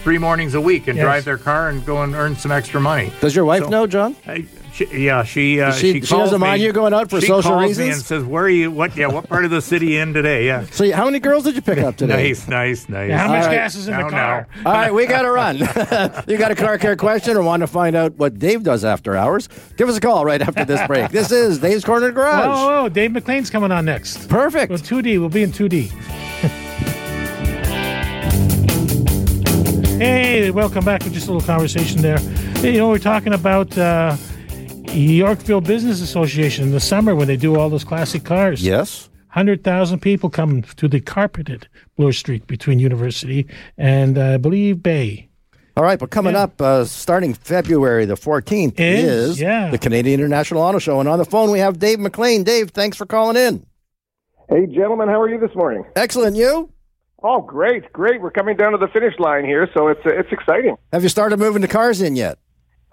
three 0.03 0.17
mornings 0.17 0.53
a 0.53 0.59
week 0.61 0.87
and 0.87 0.97
Yes. 0.97 1.03
drive 1.05 1.25
their 1.25 1.37
car 1.37 1.69
and 1.69 1.85
go 1.85 2.01
and 2.03 2.13
earn 2.13 2.35
some 2.35 2.51
extra 2.51 2.81
money. 2.81 3.11
Does 3.21 3.35
your 3.35 3.45
wife 3.45 3.63
So- 3.63 3.69
know, 3.69 3.87
John? 3.87 4.15
I, 4.27 4.45
she, 4.75 5.05
yeah, 5.05 5.23
she 5.23 5.61
uh, 5.61 5.71
She- 5.71 5.93
she, 5.93 6.01
she 6.01 6.07
calls 6.07 6.25
doesn't 6.31 6.41
mind 6.41 6.61
you 6.61 6.73
going 6.73 6.93
out 6.93 7.09
for 7.09 7.21
she 7.21 7.27
social 7.27 7.51
calls 7.51 7.61
me 7.61 7.67
reasons? 7.69 7.95
and 7.97 8.05
says, 8.05 8.23
"Where 8.25 8.43
are 8.43 8.49
you? 8.49 8.69
What? 8.71 8.97
Yeah, 8.97 9.07
what 9.07 9.29
part 9.29 9.45
of 9.45 9.51
the 9.51 9.61
city 9.61 9.97
in 9.97 10.13
today? 10.13 10.45
Yeah, 10.45 10.65
So, 10.71 10.91
how 10.91 11.05
many 11.05 11.19
girls 11.19 11.45
did 11.45 11.55
you 11.55 11.61
pick 11.61 11.77
up 11.77 11.95
today? 11.97 12.13
nice, 12.27 12.45
nice, 12.49 12.89
nice. 12.89 13.09
Now, 13.09 13.17
how 13.19 13.27
much 13.29 13.43
All 13.43 13.47
right. 13.47 13.55
gas 13.55 13.75
is 13.75 13.87
in 13.87 13.93
Now, 13.93 14.03
the 14.03 14.09
car? 14.09 14.47
All 14.65 14.73
right, 14.73 14.93
we 14.93 15.05
got 15.05 15.21
to 15.21 15.31
run. 15.31 15.57
you 16.27 16.37
got 16.37 16.51
a 16.51 16.55
car 16.55 16.77
care 16.77 16.97
question 16.97 17.37
or 17.37 17.41
want 17.43 17.61
to 17.61 17.67
find 17.67 17.95
out 17.95 18.15
what 18.17 18.37
Dave 18.37 18.63
does 18.63 18.83
after 18.83 19.15
hours? 19.15 19.47
Give 19.77 19.87
us 19.87 19.95
a 19.95 20.01
call 20.01 20.25
right 20.25 20.41
after 20.41 20.65
this 20.65 20.85
break. 20.87 21.09
This 21.09 21.31
is 21.31 21.59
Dave's 21.59 21.85
Corner 21.85 22.11
Garage. 22.11 22.43
Oh, 22.45 22.85
oh, 22.85 22.89
Dave 22.89 23.11
McLean's 23.13 23.49
coming 23.49 23.71
on 23.71 23.85
next. 23.85 24.27
Perfect. 24.27 24.71
Well, 24.71 24.79
2D. 24.79 25.19
We'll 25.21 25.29
be 25.29 25.43
in 25.43 25.51
2D. 25.53 25.89
hey, 29.97 30.51
welcome 30.51 30.83
back. 30.83 31.01
Just 31.03 31.27
a 31.29 31.31
little 31.31 31.45
conversation 31.47 32.01
there. 32.01 32.19
You 32.59 32.73
know, 32.79 32.89
we're 32.89 32.99
talking 32.99 33.33
about 33.33 33.77
uh, 33.77 34.17
Yorkville 34.99 35.61
Business 35.61 36.01
Association 36.01 36.65
in 36.65 36.71
the 36.71 36.79
summer 36.79 37.15
when 37.15 37.27
they 37.27 37.37
do 37.37 37.55
all 37.59 37.69
those 37.69 37.83
classic 37.83 38.23
cars. 38.23 38.63
Yes. 38.63 39.09
100,000 39.33 39.99
people 39.99 40.29
come 40.29 40.61
to 40.61 40.87
the 40.87 41.01
carpeted 41.01 41.67
Bloor 41.97 42.13
Street 42.13 42.47
between 42.47 42.79
University 42.79 43.45
and 43.77 44.17
uh, 44.17 44.35
I 44.35 44.37
believe 44.37 44.81
Bay. 44.81 45.27
All 45.75 45.83
right, 45.83 45.99
but 45.99 46.09
coming 46.09 46.37
up, 46.37 46.61
uh, 46.61 46.85
starting 46.85 47.33
February 47.33 48.05
the 48.05 48.15
14th, 48.15 48.75
Is, 48.77 49.31
is 49.31 49.41
yeah. 49.41 49.69
the 49.71 49.77
Canadian 49.77 50.21
International 50.21 50.61
Auto 50.61 50.79
Show. 50.79 51.01
And 51.01 51.09
on 51.09 51.19
the 51.19 51.25
phone, 51.25 51.51
we 51.51 51.59
have 51.59 51.79
Dave 51.79 51.99
McLean. 51.99 52.45
Dave, 52.45 52.69
thanks 52.69 52.95
for 52.95 53.05
calling 53.05 53.35
in. 53.35 53.65
Hey, 54.47 54.67
gentlemen, 54.67 55.09
how 55.09 55.19
are 55.19 55.29
you 55.29 55.37
this 55.37 55.53
morning? 55.53 55.83
Excellent. 55.97 56.37
You? 56.37 56.69
Oh, 57.21 57.41
great, 57.41 57.91
great. 57.91 58.21
We're 58.21 58.31
coming 58.31 58.55
down 58.55 58.71
to 58.71 58.77
the 58.77 58.87
finish 58.87 59.19
line 59.19 59.43
here, 59.43 59.67
so 59.73 59.87
it's 59.89 60.01
it's 60.05 60.31
exciting. 60.31 60.77
Have 60.93 61.03
you 61.03 61.09
started 61.09 61.39
moving 61.39 61.61
the 61.61 61.67
cars 61.67 62.01
in 62.01 62.15
yet? 62.15 62.37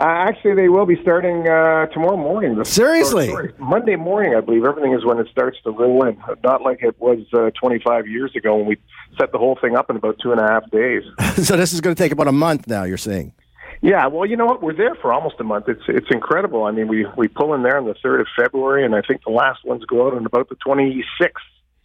Uh, 0.02 0.06
actually, 0.28 0.54
they 0.54 0.68
will 0.68 0.85
be 0.85 1.00
starting 1.00 1.47
uh, 1.47 1.87
tomorrow 1.87 2.16
morning. 2.16 2.56
The- 2.56 2.64
Seriously? 2.64 3.28
sorry, 3.28 3.52
Monday 3.59 3.94
morning, 3.94 4.35
I 4.35 4.40
believe. 4.40 4.64
Everything 4.64 4.92
is 4.94 5.04
when 5.04 5.18
it 5.21 5.28
starts 5.30 5.59
to 5.62 5.71
roll 5.71 6.04
in. 6.09 6.18
Not 6.42 6.61
like 6.62 6.82
it 6.82 7.00
was 7.00 7.21
uh, 7.32 7.50
25 7.61 8.09
years 8.09 8.35
ago 8.35 8.56
when 8.56 8.66
we 8.66 8.76
set 9.16 9.30
the 9.30 9.38
whole 9.38 9.56
thing 9.61 9.76
up 9.76 9.90
in 9.90 9.97
about 9.97 10.16
two 10.21 10.32
and 10.32 10.40
a 10.40 10.44
half 10.44 10.68
days. 10.73 11.04
so 11.47 11.56
this 11.56 11.73
is 11.73 11.80
going 11.80 11.94
to 11.94 12.02
take 12.02 12.11
about 12.11 12.26
a 12.26 12.32
month 12.32 12.66
now, 12.66 12.82
you're 12.82 12.97
saying? 12.97 13.32
Yeah, 13.80 14.09
well, 14.09 14.26
you 14.26 14.37
know 14.37 14.47
what? 14.47 14.61
We're 14.61 14.75
there 14.76 14.97
for 14.97 15.12
almost 15.12 15.37
a 15.38 15.44
month. 15.44 15.68
It's 15.68 15.82
it's 15.88 16.06
incredible. 16.11 16.64
I 16.64 16.71
mean, 16.73 16.88
we 16.88 17.06
we 17.16 17.26
pull 17.28 17.52
in 17.54 17.62
there 17.62 17.78
on 17.78 17.85
the 17.87 17.94
third 18.02 18.21
of 18.21 18.26
February, 18.37 18.85
and 18.85 18.94
I 18.97 19.02
think 19.02 19.23
the 19.25 19.32
last 19.32 19.64
ones 19.64 19.85
go 19.85 20.06
out 20.06 20.14
on 20.14 20.25
about 20.26 20.49
the 20.49 20.56
26th. 20.66 21.02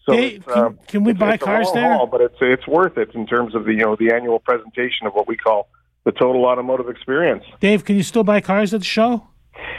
So 0.07 0.13
Hey, 0.13 0.39
can- 0.39 0.57
um, 0.57 0.79
can 0.87 1.03
we 1.03 1.13
buy 1.13 1.37
cars 1.37 1.65
long 1.67 1.75
there? 1.75 1.93
haul, 1.93 2.05
but 2.07 2.21
it's 2.21 2.35
it's 2.39 2.67
worth 2.67 2.97
it 2.97 3.15
in 3.15 3.25
terms 3.27 3.55
of 3.55 3.65
the 3.65 3.71
you 3.73 3.79
know 3.79 3.95
the 3.95 4.11
annual 4.13 4.39
presentation 4.39 5.07
of 5.07 5.13
what 5.13 5.27
we 5.27 5.37
call 5.37 5.69
the 6.07 6.13
total 6.13 6.45
automotive 6.45 6.87
experience. 6.87 7.43
Dave, 7.59 7.83
can 7.83 7.97
you 7.97 8.01
still 8.01 8.23
buy 8.23 8.39
cars 8.39 8.73
at 8.73 8.79
the 8.79 8.85
show? 8.85 9.27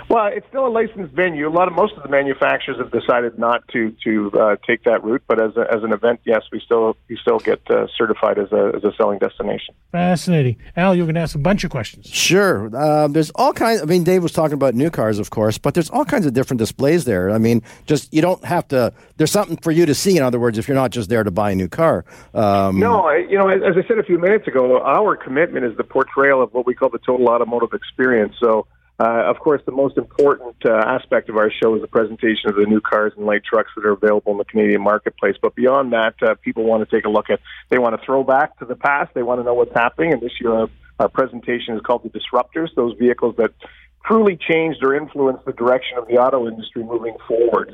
Well, 0.09 0.31
it's 0.33 0.47
still 0.49 0.67
a 0.67 0.69
licensed 0.69 1.15
venue. 1.15 1.47
A 1.49 1.51
lot 1.51 1.69
of 1.69 1.75
most 1.75 1.95
of 1.95 2.03
the 2.03 2.09
manufacturers 2.09 2.79
have 2.79 2.91
decided 2.91 3.39
not 3.39 3.67
to 3.69 3.95
to 4.05 4.33
uh, 4.33 4.57
take 4.67 4.85
that 4.85 5.05
route, 5.05 5.23
but 5.29 5.41
as 5.41 5.55
a, 5.57 5.67
as 5.71 5.83
an 5.83 5.93
event, 5.93 6.21
yes, 6.25 6.43
we 6.51 6.61
still 6.61 6.97
we 7.09 7.19
still 7.21 7.39
get 7.39 7.61
uh, 7.71 7.87
certified 7.97 8.39
as 8.39 8.51
a 8.51 8.73
as 8.75 8.85
a 8.85 8.93
selling 8.97 9.19
destination. 9.19 9.75
Fascinating. 9.93 10.57
Al, 10.77 10.95
you're 10.95 11.05
going 11.05 11.15
to 11.15 11.21
ask 11.21 11.35
a 11.35 11.39
bunch 11.39 11.63
of 11.63 11.71
questions. 11.71 12.07
Sure. 12.07 12.75
Um, 12.75 13.13
there's 13.13 13.31
all 13.35 13.53
kinds. 13.53 13.83
I 13.83 13.85
mean, 13.85 14.03
Dave 14.03 14.23
was 14.23 14.33
talking 14.33 14.55
about 14.55 14.75
new 14.75 14.91
cars, 14.91 15.19
of 15.19 15.29
course, 15.29 15.59
but 15.59 15.75
there's 15.75 15.91
all 15.91 16.07
kinds 16.07 16.25
of 16.25 16.33
different 16.33 16.59
displays 16.59 17.05
there. 17.05 17.31
I 17.31 17.39
mean, 17.39 17.63
just 17.85 18.13
you 18.13 18.23
don't 18.23 18.43
have 18.45 18.67
to. 18.69 18.95
There's 19.19 19.31
something 19.31 19.59
for 19.59 19.73
you 19.73 19.85
to 19.85 19.95
see. 19.95 20.17
In 20.17 20.23
other 20.23 20.41
words, 20.41 20.57
if 20.57 20.69
you're 20.69 20.75
not 20.75 20.91
just 20.91 21.11
there 21.11 21.23
to 21.23 21.31
buy 21.31 21.51
a 21.51 21.55
new 21.55 21.69
car. 21.69 22.07
Um, 22.33 22.79
No, 22.79 23.03
I, 23.03 23.19
you 23.29 23.37
know, 23.37 23.49
as 23.49 23.61
as 23.63 23.75
I 23.77 23.87
said 23.87 23.99
a 23.99 24.05
few 24.05 24.19
minutes 24.19 24.49
ago, 24.49 24.81
our 24.81 25.17
commitment 25.17 25.67
is 25.67 25.77
the 25.77 25.85
portrayal 25.85 26.43
of 26.43 26.55
what 26.55 26.65
we 26.65 26.75
call 26.75 26.89
the 26.89 26.99
total 26.99 27.29
automotive 27.29 27.75
experience. 27.75 28.35
So, 28.41 28.67
uh, 29.01 29.31
of 29.31 29.39
course, 29.39 29.63
the 29.65 29.73
most 29.73 29.97
important 29.97 30.57
uh, 30.65 30.73
aspect 30.73 31.29
of 31.29 31.37
our 31.37 31.53
show 31.63 31.77
is 31.77 31.81
the 31.83 31.89
presentation 31.89 32.51
of 32.51 32.57
the 32.57 32.67
new 32.67 32.81
cars 32.81 33.13
and 33.17 33.27
light 33.27 33.43
trucks 33.45 33.71
that 33.77 33.87
are 33.87 33.93
available 33.93 34.33
in 34.33 34.39
the 34.39 34.45
Canadian 34.45 34.83
marketplace. 34.83 35.37
But 35.41 35.55
beyond 35.55 35.93
that, 35.93 36.15
uh, 36.21 36.35
people 36.43 36.65
want 36.65 36.89
to 36.89 36.97
take 36.97 37.05
a 37.05 37.09
look 37.09 37.31
at. 37.31 37.39
They 37.69 37.79
want 37.79 37.99
to 37.99 38.05
throw 38.05 38.25
back 38.25 38.59
to 38.59 38.65
the 38.65 38.75
past. 38.75 39.15
They 39.15 39.23
want 39.23 39.41
to 39.41 39.45
know 39.45 39.55
what's 39.55 39.75
happening. 39.75 40.13
And 40.13 40.21
this 40.21 40.33
year, 40.41 40.53
our, 40.53 40.71
our 40.99 41.09
presentation 41.09 41.77
is 41.77 41.81
called 41.83 42.03
the 42.03 42.11
Disruptors. 42.11 42.75
Those 42.75 42.97
vehicles 42.99 43.37
that 43.39 43.53
truly 44.05 44.37
changed 44.37 44.81
or 44.83 44.97
influenced 44.97 45.45
the 45.45 45.53
direction 45.53 45.99
of 45.99 46.09
the 46.09 46.15
auto 46.15 46.49
industry 46.49 46.83
moving 46.83 47.15
forward. 47.29 47.73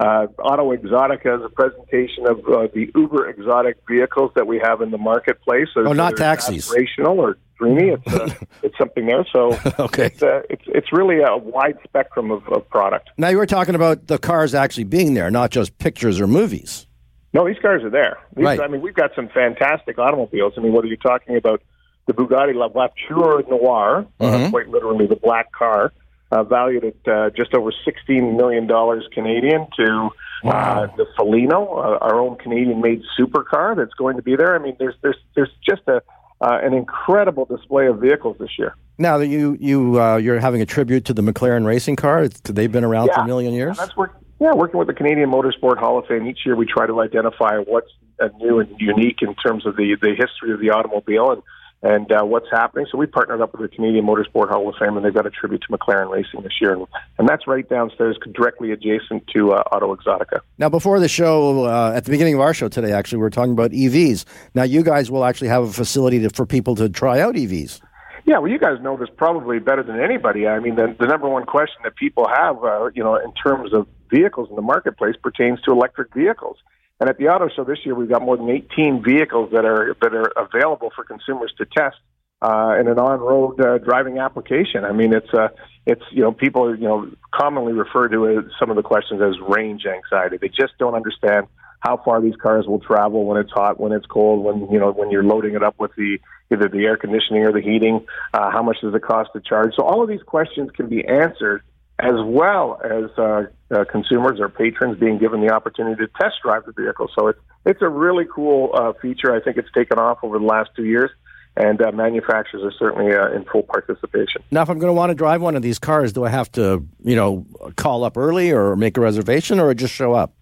Uh, 0.00 0.02
uh, 0.02 0.26
Auto 0.42 0.74
Exotica 0.74 1.38
is 1.38 1.44
a 1.44 1.48
presentation 1.48 2.26
of 2.26 2.38
uh, 2.48 2.66
the 2.74 2.90
uber 2.94 3.28
exotic 3.28 3.76
vehicles 3.88 4.32
that 4.34 4.46
we 4.46 4.58
have 4.58 4.80
in 4.80 4.90
the 4.90 4.98
marketplace. 4.98 5.68
Oh, 5.76 5.92
not 5.92 6.16
taxis. 6.16 6.68
Aspirational 6.68 7.16
or 7.16 7.38
dreamy, 7.58 7.90
it's 7.90 8.06
uh, 8.12 8.28
it's 8.62 8.76
something 8.76 9.06
there. 9.06 9.24
So 9.32 9.56
Okay. 9.78 10.06
it's, 10.06 10.22
uh, 10.22 10.42
it's 10.50 10.64
it's 10.66 10.92
really 10.92 11.20
a 11.20 11.36
wide 11.36 11.78
spectrum 11.84 12.30
of, 12.32 12.46
of 12.48 12.68
product. 12.68 13.10
Now 13.16 13.28
you 13.28 13.36
were 13.38 13.46
talking 13.46 13.74
about 13.76 14.08
the 14.08 14.18
cars 14.18 14.54
actually 14.54 14.84
being 14.84 15.14
there, 15.14 15.30
not 15.30 15.50
just 15.50 15.78
pictures 15.78 16.20
or 16.20 16.26
movies. 16.26 16.86
No, 17.32 17.46
these 17.46 17.58
cars 17.60 17.82
are 17.82 17.90
there. 17.90 18.18
These, 18.36 18.44
Right. 18.44 18.60
I 18.60 18.68
mean, 18.68 18.80
we've 18.80 18.94
got 18.94 19.10
some 19.16 19.28
fantastic 19.28 19.98
automobiles. 19.98 20.54
I 20.56 20.60
mean, 20.60 20.72
whether 20.72 20.86
you're 20.86 20.96
talking 20.96 21.36
about 21.36 21.62
the 22.06 22.12
Bugatti 22.12 22.54
La 22.54 22.68
Voiture 22.68 23.42
Noire, 23.48 24.06
uh, 24.20 24.50
quite 24.50 24.68
literally 24.68 25.06
the 25.06 25.16
black 25.16 25.50
car, 25.52 25.92
uh, 26.34 26.42
valued 26.42 26.84
at 26.84 27.12
uh, 27.12 27.30
just 27.30 27.54
over 27.54 27.72
$16 27.86 28.36
million 28.36 28.68
Canadian, 29.12 29.66
to 29.76 30.10
uh, 30.44 30.86
the 30.96 31.06
Felino, 31.16 31.78
uh, 31.78 31.98
our 32.00 32.18
own 32.20 32.36
Canadian-made 32.36 33.02
supercar 33.18 33.76
that's 33.76 33.94
going 33.94 34.16
to 34.16 34.22
be 34.22 34.36
there. 34.36 34.54
I 34.54 34.58
mean, 34.58 34.76
there's 34.78 34.94
there's 35.02 35.16
there's 35.34 35.50
just 35.66 35.82
a 35.86 36.02
uh, 36.40 36.58
an 36.62 36.74
incredible 36.74 37.44
display 37.44 37.86
of 37.86 38.00
vehicles 38.00 38.36
this 38.38 38.50
year. 38.58 38.74
Now 38.98 39.18
that 39.18 39.28
you 39.28 39.56
you 39.60 40.00
uh, 40.00 40.16
you're 40.16 40.40
having 40.40 40.60
a 40.60 40.66
tribute 40.66 41.04
to 41.06 41.14
the 41.14 41.22
McLaren 41.22 41.64
racing 41.64 41.96
car, 41.96 42.24
it's, 42.24 42.40
they've 42.40 42.70
been 42.70 42.84
around 42.84 43.10
for 43.14 43.20
a 43.20 43.26
million 43.26 43.54
years. 43.54 43.78
That's 43.78 43.96
work. 43.96 44.16
Yeah, 44.40 44.52
working 44.52 44.78
with 44.78 44.88
the 44.88 44.94
Canadian 44.94 45.30
Motorsport 45.30 45.78
Hall 45.78 45.98
of 45.98 46.06
Fame 46.06 46.26
each 46.26 46.40
year, 46.44 46.56
we 46.56 46.66
try 46.66 46.86
to 46.86 47.00
identify 47.00 47.58
what's 47.58 47.90
new 48.38 48.58
and 48.58 48.68
unique 48.78 49.22
in 49.22 49.34
terms 49.36 49.64
of 49.64 49.76
the 49.76 49.96
the 50.02 50.10
history 50.10 50.52
of 50.52 50.60
the 50.60 50.70
automobile 50.70 51.30
and 51.30 51.42
and 51.84 52.10
uh, 52.10 52.24
what's 52.24 52.46
happening. 52.50 52.86
So 52.90 52.96
we 52.96 53.06
partnered 53.06 53.42
up 53.42 53.52
with 53.52 53.70
the 53.70 53.76
Canadian 53.76 54.06
Motorsport 54.06 54.48
Hall 54.48 54.66
of 54.68 54.74
Fame, 54.80 54.96
and 54.96 55.04
they've 55.04 55.14
got 55.14 55.26
a 55.26 55.30
tribute 55.30 55.62
to 55.68 55.68
McLaren 55.68 56.10
Racing 56.10 56.42
this 56.42 56.54
year, 56.60 56.72
and, 56.72 56.86
and 57.18 57.28
that's 57.28 57.46
right 57.46 57.68
downstairs, 57.68 58.16
directly 58.32 58.72
adjacent 58.72 59.26
to 59.34 59.52
uh, 59.52 59.62
Auto 59.70 59.94
Exotica. 59.94 60.40
Now, 60.56 60.70
before 60.70 60.98
the 60.98 61.08
show, 61.08 61.66
uh, 61.66 61.92
at 61.94 62.06
the 62.06 62.10
beginning 62.10 62.34
of 62.34 62.40
our 62.40 62.54
show 62.54 62.68
today, 62.68 62.92
actually, 62.92 63.18
we 63.18 63.22
were 63.22 63.30
talking 63.30 63.52
about 63.52 63.72
EVs. 63.72 64.24
Now, 64.54 64.62
you 64.62 64.82
guys 64.82 65.10
will 65.10 65.24
actually 65.24 65.48
have 65.48 65.64
a 65.64 65.72
facility 65.72 66.20
to, 66.20 66.30
for 66.30 66.46
people 66.46 66.74
to 66.76 66.88
try 66.88 67.20
out 67.20 67.34
EVs. 67.34 67.80
Yeah, 68.24 68.38
well, 68.38 68.50
you 68.50 68.58
guys 68.58 68.80
know 68.80 68.96
this 68.96 69.10
probably 69.14 69.58
better 69.58 69.82
than 69.82 70.00
anybody. 70.00 70.46
I 70.46 70.58
mean, 70.58 70.76
the, 70.76 70.96
the 70.98 71.06
number 71.06 71.28
one 71.28 71.44
question 71.44 71.76
that 71.84 71.96
people 71.96 72.26
have, 72.26 72.64
uh, 72.64 72.86
you 72.94 73.04
know, 73.04 73.16
in 73.16 73.34
terms 73.34 73.74
of 73.74 73.86
vehicles 74.10 74.48
in 74.48 74.56
the 74.56 74.62
marketplace 74.62 75.16
pertains 75.22 75.60
to 75.62 75.72
electric 75.72 76.14
vehicles. 76.14 76.56
And 77.00 77.08
at 77.10 77.18
the 77.18 77.28
auto 77.28 77.48
show 77.54 77.64
this 77.64 77.78
year, 77.84 77.94
we've 77.94 78.08
got 78.08 78.22
more 78.22 78.36
than 78.36 78.48
18 78.48 79.02
vehicles 79.02 79.50
that 79.52 79.64
are 79.64 79.96
that 80.00 80.14
are 80.14 80.32
available 80.36 80.90
for 80.94 81.04
consumers 81.04 81.52
to 81.58 81.66
test 81.66 81.96
uh, 82.40 82.76
in 82.78 82.88
an 82.88 82.98
on-road 82.98 83.60
uh, 83.60 83.78
driving 83.78 84.18
application. 84.18 84.84
I 84.84 84.92
mean, 84.92 85.12
it's 85.12 85.32
uh, 85.32 85.48
it's 85.86 86.02
you 86.10 86.22
know 86.22 86.32
people 86.32 86.76
you 86.76 86.84
know 86.84 87.10
commonly 87.32 87.72
refer 87.72 88.08
to 88.08 88.24
it, 88.26 88.44
some 88.60 88.70
of 88.70 88.76
the 88.76 88.82
questions 88.82 89.20
as 89.22 89.34
range 89.40 89.86
anxiety. 89.86 90.36
They 90.40 90.48
just 90.48 90.78
don't 90.78 90.94
understand 90.94 91.46
how 91.80 92.00
far 92.02 92.20
these 92.20 92.36
cars 92.36 92.66
will 92.66 92.80
travel 92.80 93.26
when 93.26 93.38
it's 93.38 93.52
hot, 93.52 93.78
when 93.78 93.92
it's 93.92 94.06
cold, 94.06 94.44
when 94.44 94.70
you 94.72 94.78
know 94.78 94.92
when 94.92 95.10
you're 95.10 95.24
loading 95.24 95.54
it 95.54 95.62
up 95.62 95.74
with 95.78 95.90
the 95.96 96.18
either 96.52 96.68
the 96.68 96.84
air 96.84 96.96
conditioning 96.96 97.44
or 97.44 97.52
the 97.52 97.60
heating. 97.60 98.06
Uh, 98.32 98.50
how 98.50 98.62
much 98.62 98.76
does 98.82 98.94
it 98.94 99.02
cost 99.02 99.30
to 99.32 99.40
charge? 99.40 99.74
So 99.76 99.82
all 99.82 100.02
of 100.02 100.08
these 100.08 100.22
questions 100.22 100.70
can 100.70 100.88
be 100.88 101.04
answered 101.04 101.62
as 101.98 102.14
well 102.24 102.80
as 102.84 103.10
uh, 103.16 103.44
uh, 103.70 103.84
consumers 103.90 104.40
or 104.40 104.48
patrons 104.48 104.98
being 104.98 105.18
given 105.18 105.40
the 105.40 105.52
opportunity 105.52 105.96
to 105.96 106.08
test 106.20 106.36
drive 106.42 106.64
the 106.66 106.72
vehicle. 106.72 107.08
So 107.16 107.28
it's 107.28 107.38
it's 107.66 107.82
a 107.82 107.88
really 107.88 108.26
cool 108.32 108.70
uh, 108.74 108.92
feature. 109.00 109.34
I 109.34 109.40
think 109.40 109.56
it's 109.56 109.70
taken 109.72 109.98
off 109.98 110.18
over 110.22 110.38
the 110.38 110.44
last 110.44 110.70
two 110.76 110.84
years, 110.84 111.10
and 111.56 111.80
uh, 111.80 111.92
manufacturers 111.92 112.62
are 112.62 112.72
certainly 112.78 113.14
uh, 113.14 113.30
in 113.30 113.44
full 113.44 113.62
participation. 113.62 114.42
Now, 114.50 114.62
if 114.62 114.68
I'm 114.68 114.78
going 114.78 114.90
to 114.90 114.94
want 114.94 115.10
to 115.10 115.14
drive 115.14 115.40
one 115.40 115.56
of 115.56 115.62
these 115.62 115.78
cars, 115.78 116.12
do 116.12 116.24
I 116.24 116.28
have 116.30 116.50
to, 116.52 116.86
you 117.02 117.16
know, 117.16 117.46
call 117.76 118.04
up 118.04 118.16
early 118.16 118.50
or 118.50 118.76
make 118.76 118.96
a 118.96 119.00
reservation 119.00 119.60
or 119.60 119.72
just 119.72 119.94
show 119.94 120.12
up? 120.12 120.34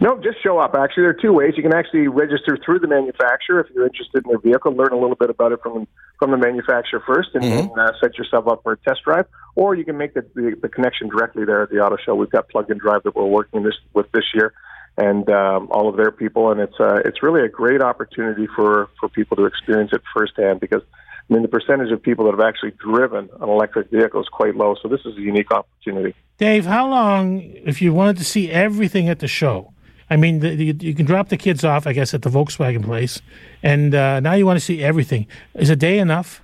No, 0.00 0.20
just 0.20 0.42
show 0.42 0.58
up. 0.58 0.74
Actually, 0.74 1.04
there 1.04 1.10
are 1.10 1.22
two 1.22 1.32
ways. 1.32 1.54
You 1.56 1.62
can 1.62 1.74
actually 1.74 2.06
register 2.08 2.58
through 2.62 2.80
the 2.80 2.88
manufacturer 2.88 3.60
if 3.60 3.66
you're 3.74 3.86
interested 3.86 4.24
in 4.24 4.28
their 4.28 4.38
vehicle, 4.38 4.72
learn 4.72 4.92
a 4.92 4.98
little 4.98 5.16
bit 5.16 5.30
about 5.30 5.52
it 5.52 5.60
from 5.62 5.86
from 6.18 6.32
the 6.32 6.36
manufacturer 6.36 7.02
first, 7.06 7.30
and, 7.34 7.42
Mhm. 7.42 7.60
and 7.70 7.78
uh, 7.78 7.92
set 7.98 8.18
yourself 8.18 8.46
up 8.46 8.62
for 8.62 8.72
a 8.72 8.76
test 8.76 9.04
drive. 9.04 9.24
Or 9.56 9.74
you 9.74 9.86
can 9.86 9.96
make 9.96 10.12
the, 10.12 10.20
the, 10.34 10.54
the 10.60 10.68
connection 10.68 11.08
directly 11.08 11.46
there 11.46 11.62
at 11.62 11.70
the 11.70 11.78
auto 11.80 11.96
show. 11.96 12.14
We've 12.14 12.28
got 12.28 12.50
Plug 12.50 12.70
and 12.70 12.78
Drive 12.78 13.04
that 13.04 13.16
we're 13.16 13.24
working 13.24 13.62
this 13.62 13.74
with 13.94 14.12
this 14.12 14.24
year, 14.34 14.52
and 14.98 15.30
um, 15.30 15.68
all 15.70 15.88
of 15.88 15.96
their 15.96 16.10
people, 16.10 16.50
and 16.50 16.60
it's 16.60 16.78
uh, 16.78 17.00
it's 17.06 17.22
really 17.22 17.42
a 17.42 17.48
great 17.48 17.80
opportunity 17.80 18.46
for 18.54 18.90
for 19.00 19.08
people 19.08 19.36
to 19.38 19.46
experience 19.46 19.92
it 19.92 20.02
firsthand 20.14 20.60
because. 20.60 20.82
I 21.22 21.32
mean, 21.32 21.42
the 21.42 21.48
percentage 21.48 21.92
of 21.92 22.02
people 22.02 22.24
that 22.24 22.32
have 22.32 22.40
actually 22.40 22.72
driven 22.72 23.28
an 23.40 23.48
electric 23.48 23.88
vehicle 23.88 24.20
is 24.20 24.26
quite 24.28 24.56
low, 24.56 24.74
so 24.82 24.88
this 24.88 25.02
is 25.04 25.16
a 25.16 25.20
unique 25.20 25.52
opportunity. 25.52 26.12
Dave, 26.40 26.64
how 26.64 26.88
long, 26.88 27.42
if 27.42 27.82
you 27.82 27.92
wanted 27.92 28.16
to 28.16 28.24
see 28.24 28.50
everything 28.50 29.10
at 29.10 29.18
the 29.18 29.28
show? 29.28 29.74
I 30.08 30.16
mean, 30.16 30.40
the, 30.40 30.54
you, 30.54 30.74
you 30.80 30.94
can 30.94 31.04
drop 31.04 31.28
the 31.28 31.36
kids 31.36 31.64
off, 31.64 31.86
I 31.86 31.92
guess, 31.92 32.14
at 32.14 32.22
the 32.22 32.30
Volkswagen 32.30 32.82
place, 32.82 33.20
and 33.62 33.94
uh, 33.94 34.20
now 34.20 34.32
you 34.32 34.46
want 34.46 34.58
to 34.58 34.64
see 34.64 34.82
everything. 34.82 35.26
Is 35.54 35.68
a 35.68 35.76
day 35.76 35.98
enough? 35.98 36.40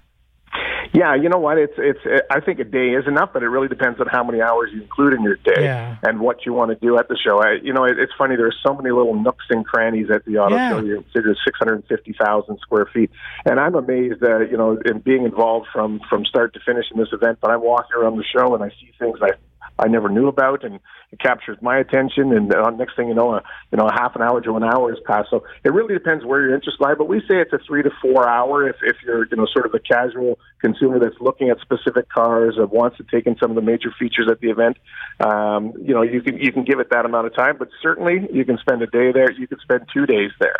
Yeah, 0.92 1.14
you 1.14 1.28
know 1.30 1.38
what? 1.38 1.56
It's 1.59 1.72
it's. 1.78 1.98
I 2.30 2.40
think 2.40 2.59
a 2.61 2.64
day 2.64 2.90
is 2.90 3.06
enough, 3.09 3.30
but 3.32 3.42
it 3.42 3.48
really 3.48 3.68
depends 3.68 3.98
on 4.00 4.06
how 4.06 4.22
many 4.22 4.40
hours 4.40 4.70
you 4.72 4.82
include 4.82 5.14
in 5.14 5.22
your 5.22 5.37
day 5.37 5.64
Yeah. 5.64 5.96
and 6.02 6.20
what 6.20 6.44
you 6.46 6.52
want 6.52 6.70
to 6.70 6.76
do 6.76 6.96
at 6.98 7.09
the 7.09 7.16
show. 7.16 7.42
I, 7.42 7.56
you 7.62 7.72
know, 7.72 7.85
it, 7.85 7.98
it's 7.98 8.12
funny. 8.16 8.37
There 8.37 8.46
are 8.46 8.54
so 8.66 8.74
many 8.74 8.90
little 8.90 9.14
nooks 9.14 9.44
and 9.50 9.66
crannies 9.66 10.09
at 10.14 10.24
the 10.26 10.38
auto 10.38 10.54
Yeah. 10.54 10.70
show. 10.70 10.80
You 10.85 11.02
consider 11.02 11.35
650,000 11.44 12.59
square 12.61 12.87
feet, 12.94 13.11
and 13.44 13.59
I'm 13.59 13.74
amazed. 13.74 14.22
Uh, 14.22 14.40
you 14.40 14.56
know, 14.56 14.78
in 14.85 15.00
being 15.00 15.24
involved 15.24 15.66
from 15.72 16.00
from 16.09 16.24
start 16.26 16.52
to 16.54 16.61
finish 16.61 16.85
in 16.92 16.98
this 16.98 17.12
event. 17.12 17.38
But 17.40 17.50
I'm 17.50 17.62
walking 17.62 17.96
around 17.96 18.16
the 18.16 18.24
show 18.24 18.54
and 18.54 18.62
I 18.62 18.68
see 18.70 18.92
things 18.98 19.18
I 19.22 19.30
I 19.78 19.88
never 19.88 20.08
knew 20.08 20.26
about, 20.28 20.64
and 20.64 20.80
it 21.12 21.20
captures 21.20 21.58
my 21.60 21.78
attention. 21.78 22.32
And 22.32 22.54
uh, 22.54 22.70
next 22.70 22.96
thing 22.96 23.08
you 23.08 23.14
know, 23.14 23.34
a, 23.34 23.42
you 23.70 23.78
know, 23.78 23.86
a 23.86 23.92
half 23.92 24.16
an 24.16 24.22
hour 24.22 24.40
to 24.40 24.56
an 24.56 24.64
hour 24.64 24.90
has 24.90 24.98
passed. 25.06 25.28
So 25.30 25.44
it 25.64 25.72
really 25.72 25.92
depends 25.94 26.24
where 26.24 26.40
your 26.42 26.54
interest 26.54 26.80
lie. 26.80 26.94
But 26.94 27.08
we 27.08 27.20
say 27.20 27.40
it's 27.40 27.52
a 27.52 27.58
three 27.66 27.82
to 27.82 27.90
four 28.00 28.28
hour 28.28 28.68
if 28.68 28.76
if 28.82 28.96
you're 29.04 29.26
you 29.30 29.36
know 29.36 29.46
sort 29.52 29.66
of 29.66 29.74
a 29.74 29.78
casual 29.78 30.38
consumer 30.60 30.98
that's 30.98 31.20
looking 31.20 31.50
at 31.50 31.58
specific 31.60 32.08
cars 32.08 32.54
and 32.56 32.70
wants 32.70 32.96
to 32.96 33.04
take 33.10 33.26
in 33.26 33.36
some 33.38 33.50
of 33.50 33.56
the 33.56 33.62
major 33.62 33.92
features 33.98 34.28
at 34.30 34.40
the 34.40 34.48
event. 34.50 34.78
Um, 35.20 35.72
you 35.82 35.92
know, 35.94 36.02
you 36.02 36.22
can 36.22 36.38
you 36.38 36.52
can 36.52 36.64
give 36.64 36.80
it 36.80 36.88
that 36.90 37.04
amount 37.04 37.26
of 37.26 37.34
time, 37.36 37.56
but 37.58 37.68
certainly 37.82 38.26
you 38.32 38.44
can 38.44 38.58
spend 38.58 38.82
a 38.82 38.86
day 38.86 39.12
there. 39.12 39.30
You 39.30 39.46
can 39.46 39.58
spend 39.60 39.82
two 39.92 40.06
days 40.06 40.30
there. 40.40 40.58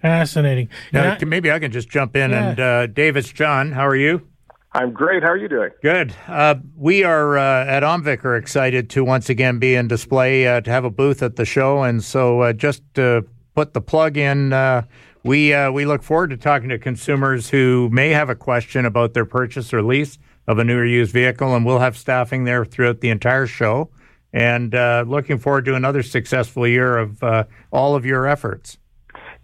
Fascinating. 0.00 0.68
Now, 0.92 1.12
And 1.14 1.22
I- 1.22 1.24
maybe 1.24 1.50
I 1.50 1.58
can 1.58 1.72
just 1.72 1.88
jump 1.88 2.14
in. 2.14 2.30
Yeah. 2.30 2.48
And 2.50 2.60
uh, 2.60 2.86
Dave, 2.88 3.16
it's 3.16 3.32
John. 3.32 3.72
How 3.72 3.86
are 3.86 3.96
you? 3.96 4.26
I'm 4.74 4.92
great. 4.92 5.22
How 5.22 5.30
are 5.30 5.36
you 5.36 5.48
doing? 5.48 5.70
Good. 5.82 6.12
Uh, 6.26 6.56
we 6.76 7.04
are 7.04 7.38
uh, 7.38 7.64
at 7.64 7.84
Omvic 7.84 8.24
are 8.24 8.36
excited 8.36 8.90
to 8.90 9.04
once 9.04 9.30
again 9.30 9.60
be 9.60 9.76
in 9.76 9.86
display 9.86 10.48
uh, 10.48 10.62
to 10.62 10.70
have 10.70 10.84
a 10.84 10.90
booth 10.90 11.22
at 11.22 11.36
the 11.36 11.44
show, 11.44 11.84
and 11.84 12.02
so 12.02 12.40
uh, 12.40 12.52
just 12.52 12.82
to 12.94 13.24
put 13.54 13.72
the 13.72 13.80
plug 13.80 14.16
in, 14.16 14.52
uh, 14.52 14.82
we 15.22 15.54
uh, 15.54 15.70
we 15.70 15.86
look 15.86 16.02
forward 16.02 16.30
to 16.30 16.36
talking 16.36 16.70
to 16.70 16.78
consumers 16.78 17.48
who 17.48 17.88
may 17.92 18.10
have 18.10 18.30
a 18.30 18.34
question 18.34 18.84
about 18.84 19.14
their 19.14 19.24
purchase 19.24 19.72
or 19.72 19.80
lease 19.80 20.18
of 20.48 20.58
a 20.58 20.64
new 20.64 20.76
or 20.76 20.84
used 20.84 21.12
vehicle, 21.12 21.54
and 21.54 21.64
we'll 21.64 21.78
have 21.78 21.96
staffing 21.96 22.42
there 22.42 22.64
throughout 22.64 23.00
the 23.00 23.10
entire 23.10 23.46
show. 23.46 23.90
And 24.32 24.72
looking 25.08 25.38
forward 25.38 25.64
to 25.66 25.76
another 25.76 26.02
successful 26.02 26.66
year 26.66 26.98
of 26.98 27.22
all 27.70 27.94
of 27.94 28.04
your 28.04 28.26
efforts. 28.26 28.76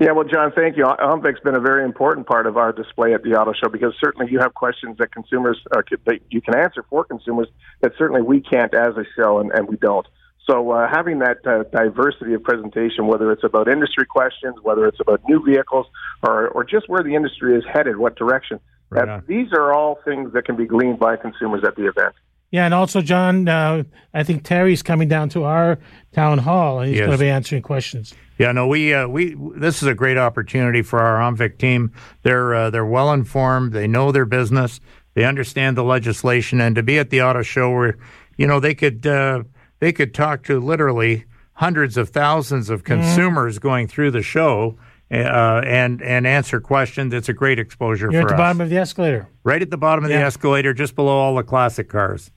Yeah, 0.01 0.13
well, 0.13 0.25
John, 0.25 0.51
thank 0.53 0.79
you. 0.79 0.85
Omvic's 0.85 1.41
been 1.41 1.55
a 1.55 1.61
very 1.61 1.85
important 1.85 2.27
part 2.27 2.47
of 2.47 2.57
our 2.57 2.73
display 2.73 3.13
at 3.13 3.23
the 3.23 3.35
auto 3.35 3.53
show 3.53 3.69
because 3.69 3.93
certainly 4.01 4.33
you 4.33 4.39
have 4.39 4.55
questions 4.55 4.97
that 4.97 5.13
consumers 5.13 5.61
uh, 5.77 5.83
that 6.07 6.21
you 6.31 6.41
can 6.41 6.57
answer 6.57 6.83
for 6.89 7.05
consumers 7.05 7.49
that 7.83 7.93
certainly 7.99 8.23
we 8.23 8.41
can't 8.41 8.73
as 8.73 8.97
a 8.97 9.05
show, 9.15 9.41
and, 9.41 9.53
and 9.53 9.69
we 9.69 9.77
don't. 9.77 10.07
So 10.47 10.71
uh, 10.71 10.89
having 10.91 11.19
that 11.19 11.47
uh, 11.47 11.65
diversity 11.65 12.33
of 12.33 12.43
presentation, 12.43 13.09
whether 13.09 13.31
it's 13.31 13.45
about 13.45 13.69
industry 13.69 14.07
questions, 14.07 14.57
whether 14.63 14.87
it's 14.87 15.01
about 15.01 15.21
new 15.29 15.45
vehicles, 15.45 15.87
or 16.23 16.49
or 16.49 16.65
just 16.65 16.89
where 16.89 17.03
the 17.03 17.15
industry 17.15 17.55
is 17.55 17.65
headed, 17.71 17.99
what 17.99 18.17
direction, 18.17 18.59
Right 18.89 19.25
these 19.27 19.53
are 19.53 19.73
all 19.75 19.99
things 20.03 20.33
that 20.33 20.47
can 20.47 20.57
be 20.57 20.65
gleaned 20.65 20.99
by 20.99 21.17
consumers 21.17 21.63
at 21.63 21.77
the 21.77 21.87
event. 21.87 22.15
Yeah, 22.51 22.65
and 22.65 22.75
also, 22.75 23.01
John, 23.01 23.49
uh, 23.49 23.85
I 24.13 24.23
think 24.25 24.45
Terry's 24.45 24.83
coming 24.83 25.09
down 25.09 25.29
to 25.31 25.45
our 25.45 25.79
town 26.13 26.39
hall, 26.39 26.81
and 26.81 26.89
he's 26.89 26.99
Yes. 26.99 27.07
going 27.07 27.19
to 27.19 27.25
be 27.25 27.31
answering 27.31 27.63
questions. 27.63 28.15
Yeah, 28.39 28.53
no, 28.53 28.67
we 28.67 28.95
uh, 28.95 29.07
we 29.07 29.37
this 29.57 29.83
is 29.83 29.89
a 29.89 29.95
great 29.95 30.17
opportunity 30.17 30.83
for 30.83 30.99
our 30.99 31.19
Omvic 31.31 31.59
team. 31.59 31.93
They're 32.23 32.55
uh, 32.55 32.71
they're 32.71 32.87
well 32.87 33.13
informed. 33.13 33.73
They 33.73 33.87
know 33.87 34.13
their 34.13 34.25
business. 34.25 34.81
They 35.15 35.25
understand 35.25 35.77
the 35.77 35.85
legislation, 35.85 36.61
and 36.61 36.75
to 36.77 36.83
be 36.83 36.99
at 36.99 37.11
the 37.11 37.21
auto 37.23 37.43
show 37.43 37.71
where 37.71 37.99
you 38.39 38.47
know 38.47 38.59
they 38.59 38.75
could 38.75 39.07
uh, 39.07 39.43
they 39.81 39.93
could 39.93 40.15
talk 40.15 40.43
to 40.45 40.59
literally 40.59 41.25
hundreds 41.55 41.99
of 41.99 42.09
thousands 42.09 42.71
of 42.71 42.83
consumers 42.85 43.59
going 43.59 43.87
through 43.89 44.11
the 44.13 44.23
show. 44.23 44.77
Uh, 45.13 45.61
and 45.67 46.01
and 46.03 46.25
answer 46.25 46.61
questions. 46.61 47.13
It's 47.13 47.29
a 47.29 47.33
great 47.33 47.59
exposure 47.59 48.09
You're 48.13 48.23
for 48.23 48.29
at 48.29 48.29
the 48.29 48.35
us. 48.35 48.39
bottom 48.39 48.61
of 48.61 48.71
the 48.71 48.77
escalator. 48.77 49.29
right 49.43 49.61
at 49.61 49.69
the 49.69 49.77
bottom 49.77 50.05
of 50.05 50.09
the 50.09 50.15
escalator, 50.17 50.73
just 50.73 50.95
below 50.95 51.19
all 51.19 51.35
the 51.35 51.43
classic 51.43 51.89
cars. 51.89 52.31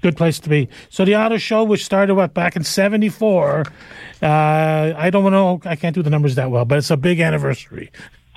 Good 0.00 0.16
place 0.16 0.38
to 0.40 0.48
be. 0.48 0.68
So 0.90 1.04
the 1.04 1.16
auto 1.16 1.38
show, 1.38 1.64
which 1.64 1.84
started 1.84 2.14
what 2.14 2.32
back 2.34 2.54
in 2.54 2.62
'74, 2.64 3.64
uh, 4.22 4.26
I 4.96 5.10
don't 5.10 5.30
know, 5.32 5.60
I 5.64 5.74
can't 5.76 5.94
do 5.94 6.02
the 6.02 6.10
numbers 6.10 6.36
that 6.36 6.50
well, 6.50 6.64
but 6.64 6.78
it's 6.78 6.90
a 6.90 6.96
big 6.96 7.20
anniversary. 7.20 7.90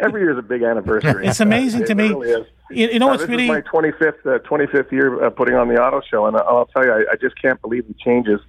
Every 0.00 0.22
year 0.22 0.32
is 0.32 0.38
a 0.38 0.42
big 0.42 0.62
anniversary. 0.62 1.26
It's 1.26 1.38
amazing 1.40 1.82
It 1.82 1.86
to 1.86 1.94
me. 1.94 2.08
really 2.08 2.30
is. 2.30 2.46
You, 2.70 2.88
you 2.88 2.98
know 2.98 3.10
Uh, 3.10 3.16
this 3.18 3.28
really 3.28 3.46
my 3.46 3.60
25th 3.60 4.26
uh, 4.26 4.38
25th 4.40 4.90
year 4.90 5.22
uh, 5.24 5.30
putting 5.30 5.54
on 5.54 5.68
the 5.68 5.80
auto 5.80 6.00
show, 6.10 6.26
and 6.26 6.36
I'll 6.36 6.66
tell 6.74 6.84
you, 6.84 6.92
I, 6.92 7.04
I 7.12 7.16
just 7.20 7.40
can't 7.40 7.60
believe 7.60 7.86
the 7.86 7.94
changes 8.04 8.40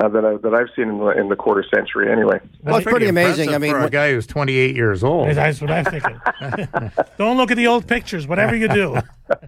uh, 0.00 0.08
that 0.08 0.24
I, 0.24 0.36
that 0.36 0.54
I've 0.54 0.68
seen 0.74 0.88
in 0.88 0.98
the, 0.98 1.08
in 1.08 1.28
the 1.28 1.36
quarter 1.36 1.64
century. 1.74 2.10
Anyway, 2.10 2.40
Well, 2.62 2.76
it's 2.76 2.86
pretty 2.86 3.08
amazing. 3.08 3.54
I 3.54 3.58
mean, 3.58 3.72
for 3.72 3.80
a 3.80 3.90
guy 3.90 4.12
who's 4.12 4.26
28 4.26 4.74
years 4.74 5.04
old. 5.04 5.28
That's 5.34 5.60
what 5.60 5.70
I'm 5.70 5.84
thinking. 5.84 6.20
Don't 7.18 7.36
look 7.36 7.50
at 7.50 7.56
the 7.56 7.66
old 7.66 7.86
pictures, 7.86 8.26
whatever 8.26 8.56
you 8.56 8.68
do. 8.68 8.96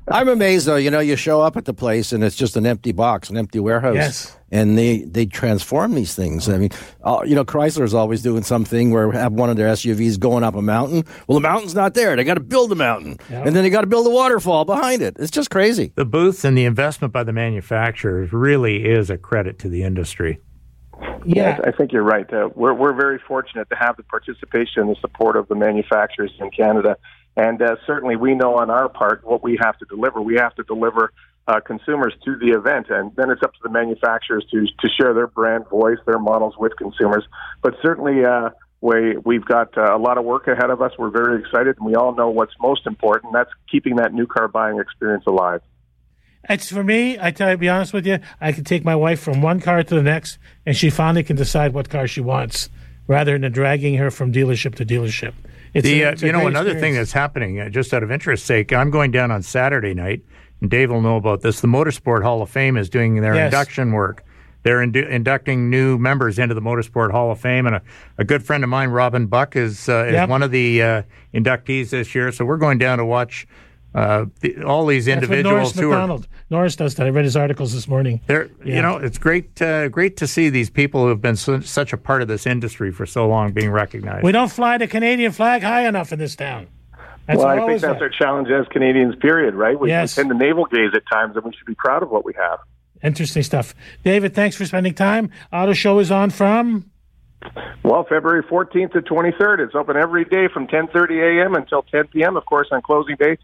I'm 0.08 0.28
amazed 0.28 0.66
though. 0.66 0.76
You 0.76 0.90
know, 0.90 1.00
you 1.00 1.16
show 1.16 1.40
up 1.40 1.56
at 1.56 1.64
the 1.64 1.74
place 1.74 2.12
and 2.12 2.22
it's 2.22 2.36
just 2.36 2.56
an 2.56 2.66
empty 2.66 2.92
box, 2.92 3.30
an 3.30 3.36
empty 3.36 3.60
warehouse. 3.60 3.94
Yes. 3.94 4.36
And 4.52 4.76
they 4.76 4.98
they 5.04 5.24
transform 5.26 5.94
these 5.94 6.14
things. 6.14 6.48
I 6.48 6.58
mean, 6.58 6.70
uh, 7.02 7.22
you 7.24 7.34
know, 7.34 7.44
Chrysler's 7.44 7.94
always 7.94 8.20
doing 8.22 8.42
something 8.42 8.90
where 8.90 9.10
have 9.12 9.32
one 9.32 9.48
of 9.48 9.56
their 9.56 9.68
SUVs 9.68 10.20
going 10.20 10.44
up 10.44 10.54
a 10.54 10.60
mountain. 10.60 11.04
Well, 11.26 11.36
the 11.36 11.48
mountain's 11.48 11.74
not 11.74 11.94
there. 11.94 12.14
They 12.16 12.24
got 12.24 12.34
to 12.34 12.40
build 12.40 12.70
the 12.70 12.76
mountain, 12.76 13.16
and 13.30 13.56
then 13.56 13.64
they 13.64 13.70
got 13.70 13.80
to 13.80 13.86
build 13.86 14.06
a 14.06 14.10
waterfall 14.10 14.66
behind 14.66 15.00
it. 15.00 15.16
It's 15.18 15.30
just 15.30 15.50
crazy. 15.50 15.92
the 15.96 16.04
booths 16.04 16.44
and 16.44 16.56
the 16.56 16.66
investment 16.66 17.14
by 17.14 17.24
the 17.24 17.32
manufacturers 17.32 18.30
really 18.32 18.84
is 18.84 19.08
a 19.08 19.16
credit 19.16 19.58
to 19.60 19.70
the 19.70 19.82
industry. 19.82 20.38
Yeah. 21.24 21.58
I 21.64 21.70
think 21.72 21.92
you're 21.92 22.02
right. 22.02 22.30
Uh, 22.32 22.50
we're 22.54 22.74
we're 22.74 22.92
very 22.92 23.18
fortunate 23.26 23.68
to 23.70 23.76
have 23.76 23.96
the 23.96 24.02
participation 24.02 24.82
and 24.82 24.90
the 24.90 25.00
support 25.00 25.36
of 25.36 25.48
the 25.48 25.54
manufacturers 25.54 26.32
in 26.38 26.50
Canada, 26.50 26.96
and 27.36 27.62
uh, 27.62 27.76
certainly 27.86 28.16
we 28.16 28.34
know 28.34 28.56
on 28.58 28.70
our 28.70 28.88
part 28.88 29.24
what 29.24 29.42
we 29.42 29.58
have 29.62 29.78
to 29.78 29.86
deliver. 29.86 30.20
We 30.20 30.34
have 30.36 30.54
to 30.56 30.62
deliver 30.64 31.12
uh, 31.48 31.60
consumers 31.60 32.14
to 32.24 32.36
the 32.36 32.50
event, 32.58 32.86
and 32.90 33.14
then 33.16 33.30
it's 33.30 33.42
up 33.42 33.52
to 33.52 33.58
the 33.62 33.70
manufacturers 33.70 34.44
to 34.50 34.60
to 34.66 34.88
share 35.00 35.12
their 35.14 35.26
brand 35.26 35.68
voice, 35.68 35.98
their 36.06 36.18
models 36.18 36.54
with 36.58 36.76
consumers. 36.76 37.24
But 37.62 37.74
certainly. 37.82 38.24
Uh, 38.24 38.50
we, 38.84 39.16
we've 39.24 39.44
got 39.44 39.78
uh, 39.78 39.96
a 39.96 39.96
lot 39.96 40.18
of 40.18 40.24
work 40.24 40.48
ahead 40.48 40.68
of 40.70 40.82
us. 40.82 40.90
We're 40.98 41.10
very 41.10 41.38
excited, 41.40 41.76
and 41.78 41.86
we 41.86 41.94
all 41.94 42.16
know 42.16 42.30
what's 42.30 42.52
most 42.60 42.84
important. 42.84 43.32
That's 43.32 43.50
keeping 43.70 43.94
that 43.96 44.12
new 44.12 44.26
car 44.26 44.48
buying 44.48 44.80
experience 44.80 45.22
alive. 45.28 45.60
It's 46.50 46.68
for 46.68 46.82
me. 46.82 47.16
I 47.20 47.30
tell 47.30 47.50
you, 47.50 47.54
to 47.54 47.58
be 47.58 47.68
honest 47.68 47.92
with 47.92 48.04
you, 48.08 48.18
I 48.40 48.50
can 48.50 48.64
take 48.64 48.84
my 48.84 48.96
wife 48.96 49.20
from 49.20 49.40
one 49.40 49.60
car 49.60 49.84
to 49.84 49.94
the 49.94 50.02
next, 50.02 50.38
and 50.66 50.76
she 50.76 50.90
finally 50.90 51.22
can 51.22 51.36
decide 51.36 51.72
what 51.72 51.88
car 51.90 52.08
she 52.08 52.20
wants, 52.20 52.70
rather 53.06 53.38
than 53.38 53.52
dragging 53.52 53.94
her 53.98 54.10
from 54.10 54.32
dealership 54.32 54.74
to 54.74 54.84
dealership. 54.84 55.34
It's 55.74 55.84
The, 55.84 56.02
a- 56.02 56.08
uh, 56.08 56.12
it's 56.12 56.22
a 56.24 56.26
you 56.26 56.32
know, 56.32 56.40
great 56.40 56.48
another 56.48 56.74
thing 56.80 56.94
that's 56.94 57.12
happening, 57.12 57.60
uh, 57.60 57.68
just 57.68 57.94
out 57.94 58.02
of 58.02 58.10
interest 58.10 58.44
sake, 58.46 58.72
I'm 58.72 58.90
going 58.90 59.12
down 59.12 59.30
on 59.30 59.42
Saturday 59.42 59.94
night, 59.94 60.22
and 60.22 60.24
Dave 60.66 60.90
will 60.90 61.00
know 61.00 61.16
about 61.16 61.40
this. 61.42 61.60
The 61.60 61.68
Motorsport 61.68 62.22
Hall 62.22 62.42
of 62.42 62.50
Fame 62.50 62.76
is 62.76 62.88
doing 62.88 63.16
their 63.20 63.34
Yes. 63.34 63.46
induction 63.52 63.92
work. 63.92 64.24
They're 64.62 64.78
indu- 64.78 65.08
inducting 65.08 65.70
new 65.70 65.98
members 65.98 66.38
into 66.38 66.54
the 66.54 66.60
Motorsport 66.62 67.10
Hall 67.10 67.32
of 67.32 67.40
Fame, 67.40 67.66
and 67.66 67.76
a, 67.76 67.82
a 68.18 68.24
good 68.24 68.44
friend 68.44 68.62
of 68.62 68.70
mine, 68.70 68.90
Robin 68.90 69.26
Buck, 69.26 69.56
is 69.56 69.88
uh, 69.88 70.04
is 70.06 70.12
Yep. 70.12 70.28
one 70.28 70.42
of 70.42 70.52
the 70.52 70.82
uh, 70.82 71.02
inductees 71.34 71.90
this 71.90 72.14
year. 72.14 72.30
So 72.30 72.44
we're 72.44 72.58
going 72.58 72.78
down 72.78 72.98
to 72.98 73.04
watch 73.04 73.46
uh, 73.94 74.26
the, 74.40 74.62
all 74.62 74.86
these 74.86 75.08
individuals 75.08 75.72
That's 75.72 75.76
Norris 75.76 75.80
who 75.80 75.90
are 75.90 75.96
McDonald. 75.98 76.28
Norris 76.48 76.76
does 76.76 76.94
that. 76.94 77.06
I 77.06 77.10
read 77.10 77.24
his 77.24 77.36
articles 77.36 77.72
this 77.74 77.86
morning. 77.88 78.20
They're, 78.26 78.48
Yeah. 78.64 78.76
You 78.76 78.82
know, 78.82 78.96
it's 78.98 79.18
great, 79.18 79.60
uh, 79.60 79.88
great 79.88 80.16
to 80.18 80.26
see 80.26 80.48
these 80.48 80.70
people 80.70 81.02
who 81.02 81.08
have 81.08 81.20
been 81.20 81.36
so, 81.36 81.60
such 81.60 81.92
a 81.92 81.98
part 81.98 82.22
of 82.22 82.28
this 82.28 82.46
industry 82.46 82.90
for 82.92 83.04
so 83.04 83.28
long 83.28 83.52
being 83.52 83.70
recognized. 83.70 84.22
We 84.24 84.32
don't 84.32 84.50
fly 84.50 84.78
the 84.78 84.86
Canadian 84.86 85.32
flag 85.32 85.62
high 85.62 85.86
enough 85.86 86.10
in 86.12 86.18
this 86.20 86.34
town. 86.36 86.68
That's 87.26 87.38
well, 87.38 87.46
I 87.48 87.56
think 87.66 87.80
that's 87.80 87.94
said. 87.94 88.02
our 88.02 88.08
challenge 88.08 88.48
as 88.50 88.66
Canadians. 88.68 89.14
Period. 89.16 89.54
Right? 89.54 89.78
We, 89.78 89.88
Yes. 89.88 90.16
we 90.16 90.22
tend 90.22 90.32
to 90.32 90.38
navel 90.44 90.64
gaze 90.66 90.90
at 90.94 91.02
times, 91.10 91.36
and 91.36 91.44
we 91.44 91.52
should 91.52 91.66
be 91.66 91.74
proud 91.76 92.02
of 92.02 92.10
what 92.10 92.24
we 92.24 92.32
have. 92.34 92.58
Interesting 93.02 93.42
stuff. 93.42 93.74
David, 94.04 94.34
thanks 94.34 94.56
for 94.56 94.64
spending 94.64 94.94
time. 94.94 95.30
Auto 95.52 95.72
show 95.72 95.98
is 95.98 96.10
on 96.10 96.30
from. 96.30 96.90
Well, 97.82 98.04
February 98.08 98.44
14th 98.44 98.92
to 98.92 99.02
23rd. 99.02 99.58
It's 99.60 99.74
open 99.74 99.96
every 99.96 100.24
day 100.24 100.46
from 100.52 100.68
10:30 100.68 101.40
a.m. 101.42 101.54
until 101.54 101.82
10 101.82 102.08
p.m. 102.08 102.36
Of 102.36 102.44
course, 102.46 102.68
on 102.70 102.80
closing 102.82 103.16
day, 103.16 103.36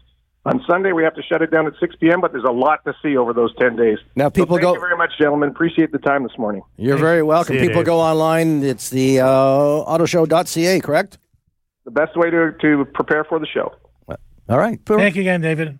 On 0.45 0.63
Sunday, 0.65 0.93
we 0.93 1.03
have 1.03 1.13
to 1.15 1.21
shut 1.21 1.41
it 1.41 1.51
down 1.51 1.67
at 1.67 1.73
6 1.81 1.95
p.m., 1.97 2.21
but 2.21 2.31
there's 2.31 2.45
a 2.45 2.51
lot 2.51 2.83
to 2.85 2.93
see 3.03 3.17
over 3.17 3.33
those 3.33 3.53
10 3.57 3.75
days. 3.75 3.97
Now, 4.15 4.27
So 4.27 4.29
people 4.29 4.55
thank 4.55 4.61
go- 4.63 4.73
you 4.75 4.79
very 4.79 4.95
much, 4.95 5.11
gentlemen. 5.19 5.49
Appreciate 5.49 5.91
the 5.91 5.97
time 5.99 6.23
this 6.23 6.37
morning. 6.37 6.61
You're 6.77 6.95
very 6.97 7.21
welcome. 7.23 7.55
You, 7.55 7.61
People 7.61 7.81
Dave. 7.81 7.85
go 7.87 7.99
online. 7.99 8.63
It's 8.63 8.89
the 8.89 9.19
uh, 9.19 9.27
autoshow.ca, 9.27 10.79
correct? 10.79 11.17
The 11.89 12.05
best 12.05 12.15
way 12.15 12.29
to, 12.29 12.51
to 12.61 12.85
prepare 12.93 13.23
for 13.23 13.39
the 13.39 13.47
show. 13.47 13.73
All 14.47 14.57
right. 14.59 14.79
Thank 14.85 15.15
you 15.15 15.21
again, 15.21 15.41
David. 15.41 15.79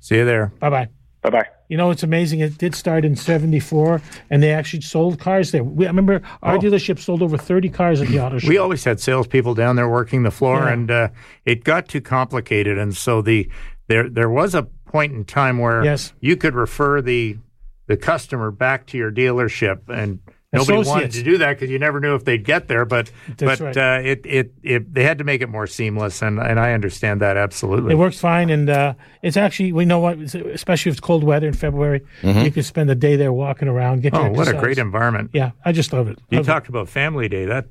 See 0.00 0.16
you 0.16 0.24
there. 0.24 0.52
Bye 0.58 0.70
bye. 0.70 0.88
Bye 1.22 1.30
bye. 1.30 1.46
You 1.68 1.76
know, 1.76 1.90
it's 1.92 2.02
amazing. 2.02 2.40
It 2.40 2.58
did 2.58 2.74
start 2.74 3.04
in 3.04 3.14
'74, 3.14 4.02
and 4.28 4.42
they 4.42 4.52
actually 4.52 4.80
sold 4.80 5.20
cars 5.20 5.52
there. 5.52 5.62
We, 5.62 5.86
I 5.86 5.88
remember 5.90 6.20
our 6.42 6.58
dealership 6.58 6.98
sold 6.98 7.22
over 7.22 7.36
30 7.38 7.68
cars 7.68 8.00
at 8.00 8.08
the 8.08 8.18
auto 8.18 8.38
show. 8.38 8.48
We 8.48 8.58
always 8.58 8.82
had 8.82 8.98
salespeople 8.98 9.54
down 9.54 9.76
there 9.76 9.88
working 9.88 10.24
the 10.24 10.30
floor, 10.32 10.64
Yeah. 10.64 10.72
and 10.72 10.90
uh, 10.90 11.08
it 11.44 11.62
got 11.62 11.86
too 11.88 12.00
complicated. 12.00 12.76
And 12.76 12.96
so 12.96 13.22
the 13.22 13.48
there 13.86 14.08
there 14.08 14.30
was 14.30 14.54
a 14.56 14.64
point 14.64 15.12
in 15.12 15.24
time 15.24 15.58
where 15.58 15.84
Yes. 15.84 16.12
you 16.20 16.36
could 16.36 16.54
refer 16.56 17.00
the 17.00 17.38
the 17.86 17.96
customer 17.96 18.50
back 18.50 18.86
to 18.86 18.98
your 18.98 19.12
dealership, 19.12 19.88
and 19.88 20.18
nobody 20.52 20.88
wanted 20.88 21.10
to 21.12 21.22
do 21.22 21.38
that 21.38 21.50
because 21.54 21.70
you 21.70 21.78
never 21.78 22.00
knew 22.00 22.14
if 22.14 22.24
they'd 22.24 22.44
get 22.44 22.68
there. 22.68 22.84
But 22.84 23.10
That's 23.36 23.60
but 23.60 23.76
right. 23.76 23.76
uh, 23.76 24.00
it, 24.08 24.20
it 24.24 24.52
it 24.62 24.92
they 24.94 25.04
had 25.04 25.18
to 25.18 25.24
make 25.24 25.42
it 25.42 25.48
more 25.48 25.66
seamless, 25.66 26.22
and 26.22 26.38
and 26.40 26.58
I 26.58 26.72
understand 26.72 27.20
that 27.20 27.36
absolutely. 27.36 27.92
It 27.92 27.96
works 27.96 28.18
fine, 28.18 28.50
and 28.50 28.68
uh, 28.68 28.94
it's 29.22 29.36
actually 29.36 29.72
we 29.72 29.84
know 29.84 29.98
what, 30.00 30.18
especially 30.18 30.90
if 30.90 30.94
it's 30.94 31.00
cold 31.00 31.24
weather 31.24 31.46
in 31.48 31.54
February, 31.54 32.02
you 32.22 32.50
can 32.50 32.62
spend 32.62 32.90
a 32.90 32.94
day 32.94 33.16
there 33.16 33.32
walking 33.32 33.68
around. 33.68 34.02
Get 34.02 34.14
oh, 34.14 34.30
what 34.30 34.48
a 34.48 34.54
great 34.54 34.78
environment! 34.78 35.30
Yeah, 35.32 35.52
I 35.64 35.72
just 35.72 35.92
love 35.92 36.08
it. 36.08 36.18
You 36.30 36.38
Love 36.38 36.46
it. 36.46 36.50
talked 36.50 36.68
about 36.68 36.88
Family 36.88 37.28
Day. 37.28 37.44
That 37.44 37.66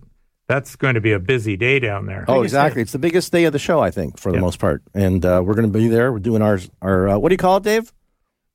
that's 0.48 0.76
going 0.76 0.96
to 0.96 1.02
be 1.02 1.12
a 1.12 1.20
busy 1.20 1.56
day 1.56 1.80
down 1.80 2.08
there. 2.08 2.26
Oh, 2.28 2.36
Biggest 2.38 2.54
exactly. 2.56 2.82
It's 2.82 2.92
the 2.92 2.98
biggest 3.00 3.32
day 3.32 3.44
of 3.44 3.54
the 3.54 3.60
show, 3.60 3.82
I 3.82 3.92
think, 3.92 4.18
for 4.18 4.32
the 4.32 4.38
Yeah. 4.38 4.42
most 4.42 4.58
part. 4.60 4.82
And 4.96 5.24
uh, 5.24 5.44
we're 5.46 5.54
going 5.54 5.72
to 5.72 5.78
be 5.78 5.88
there. 5.90 6.12
We're 6.12 6.18
doing 6.18 6.42
ours. 6.42 6.70
Our 6.82 7.10
uh, 7.10 7.18
what 7.20 7.30
do 7.30 7.34
you 7.34 7.38
call 7.38 7.58
it, 7.58 7.64
Dave? 7.64 7.94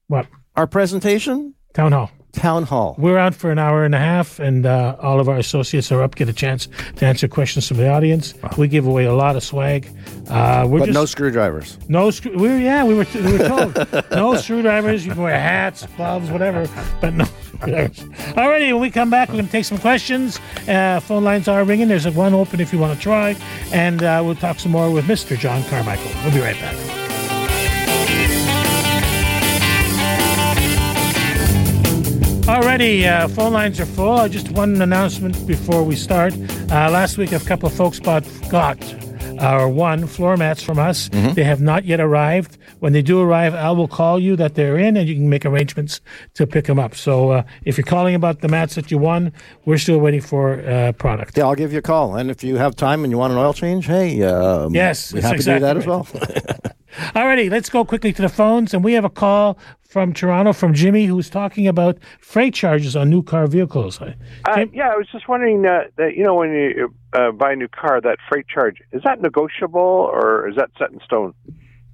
what 0.09 0.27
Our 0.57 0.67
presentation, 0.67 1.55
town 1.73 1.93
hall. 1.93 2.11
Town 2.35 2.65
hall. 2.65 2.95
We're 2.99 3.17
out 3.19 3.35
for 3.35 3.51
an 3.51 3.59
hour 3.59 3.85
and 3.85 3.95
a 3.95 3.99
half, 3.99 4.39
and 4.39 4.67
uh, 4.67 4.97
all 5.01 5.21
of 5.21 5.29
our 5.29 5.37
associates 5.39 5.91
are 5.93 6.03
up, 6.03 6.15
get 6.17 6.29
a 6.29 6.33
chance 6.33 6.69
to 6.97 7.07
answer 7.07 7.29
questions 7.29 7.67
from 7.69 7.79
the 7.79 7.89
audience. 7.89 8.35
We 8.59 8.69
give 8.69 8.87
away 8.87 9.05
a 9.05 9.15
lot 9.15 9.37
of 9.37 9.43
swag. 9.43 9.89
Uh, 10.29 10.67
we're 10.69 10.81
But 10.81 10.87
just 10.87 10.95
no 10.95 11.05
screwdrivers. 11.07 11.79
no 11.89 12.11
screw. 12.11 12.33
We 12.37 12.49
were, 12.49 12.59
yeah, 12.59 12.85
we 12.85 12.95
were 12.95 13.07
we 13.15 13.33
were 13.39 13.49
told 13.49 14.11
no 14.11 14.37
screwdrivers. 14.37 15.07
You 15.07 15.13
can 15.13 15.23
wear 15.23 15.39
hats, 15.39 15.87
gloves, 15.97 16.31
whatever, 16.31 16.69
but 17.01 17.15
no 17.15 17.25
screwdrivers. 17.57 17.99
Alrighty, 18.35 18.73
when 18.73 18.81
we 18.81 18.91
come 18.91 19.11
back, 19.11 19.29
we're 19.29 19.35
going 19.35 19.47
to 19.47 19.53
take 19.53 19.65
some 19.65 19.79
questions. 19.79 20.39
Uh, 20.69 21.01
phone 21.01 21.25
lines 21.25 21.49
are 21.49 21.65
ringing. 21.65 21.89
There's 21.89 22.09
one 22.09 22.35
open 22.35 22.61
if 22.61 22.73
you 22.73 22.79
want 22.79 22.97
to 22.97 23.03
try, 23.03 23.37
and 23.73 24.03
uh, 24.03 24.23
we'll 24.25 24.35
talk 24.35 24.59
some 24.59 24.73
more 24.73 24.91
with 24.91 25.05
Mr. 25.07 25.39
John 25.39 25.63
Carmichael. 25.65 26.11
We'll 26.25 26.33
be 26.35 26.41
right 26.41 26.57
back. 26.57 27.04
Alrighty, 32.47 33.07
uh, 33.07 33.27
phone 33.29 33.55
lines 33.55 33.81
are 33.81 33.87
full. 33.87 34.13
Uh, 34.13 34.29
just 34.29 34.51
one 34.51 34.81
announcement 34.83 35.47
before 35.47 35.83
we 35.83 35.97
start. 35.97 36.35
Uh, 36.71 36.91
last 36.91 37.17
week, 37.17 37.33
a 37.33 37.41
couple 37.41 37.67
of 37.67 37.73
folks 37.75 37.99
bought, 37.99 38.23
got 38.51 38.79
uh, 39.41 39.61
or 39.61 39.69
won 39.71 40.07
floor 40.07 40.37
mats 40.37 40.63
from 40.63 40.79
us. 40.79 41.09
They 41.11 41.43
have 41.43 41.63
not 41.63 41.87
yet 41.87 42.01
arrived. 42.01 42.59
When 42.81 42.93
they 42.93 43.01
do 43.01 43.19
arrive, 43.23 43.55
Al 43.55 43.77
will 43.77 43.89
call 43.89 44.21
you 44.21 44.37
that 44.37 44.57
they're 44.57 44.77
in, 44.77 44.99
and 44.99 45.09
you 45.09 45.15
can 45.15 45.31
make 45.31 45.47
arrangements 45.47 46.03
to 46.35 46.47
pick 46.47 46.67
them 46.67 46.79
up. 46.79 46.95
So 46.95 47.31
uh, 47.31 47.43
if 47.65 47.79
you're 47.79 47.85
calling 47.87 48.15
about 48.15 48.43
the 48.43 48.49
mats 48.49 48.75
that 48.75 48.91
you 48.91 48.99
won, 48.99 49.33
we're 49.65 49.79
still 49.79 49.99
waiting 49.99 50.21
for 50.21 50.61
uh, 50.69 50.93
product. 50.93 51.39
Yeah, 51.39 51.45
I'll 51.45 51.55
give 51.55 51.73
you 51.73 51.79
a 51.79 51.83
call. 51.83 52.15
And 52.15 52.31
if 52.31 52.45
you 52.45 52.57
have 52.57 52.77
time 52.77 53.05
and 53.05 53.11
you 53.11 53.17
want 53.17 53.33
an 53.33 53.39
oil 53.39 53.55
change, 53.55 53.87
hey, 53.87 54.23
um, 54.23 54.75
Yes, 54.75 55.15
we 55.15 55.23
have 55.23 55.33
to 55.33 55.39
do 55.39 55.61
that 55.61 55.77
exactly 55.79 55.81
as 55.81 55.87
well. 55.87 56.73
Alrighty, 56.97 57.51
let's 57.51 57.69
go 57.69 57.85
quickly 57.85 58.13
to 58.13 58.23
the 58.23 58.29
phones, 58.29 58.73
and 58.73 58.85
we 58.85 58.93
have 58.93 59.05
a 59.05 59.11
call 59.11 59.59
from 59.83 60.13
Toronto 60.13 60.53
from 60.53 60.75
Jimmy, 60.75 61.07
who's 61.07 61.31
talking 61.31 61.67
about 61.67 61.99
freight 62.21 62.55
charges 62.55 62.97
on 62.97 63.11
new 63.11 63.23
car 63.23 63.47
vehicles. 63.47 64.01
Uh, 64.01 64.15
Jim- 64.55 64.71
yeah, 64.73 64.89
I 64.89 64.97
was 64.97 65.09
just 65.11 65.29
wondering 65.29 65.65
uh, 65.67 65.85
that 65.97 66.17
you 66.17 66.23
know 66.23 66.35
when 66.35 66.51
you 66.53 66.95
uh, 67.13 67.33
buy 67.33 67.53
a 67.53 67.57
new 67.57 67.69
car, 67.69 68.01
that 68.01 68.19
freight 68.29 68.47
charge 68.49 68.79
is 68.93 69.03
that 69.05 69.21
negotiable 69.21 69.81
or 69.81 70.49
is 70.49 70.57
that 70.57 70.71
set 70.79 70.91
in 70.91 71.01
stone? 71.05 71.35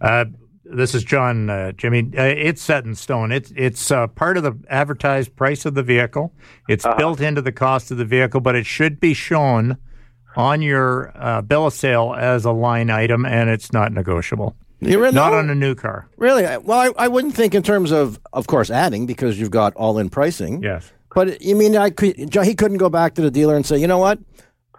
Uh, 0.01 0.25
this 0.65 0.95
is 0.95 1.03
John, 1.03 1.51
uh, 1.51 1.73
Jimmy. 1.73 2.11
Uh, 2.17 2.23
it's 2.23 2.63
set 2.63 2.85
in 2.85 2.95
stone. 2.95 3.33
It's 3.33 3.53
it's 3.57 3.91
uh, 3.91 4.07
part 4.07 4.37
of 4.37 4.43
the 4.43 4.59
advertised 4.69 5.35
price 5.35 5.65
of 5.65 5.75
the 5.75 5.83
vehicle. 5.83 6.33
It's 6.69 6.87
built 6.97 7.21
into 7.21 7.43
the 7.43 7.53
cost 7.53 7.91
of 7.91 7.99
the 7.99 8.05
vehicle, 8.05 8.41
but 8.41 8.55
it 8.55 8.67
should 8.67 9.01
be 9.01 9.15
shown 9.15 9.79
on 10.37 10.63
your 10.63 11.13
uh, 11.17 11.43
bill 11.43 11.67
of 11.67 11.73
sale 11.73 12.15
as 12.17 12.45
a 12.45 12.53
line 12.53 12.91
item, 12.91 13.27
and 13.27 13.51
it's 13.51 13.73
not 13.73 13.93
negotiable. 13.93 14.57
Not 14.81 15.15
no? 15.15 15.23
on 15.35 15.51
a 15.51 15.55
new 15.55 15.75
car. 15.75 16.09
Really? 16.17 16.43
Well, 16.59 16.93
I, 16.97 17.05
I 17.05 17.09
wouldn't 17.09 17.35
think 17.35 17.55
in 17.55 17.63
terms 17.63 17.91
of, 17.91 18.19
of 18.33 18.47
course, 18.47 18.71
adding 18.71 19.07
because 19.07 19.39
you've 19.39 19.51
got 19.51 19.75
all 19.75 19.99
in 19.99 20.09
pricing. 20.09 20.63
Yes. 20.63 20.91
But 21.15 21.43
you 21.43 21.57
mean 21.57 21.77
I 21.77 21.91
could? 21.91 22.17
He 22.17 22.55
couldn't 22.55 22.79
go 22.79 22.89
back 22.89 23.15
to 23.15 23.23
the 23.23 23.31
dealer 23.31 23.57
and 23.57 23.67
say, 23.67 23.77
you 23.79 23.87
know 23.87 23.99
what, 23.99 24.19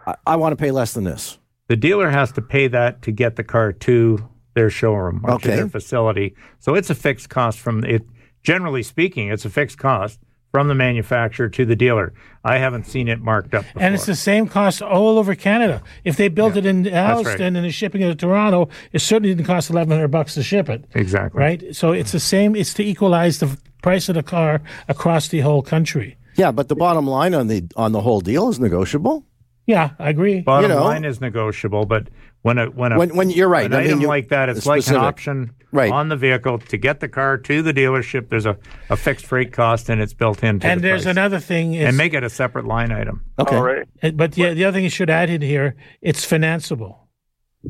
I, 0.08 0.16
I 0.26 0.36
want 0.38 0.54
to 0.54 0.56
pay 0.56 0.72
less 0.72 0.94
than 0.94 1.04
this. 1.04 1.38
The 1.68 1.76
dealer 1.76 2.10
has 2.10 2.32
to 2.34 2.42
pay 2.42 2.68
that 2.68 3.02
to 3.04 3.12
get 3.12 3.36
the 3.36 3.44
car 3.44 3.72
to 3.74 4.28
their 4.54 4.70
showroom 4.70 5.22
or 5.24 5.32
Okay. 5.36 5.52
to 5.52 5.56
their 5.58 5.70
facility. 5.70 6.36
So 6.60 6.76
it's 6.76 6.90
a 6.90 6.96
fixed 6.96 7.30
cost 7.30 7.60
from 7.60 7.84
it. 7.84 8.04
Generally 8.44 8.84
speaking, 8.84 9.30
it's 9.30 9.46
a 9.46 9.50
fixed 9.50 9.78
cost 9.78 10.20
from 10.52 10.68
the 10.68 10.76
manufacturer 10.76 11.50
to 11.50 11.66
the 11.66 11.76
dealer. 11.76 12.14
I 12.44 12.58
haven't 12.58 12.86
seen 12.86 13.08
it 13.08 13.20
marked 13.22 13.54
up 13.54 13.66
before. 13.66 13.82
And 13.82 13.96
it's 13.96 14.06
the 14.06 14.16
same 14.16 14.48
cost 14.48 14.82
all 14.82 15.18
over 15.18 15.36
Canada. 15.36 15.82
If 16.04 16.18
they 16.18 16.28
built 16.28 16.58
it 16.58 16.66
in 16.66 16.88
Alliston 16.88 17.26
right. 17.26 17.40
and 17.40 17.56
they're 17.56 17.72
shipping 17.72 18.02
it 18.02 18.08
to 18.08 18.16
Toronto, 18.16 18.70
it 18.92 19.00
certainly 19.00 19.34
didn't 19.34 19.48
cost 19.48 19.70
eleven 19.70 19.92
hundred 19.92 20.10
bucks 20.10 20.34
to 20.36 20.44
ship 20.44 20.70
it. 20.70 20.86
exactly 20.94 21.40
Right? 21.40 21.76
So 21.76 21.92
it's 21.92 22.12
the 22.12 22.20
same. 22.20 22.56
It's 22.56 22.74
to 22.76 22.84
equalize 22.84 23.40
the 23.40 23.58
price 23.82 24.10
of 24.10 24.16
the 24.16 24.24
car 24.24 24.62
across 24.88 25.28
the 25.30 25.40
whole 25.40 25.62
country. 25.62 26.18
Yeah, 26.36 26.52
but 26.52 26.68
the 26.68 26.76
bottom 26.76 27.08
line 27.08 27.34
on 27.34 27.48
the 27.48 27.68
on 27.76 27.92
the 27.92 28.02
whole 28.02 28.22
deal 28.22 28.50
is 28.50 28.60
negotiable. 28.60 29.26
Yeah, 29.68 29.92
I 30.00 30.10
agree. 30.10 30.42
Bottom 30.42 30.70
you 30.70 30.76
know- 30.76 30.84
line 30.84 31.06
is 31.06 31.22
negotiable, 31.22 31.86
but 31.86 32.08
when 32.44 32.58
a 32.58 32.66
when 32.68 32.92
a 32.92 32.98
When- 32.98 33.16
when- 33.16 33.30
you're 33.30 33.48
right. 33.50 33.66
an 33.66 33.74
I 33.74 33.78
mean, 33.82 33.88
item 33.88 34.02
you- 34.02 34.08
like 34.08 34.30
that, 34.30 34.50
it's 34.50 34.66
like 34.66 34.88
an 34.88 34.96
option 34.96 35.52
Right. 35.72 35.92
on 35.92 36.10
the 36.10 36.16
vehicle 36.18 36.58
to 36.60 36.78
get 36.78 37.00
the 37.00 37.08
car 37.08 37.38
to 37.38 37.62
the 37.62 37.74
dealership. 37.74 38.28
There's 38.30 38.46
a, 38.46 38.58
a 38.90 38.98
fixed 38.98 39.26
freight 39.26 39.54
cost, 39.54 39.90
and 39.90 40.02
it's 40.02 40.14
built 40.14 40.44
into 40.44 40.68
and 40.68 40.80
the 40.82 40.88
there's 40.88 41.04
price. 41.04 41.12
another 41.16 41.40
thing. 41.40 41.76
Is, 41.76 41.88
and 41.88 41.96
make 41.98 42.14
it 42.14 42.24
a 42.24 42.30
separate 42.30 42.66
line 42.66 42.92
item. 42.92 43.22
Okay. 43.40 43.56
All 43.56 43.64
right. 43.64 43.88
Uh, 44.04 44.12
But 44.12 44.34
the, 44.34 44.54
the 44.54 44.66
other 44.66 44.76
thing 44.76 44.84
you 44.84 44.90
should 44.90 45.10
add 45.10 45.30
in 45.30 45.42
here, 45.42 45.76
it's 46.02 46.26
financeable. 46.30 46.98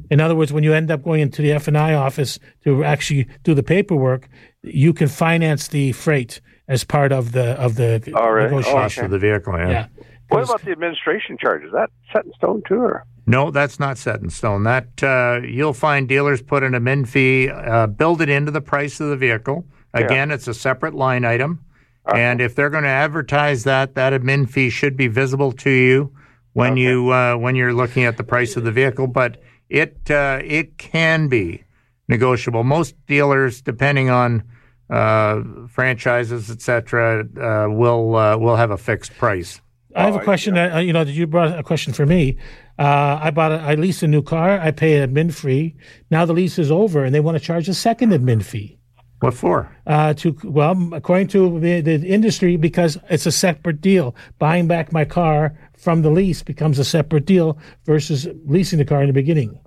In 0.10 0.20
other 0.22 0.36
words, 0.36 0.54
when 0.54 0.64
you 0.64 0.74
end 0.74 0.90
up 0.90 1.04
going 1.04 1.20
into 1.20 1.42
the 1.42 1.52
F 1.52 1.68
and 1.68 1.78
I 1.78 1.94
office 1.94 2.40
to 2.64 2.84
actually 2.84 3.28
do 3.44 3.54
the 3.54 3.62
paperwork, 3.64 4.30
you 4.64 4.94
can 4.94 5.10
finance 5.10 5.68
the 5.68 5.92
freight 5.92 6.40
as 6.70 6.86
part 6.86 7.12
of 7.12 7.34
the 7.34 7.52
of 7.62 7.76
the 7.76 8.02
All 8.16 8.32
right. 8.32 8.44
negotiation. 8.46 8.80
Cost 8.80 8.98
of 9.00 9.12
the 9.12 9.20
vehicle. 9.20 9.54
Yeah. 9.58 9.70
Yeah. 9.70 9.86
What 10.30 10.46
about 10.46 10.62
the 10.64 10.72
administration 10.72 11.38
charge? 11.38 11.64
Is 11.66 11.74
that 11.74 11.90
set 12.14 12.24
in 12.24 12.32
stone 12.38 12.64
too? 12.66 12.76
Or 12.76 13.04
No, 13.32 13.50
that's 13.50 13.80
not 13.80 13.98
set 13.98 14.20
in 14.20 14.30
stone. 14.30 14.64
That 14.64 15.02
uh, 15.02 15.40
you'll 15.48 15.72
find 15.72 16.06
dealers 16.06 16.42
put 16.42 16.64
an 16.64 16.74
admin 16.74 17.08
fee, 17.08 17.50
uh, 17.50 17.88
build 17.88 18.22
it 18.22 18.28
into 18.28 18.52
the 18.52 18.60
price 18.60 19.00
of 19.00 19.08
the 19.08 19.16
vehicle. 19.16 19.66
Again, 19.94 20.32
it's 20.32 20.50
a 20.50 20.54
separate 20.54 20.94
line 20.94 21.24
item, 21.24 21.64
and 22.14 22.42
if 22.42 22.56
they're 22.56 22.70
going 22.70 22.84
to 22.84 22.90
advertise 22.90 23.64
that, 23.64 23.96
that 23.96 24.12
admin 24.12 24.50
fee 24.50 24.70
should 24.70 24.98
be 24.98 25.08
visible 25.08 25.54
to 25.54 25.70
you 25.70 26.14
when 26.52 26.76
you 26.76 27.12
uh, 27.12 27.38
when 27.38 27.56
you're 27.56 27.74
looking 27.74 28.04
at 28.04 28.18
the 28.18 28.24
price 28.26 28.58
of 28.58 28.66
the 28.66 28.72
vehicle. 28.72 29.08
But 29.08 29.42
it 29.70 30.12
uh, 30.12 30.42
it 30.44 30.78
can 30.78 31.30
be 31.30 31.64
negotiable. 32.10 32.66
Most 32.66 32.96
dealers, 33.08 33.62
depending 33.62 34.10
on 34.10 34.44
uh, 34.90 35.42
franchises, 35.70 36.52
etc., 36.52 37.22
uh, 37.22 37.70
will 37.70 38.14
uh, 38.14 38.38
will 38.38 38.58
have 38.58 38.72
a 38.72 38.78
fixed 38.78 39.18
price. 39.18 39.62
I 39.96 40.06
have 40.06 40.16
a 40.16 40.24
question. 40.24 40.56
That, 40.56 40.74
uh, 40.74 40.80
you 40.80 40.94
know, 40.94 41.02
you 41.02 41.28
brought 41.28 41.58
a 41.58 41.64
question 41.64 41.94
for 41.94 42.06
me. 42.06 42.38
Uh, 42.80 43.20
I 43.22 43.32
bought, 43.32 43.52
a, 43.52 43.56
I 43.56 43.76
leased 43.76 44.04
a 44.04 44.08
new 44.08 44.22
car. 44.22 44.60
I 44.60 44.72
pay 44.72 45.00
an 45.02 45.14
admin 45.14 45.34
fee. 45.34 45.76
Now 46.10 46.26
the 46.26 46.34
lease 46.34 46.58
is 46.58 46.72
over, 46.72 47.04
and 47.04 47.14
they 47.14 47.20
want 47.20 47.38
to 47.38 47.44
charge 47.44 47.70
a 47.70 47.74
second 47.74 48.12
admin 48.12 48.44
fee. 48.44 48.78
What 49.20 49.36
for? 49.36 49.76
Uh, 49.86 50.16
to 50.16 50.36
well, 50.44 50.94
according 50.94 51.28
to 51.28 51.60
the, 51.60 51.82
the 51.82 52.08
industry, 52.08 52.58
because 52.58 52.98
it's 53.10 53.28
a 53.28 53.32
separate 53.32 53.80
deal. 53.80 54.16
Buying 54.40 54.68
back 54.68 54.92
my 54.92 55.06
car 55.06 55.58
from 55.78 56.02
the 56.02 56.10
lease 56.10 56.42
becomes 56.42 56.80
a 56.80 56.84
separate 56.84 57.26
deal 57.26 57.60
versus 57.86 58.28
leasing 58.46 58.80
the 58.80 58.86
car 58.86 59.02
in 59.02 59.08
the 59.08 59.14
beginning. 59.14 59.60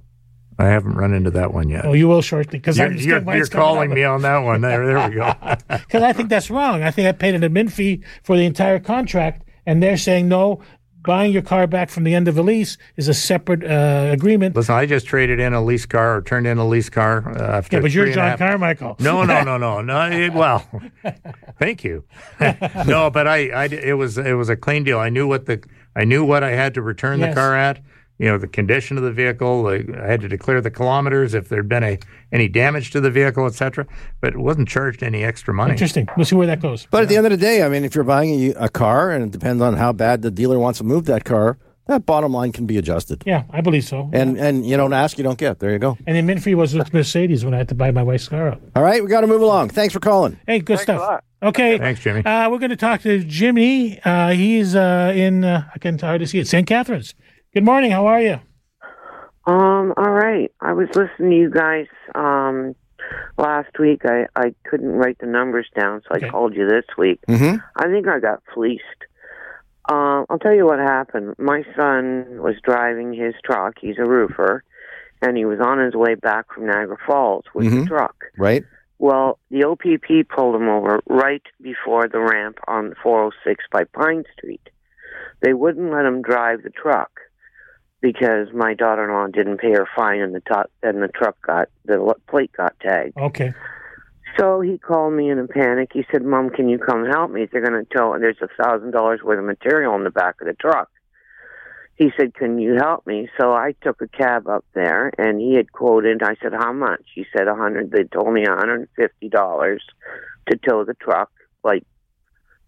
I 0.58 0.66
haven't 0.66 0.94
run 0.94 1.12
into 1.12 1.30
that 1.32 1.52
one 1.52 1.68
yet. 1.68 1.84
Oh, 1.84 1.92
you 1.92 2.08
will 2.08 2.22
shortly 2.22 2.58
because 2.58 2.78
You're, 2.78 2.86
I'm 2.86 2.96
you're, 2.96 3.36
you're 3.36 3.46
calling 3.46 3.92
me 3.92 4.04
on 4.04 4.22
that 4.22 4.38
one. 4.38 4.60
There, 4.60 4.86
there 4.86 5.08
we 5.08 5.14
go. 5.16 5.32
because 5.68 6.02
I 6.02 6.12
think 6.12 6.28
that's 6.28 6.50
wrong. 6.50 6.82
I 6.82 6.90
think 6.90 7.08
I 7.08 7.12
paid 7.12 7.34
an 7.34 7.42
admin 7.42 7.70
fee 7.70 8.04
for 8.22 8.36
the 8.36 8.44
entire 8.44 8.78
contract, 8.78 9.43
and 9.66 9.82
they're 9.82 9.96
saying 9.96 10.28
no. 10.28 10.60
Buying 11.06 11.32
your 11.34 11.42
car 11.42 11.66
back 11.66 11.90
from 11.90 12.04
the 12.04 12.14
end 12.14 12.28
of 12.28 12.38
a 12.38 12.42
lease 12.42 12.78
is 12.96 13.08
a 13.08 13.12
separate 13.14 13.62
uh, 13.62 14.10
agreement. 14.10 14.56
Listen, 14.56 14.74
I 14.74 14.86
just 14.86 15.04
traded 15.06 15.38
in 15.38 15.52
a 15.52 15.62
lease 15.62 15.84
car 15.84 16.16
or 16.16 16.22
turned 16.22 16.46
in 16.46 16.56
a 16.56 16.66
lease 16.66 16.88
car 16.88 17.28
uh, 17.28 17.58
after. 17.58 17.76
Yeah, 17.76 17.82
but 17.82 17.92
you're 17.92 18.06
three 18.06 18.12
and 18.14 18.20
a 18.22 18.38
John 18.38 18.38
Carmichael. 18.38 18.96
No, 19.00 19.22
no, 19.22 19.44
no, 19.44 19.58
no, 19.58 19.82
no. 19.82 20.10
It, 20.10 20.32
well, 20.32 20.66
thank 21.58 21.84
you. 21.84 22.04
no, 22.86 23.10
but 23.10 23.28
I, 23.28 23.48
I, 23.50 23.64
it 23.66 23.98
was, 23.98 24.16
it 24.16 24.32
was 24.32 24.48
a 24.48 24.56
clean 24.56 24.82
deal. 24.84 24.98
I 24.98 25.10
knew 25.10 25.26
what 25.28 25.44
the, 25.44 25.62
I 25.94 26.04
knew 26.04 26.24
what 26.24 26.42
I 26.42 26.52
had 26.52 26.72
to 26.72 26.80
return 26.82 27.20
Yes. 27.20 27.34
the 27.34 27.40
car 27.40 27.54
at. 27.54 27.82
You 28.18 28.26
know 28.26 28.38
the 28.38 28.46
condition 28.46 28.96
of 28.96 29.02
the 29.02 29.12
vehicle. 29.12 29.66
I 29.66 30.06
had 30.06 30.20
to 30.20 30.28
declare 30.28 30.60
the 30.60 30.70
kilometers 30.70 31.34
if 31.34 31.48
there'd 31.48 31.68
been 31.68 31.82
a 31.82 31.98
any 32.32 32.48
damage 32.48 32.90
to 32.92 33.00
the 33.00 33.10
vehicle, 33.10 33.46
etc. 33.46 33.86
But 34.20 34.34
it 34.34 34.38
wasn't 34.38 34.68
charged 34.68 35.02
any 35.02 35.24
extra 35.24 35.52
money. 35.52 35.72
Interesting. 35.72 36.08
We'll 36.16 36.26
see 36.26 36.36
where 36.36 36.46
that 36.46 36.60
goes. 36.60 36.86
But 36.90 37.02
at 37.02 37.08
the 37.08 37.16
end 37.16 37.26
of 37.26 37.30
the 37.30 37.36
day, 37.38 37.62
I 37.62 37.68
mean, 37.68 37.84
if 37.84 37.94
you're 37.94 38.04
buying 38.04 38.30
a, 38.30 38.64
a 38.64 38.68
car 38.68 39.10
and 39.10 39.24
it 39.24 39.30
depends 39.30 39.62
on 39.62 39.74
how 39.74 39.92
bad 39.92 40.22
the 40.22 40.30
dealer 40.30 40.58
wants 40.58 40.78
to 40.78 40.84
move 40.84 41.06
that 41.06 41.24
car, 41.24 41.58
that 41.86 42.06
bottom 42.06 42.32
line 42.32 42.52
can 42.52 42.66
be 42.66 42.78
adjusted. 42.78 43.22
Yeah, 43.26 43.44
I 43.50 43.60
believe 43.60 43.84
so. 43.84 44.08
And 44.12 44.38
and 44.38 44.64
you 44.64 44.76
don't 44.76 44.92
ask, 44.92 45.18
you 45.18 45.24
don't 45.24 45.38
get. 45.38 45.58
There 45.58 45.72
you 45.72 45.78
go. 45.78 45.98
And 46.06 46.16
the 46.16 46.34
Minfree 46.34 46.54
was 46.54 46.74
with 46.74 46.94
Mercedes 46.94 47.44
when 47.44 47.52
I 47.52 47.58
had 47.58 47.68
to 47.68 47.74
buy 47.74 47.90
my 47.90 48.02
wife's 48.02 48.28
car 48.28 48.48
out. 48.48 48.62
All 48.74 48.82
right, 48.82 49.02
we 49.02 49.08
got 49.08 49.20
to 49.22 49.26
move 49.26 49.42
along. 49.42 49.70
Thanks 49.70 49.92
for 49.92 50.00
calling. 50.00 50.38
Hey, 50.46 50.60
good 50.60 50.78
Thanks 50.78 50.82
stuff. 50.84 51.00
a 51.00 51.02
lot. 51.02 51.24
Okay. 51.42 51.76
Thanks, 51.76 52.00
Jimmy. 52.00 52.24
Uh, 52.24 52.48
we're 52.48 52.58
going 52.58 52.70
to 52.70 52.76
talk 52.76 53.02
to 53.02 53.22
Jimmy. 53.22 54.00
Uh, 54.02 54.30
he's 54.30 54.74
uh, 54.74 55.12
in, 55.14 55.44
uh, 55.44 55.68
I 55.74 55.78
can 55.78 55.98
hard 55.98 56.20
to 56.20 56.26
see 56.26 56.38
it, 56.38 56.48
St. 56.48 56.66
Catharines. 56.66 57.14
Good 57.54 57.64
morning. 57.64 57.90
How 57.92 58.06
are 58.06 58.20
you? 58.20 58.40
Um, 59.46 59.92
all 59.96 60.10
right. 60.10 60.50
I 60.60 60.72
was 60.72 60.88
listening 60.94 61.30
to 61.30 61.36
you 61.36 61.50
guys 61.50 61.86
um 62.14 62.74
last 63.36 63.78
week. 63.78 64.02
I 64.04 64.26
I 64.36 64.54
couldn't 64.68 64.90
write 64.92 65.18
the 65.18 65.26
numbers 65.26 65.66
down, 65.78 66.02
so 66.02 66.16
Okay. 66.16 66.26
I 66.26 66.30
called 66.30 66.54
you 66.54 66.66
this 66.68 66.84
week. 66.98 67.20
Mm-hmm. 67.28 67.56
I 67.76 67.86
think 67.86 68.08
I 68.08 68.18
got 68.20 68.42
fleeced. 68.54 68.82
Um, 69.90 70.24
I'll 70.30 70.38
tell 70.38 70.54
you 70.54 70.64
what 70.66 70.78
happened. 70.78 71.34
My 71.38 71.62
son 71.76 72.40
was 72.42 72.54
driving 72.64 73.12
his 73.12 73.34
truck. 73.44 73.74
He's 73.80 73.98
a 73.98 74.04
roofer, 74.08 74.64
and 75.20 75.36
he 75.36 75.44
was 75.44 75.60
on 75.60 75.78
his 75.78 75.94
way 75.94 76.14
back 76.14 76.46
from 76.54 76.66
Niagara 76.66 76.96
Falls 77.06 77.44
with 77.54 77.66
Mhm. 77.66 77.82
the 77.82 77.86
truck. 77.86 78.16
Right. 78.38 78.64
Well, 78.98 79.38
the 79.50 79.64
OPP 79.64 80.24
pulled 80.24 80.56
him 80.56 80.68
over 80.68 81.00
right 81.06 81.42
before 81.60 82.08
the 82.08 82.20
ramp 82.20 82.58
on 82.66 82.94
406 83.02 83.62
by 83.70 83.84
Pine 83.84 84.24
Street. 84.32 84.70
They 85.42 85.52
wouldn't 85.52 85.92
let 85.92 86.06
him 86.06 86.22
drive 86.22 86.62
the 86.62 86.70
truck 86.70 87.10
because 88.04 88.48
my 88.52 88.74
daughter-in-law 88.74 89.28
didn't 89.28 89.56
pay 89.56 89.70
her 89.72 89.88
fine, 89.96 90.20
and 90.20 90.34
the 90.34 90.40
top, 90.40 90.70
and 90.82 91.02
the 91.02 91.08
truck 91.08 91.40
got 91.40 91.68
the 91.86 92.14
plate 92.28 92.52
got 92.54 92.78
tagged. 92.78 93.16
Okay. 93.16 93.54
So 94.38 94.60
he 94.60 94.76
called 94.76 95.14
me 95.14 95.30
in 95.30 95.38
a 95.38 95.46
panic. 95.48 95.88
He 95.94 96.04
said, 96.12 96.22
"Mom, 96.22 96.50
can 96.50 96.68
you 96.68 96.76
come 96.78 97.06
help 97.06 97.30
me? 97.30 97.46
They're 97.50 97.66
going 97.66 97.82
to 97.82 97.90
tow. 97.96 98.12
and 98.12 98.22
There's 98.22 98.36
a 98.42 98.62
thousand 98.62 98.90
dollars 98.90 99.20
worth 99.24 99.38
of 99.38 99.46
material 99.46 99.94
in 99.94 100.04
the 100.04 100.10
back 100.10 100.34
of 100.42 100.46
the 100.46 100.52
truck." 100.52 100.90
He 101.96 102.12
said, 102.18 102.34
"Can 102.34 102.58
you 102.58 102.74
help 102.74 103.06
me?" 103.06 103.30
So 103.40 103.52
I 103.52 103.74
took 103.80 104.02
a 104.02 104.08
cab 104.08 104.48
up 104.48 104.66
there, 104.74 105.10
and 105.16 105.40
he 105.40 105.54
had 105.54 105.72
quoted. 105.72 106.22
I 106.22 106.36
said, 106.42 106.52
"How 106.52 106.74
much?" 106.74 107.04
He 107.14 107.24
said, 107.34 107.48
"A 107.48 107.54
hundred." 107.54 107.90
They 107.90 108.04
told 108.04 108.34
me 108.34 108.44
a 108.44 108.54
hundred 108.54 108.80
and 108.80 108.88
fifty 108.96 109.30
dollars 109.30 109.82
to 110.50 110.58
tow 110.58 110.84
the 110.84 110.94
truck, 110.94 111.30
like 111.62 111.84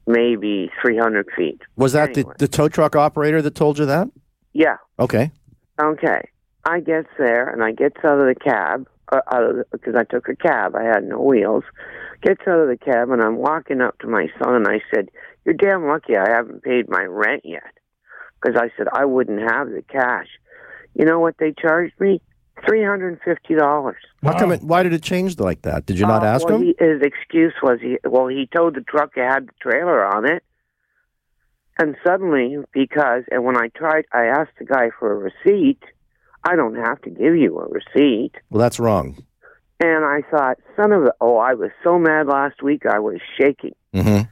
maybe 0.07 0.71
three 0.81 0.97
hundred 0.97 1.29
feet. 1.37 1.61
Was 1.77 1.93
that 1.93 2.17
Anyway. 2.17 2.33
the, 2.39 2.47
the 2.47 2.49
tow 2.49 2.69
truck 2.71 2.97
operator 2.97 3.43
that 3.43 3.55
told 3.55 3.79
you 3.79 3.85
that? 3.85 4.09
Yeah. 4.57 4.79
Okay. 4.99 5.31
Okay. 5.81 6.29
I 6.65 6.81
gets 6.81 7.09
there 7.19 7.49
and 7.49 7.63
I 7.63 7.73
gets 7.73 7.97
out 8.03 8.19
of 8.19 8.27
the 8.27 8.35
cab 8.35 8.87
uh, 9.13 9.21
out 9.33 9.43
of 9.51 9.71
because 9.71 9.95
I 9.95 10.05
took 10.05 10.29
a 10.29 10.35
cab. 10.35 10.75
I 10.75 10.83
had 10.85 11.05
no 11.05 11.21
wheels. 11.21 11.65
Gets 12.23 12.41
out 12.49 12.61
of 12.61 12.69
the 12.69 12.79
cab 12.79 13.11
and 13.11 13.23
I'm 13.23 13.37
walking 13.37 13.83
up 13.83 13.99
to 13.99 14.07
my 14.07 14.29
son 14.39 14.55
and 14.55 14.67
I 14.67 14.81
said, 14.93 15.11
"You're 15.45 15.55
damn 15.55 15.87
lucky 15.87 16.17
I 16.17 16.31
haven't 16.31 16.63
paid 16.63 16.89
my 16.89 17.03
rent 17.03 17.43
yet." 17.45 17.63
Because 18.41 18.57
I 18.59 18.71
said 18.77 18.87
I 18.93 19.05
wouldn't 19.05 19.41
have 19.41 19.69
the 19.69 19.83
cash. 19.83 20.29
You 20.95 21.05
know 21.05 21.21
what 21.21 21.37
they 21.39 21.53
charged 21.53 22.01
me? 22.01 22.23
Three 22.67 22.83
hundred 22.83 23.09
and 23.09 23.21
fifty 23.23 23.55
dollars. 23.55 24.01
How 24.23 24.39
come 24.39 24.53
it, 24.53 24.63
why 24.63 24.83
did 24.83 24.95
it 24.95 25.03
change 25.03 25.39
like 25.39 25.61
that? 25.63 25.85
Did 25.85 25.99
you 25.99 26.07
not 26.07 26.23
Uh, 26.23 26.27
ask 26.27 26.47
well, 26.49 26.57
him? 26.57 26.63
He, 26.63 26.75
his 26.79 27.03
excuse 27.03 27.53
was 27.63 27.79
he 27.83 27.99
well 28.05 28.29
he 28.29 28.49
towed 28.57 28.75
the 28.75 28.81
truck 28.81 29.15
that 29.17 29.31
had 29.31 29.49
the 29.49 29.53
trailer 29.61 30.03
on 30.07 30.25
it, 30.25 30.43
and 31.79 31.97
suddenly 32.07 32.57
because 32.73 33.25
and 33.31 33.45
when 33.45 33.57
I 33.57 33.69
tried 33.69 34.05
I 34.13 34.25
asked 34.27 34.59
the 34.59 34.65
guy 34.65 34.91
for 34.99 35.13
a 35.13 35.17
receipt. 35.17 35.83
I 36.49 36.55
don't 36.55 36.77
have 36.77 37.03
to 37.03 37.11
give 37.11 37.35
you 37.35 37.59
a 37.59 37.67
receipt. 37.67 38.33
well, 38.51 38.61
that's 38.61 38.79
wrong. 38.79 39.17
And 39.81 40.05
I 40.05 40.23
thought, 40.31 40.59
son 40.77 40.93
of 40.93 41.03
a 41.03 41.13
oh, 41.21 41.39
I 41.39 41.55
was 41.55 41.71
so 41.83 41.99
mad 41.99 42.29
last 42.29 42.63
week 42.63 42.87
I 42.87 43.01
was 43.01 43.19
shaking. 43.39 43.75
Mm-hmm. 43.93 44.31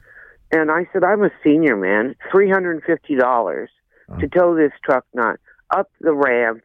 And 0.51 0.71
I 0.71 0.87
said, 0.93 1.03
I'm 1.03 1.23
a 1.23 1.31
senior 1.43 1.75
man, 1.75 2.15
three 2.31 2.49
hundred 2.49 2.73
and 2.73 2.83
fifty 2.83 3.15
dollars 3.15 3.69
to 4.19 4.27
tow 4.27 4.55
this 4.55 4.71
truck 4.83 5.03
not 5.13 5.39
up 5.71 5.89
the 5.99 6.13
ramp 6.13 6.61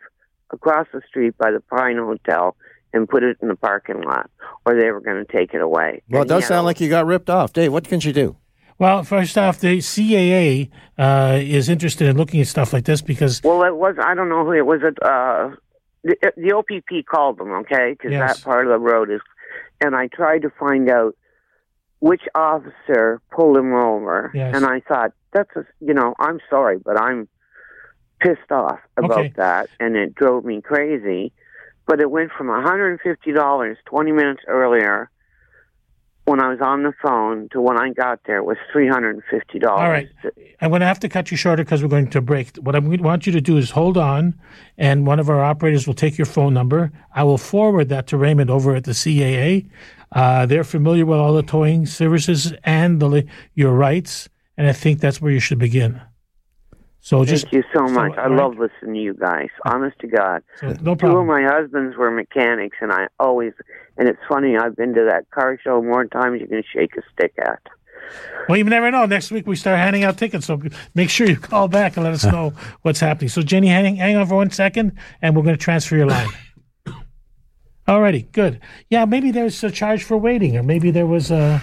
across 0.51 0.87
the 0.93 1.01
street 1.09 1.37
by 1.39 1.51
the 1.51 1.61
Pine 1.61 1.97
Hotel 1.97 2.57
and 2.93 3.09
put 3.09 3.23
it 3.23 3.39
in 3.41 3.49
the 3.49 3.57
parking 3.57 4.03
lot, 4.03 4.31
or 4.67 4.79
they 4.79 4.91
were 4.91 5.01
going 5.01 5.25
to 5.25 5.33
take 5.33 5.55
it 5.55 5.61
away. 5.61 6.03
Well, 6.11 6.23
it 6.23 6.29
does 6.29 6.47
sound 6.47 6.67
like 6.67 6.81
you 6.81 6.89
got 6.89 7.07
ripped 7.07 7.31
off, 7.31 7.53
Dave. 7.53 7.73
What 7.73 7.89
can 7.89 8.01
she 8.01 8.13
do? 8.13 8.37
Well, 8.81 9.05
first 9.05 9.37
off, 9.37 9.61
the 9.61 9.77
CAA 9.79 10.71
uh, 10.97 11.39
is 11.39 11.69
interested 11.69 12.09
in 12.09 12.17
looking 12.17 12.41
at 12.41 12.47
stuff 12.47 12.73
like 12.73 12.87
this 12.87 13.03
because 13.03 13.43
Well, 13.45 13.63
it 13.65 13.77
was. 13.77 13.97
I 14.03 14.15
don't 14.15 14.31
know 14.31 14.43
who 14.43 14.53
it 14.53 14.65
was. 14.65 14.81
It 14.83 14.97
uh, 15.03 15.51
the, 16.03 16.17
the 16.39 16.53
OPP 16.57 17.05
called 17.07 17.37
them, 17.37 17.51
okay, 17.53 17.91
because 17.91 18.13
Yes. 18.13 18.39
that 18.39 18.43
part 18.43 18.67
of 18.67 18.73
the 18.73 18.79
road 18.79 19.11
is. 19.11 19.21
And 19.83 19.95
I 19.95 20.07
tried 20.07 20.43
to 20.43 20.51
find 20.59 20.91
out 20.91 21.15
which 21.99 22.23
officer 22.35 23.21
pulled 23.31 23.59
him 23.59 23.75
over, 23.75 24.31
Yes. 24.35 24.55
and 24.57 24.65
I 24.65 24.81
thought 24.81 25.13
that's 25.35 25.55
a, 25.57 25.67
you 25.81 25.93
know 25.93 26.15
I'm 26.19 26.41
sorry, 26.49 26.79
but 26.83 26.99
I'm 26.99 27.29
pissed 28.21 28.51
off 28.51 28.79
about 28.97 29.11
Okay. 29.19 29.33
that, 29.37 29.69
and 29.79 29.95
it 29.95 30.15
drove 30.15 30.47
me 30.47 30.63
crazy. 30.63 31.35
But 31.87 32.01
it 32.01 32.11
went 32.11 32.31
from 32.33 32.47
$150 32.47 33.77
20 33.85 34.13
minutes 34.13 34.41
earlier 34.49 35.11
when 36.31 36.41
I 36.41 36.49
was 36.49 36.61
on 36.63 36.85
the 36.85 36.93
phone 37.03 37.49
to 37.51 37.61
when 37.61 37.77
I 37.77 37.91
got 37.91 38.21
there 38.25 38.45
was 38.45 38.57
$350. 38.73 39.67
All 39.67 39.91
right. 39.91 40.09
I'm 40.61 40.71
going 40.71 40.81
to 40.81 40.87
have 40.87 41.01
to 41.01 41.09
cut 41.09 41.33
you 41.33 41.37
shorter 41.37 41.65
because 41.65 41.83
we're 41.83 41.89
going 41.89 42.09
to 42.11 42.21
break. 42.21 42.57
What 42.59 42.77
I 42.77 42.79
want 42.79 43.27
you 43.27 43.33
to 43.33 43.41
do 43.41 43.57
is 43.57 43.71
hold 43.71 43.99
on, 43.99 44.39
and 44.79 45.09
one 45.09 45.19
of 45.19 45.29
our 45.29 45.43
operators 45.43 45.89
will 45.89 45.95
take 45.95 46.17
your 46.17 46.27
phone 46.27 46.55
number. 46.55 46.93
I 47.13 47.25
will 47.25 47.37
forward 47.37 47.89
that 47.89 48.07
to 48.09 48.17
Raymond 48.17 48.49
over 48.49 48.77
at 48.77 48.85
the 48.85 48.93
CAA. 48.93 49.69
Uh, 50.13 50.47
they're 50.47 50.63
familiar 50.63 51.05
with 51.05 51.19
all 51.19 51.35
the 51.35 51.43
towing 51.43 51.85
services 51.85 52.53
and 52.63 53.01
the 53.03 53.27
your 53.55 53.73
rights, 53.73 54.29
and 54.57 54.69
I 54.69 54.73
think 54.73 55.01
that's 55.01 55.21
where 55.21 55.33
you 55.33 55.41
should 55.41 55.59
begin. 55.59 56.01
So 57.03 57.25
just 57.25 57.45
Thank 57.45 57.55
you 57.55 57.65
so 57.75 57.85
much. 57.85 58.13
I 58.19 58.25
all 58.25 58.31
right. 58.31 58.43
love 58.43 58.59
listening 58.59 58.95
to 58.95 59.01
you 59.01 59.15
guys. 59.15 59.49
Uh, 59.65 59.71
Honest 59.73 59.99
to 60.01 60.07
God. 60.07 60.43
so 60.57 60.69
no 60.83 60.95
Two 60.95 61.17
of 61.17 61.27
my 61.27 61.43
husbands 61.43 61.97
were 61.97 62.11
mechanics, 62.11 62.77
and 62.81 62.93
I 62.93 63.07
always, 63.19 63.53
and 63.97 64.07
it's 64.09 64.19
funny, 64.29 64.57
I've 64.57 64.77
been 64.77 64.93
to 64.95 65.07
that 65.11 65.31
car 65.31 65.59
show 65.65 65.81
more 65.83 66.05
times 66.05 66.41
you 66.41 66.47
can 66.47 66.63
shake 66.73 66.97
a 66.97 67.03
stick 67.13 67.33
at. 67.39 67.61
Well, 68.49 68.59
you 68.59 68.65
never 68.65 68.91
know. 68.91 69.07
Next 69.07 69.31
week 69.31 69.47
we 69.47 69.57
start 69.57 69.79
handing 69.79 70.05
out 70.05 70.19
tickets, 70.19 70.47
so 70.47 70.61
make 70.95 71.09
sure 71.11 71.27
you 71.27 71.37
call 71.37 71.69
back 71.69 71.97
and 71.97 72.05
let 72.05 72.13
us 72.13 72.25
know 72.33 72.53
what's 72.83 73.01
happening. 73.01 73.29
So, 73.29 73.41
Jenny, 73.43 73.69
hang, 73.69 73.97
hang 73.97 74.17
on 74.17 74.27
for 74.27 74.35
one 74.37 74.51
second, 74.51 74.99
and 75.23 75.35
we're 75.35 75.43
going 75.43 75.57
to 75.57 75.63
transfer 75.63 75.97
your 75.97 76.07
line. 76.07 76.29
Alrighty, 77.89 78.31
good. 78.33 78.61
Yeah, 78.91 79.05
maybe 79.07 79.31
there's 79.31 79.63
a 79.65 79.71
charge 79.71 80.05
for 80.05 80.17
waiting, 80.17 80.57
or 80.57 80.63
maybe 80.63 80.91
there 80.91 81.07
was 81.07 81.31
a. 81.31 81.63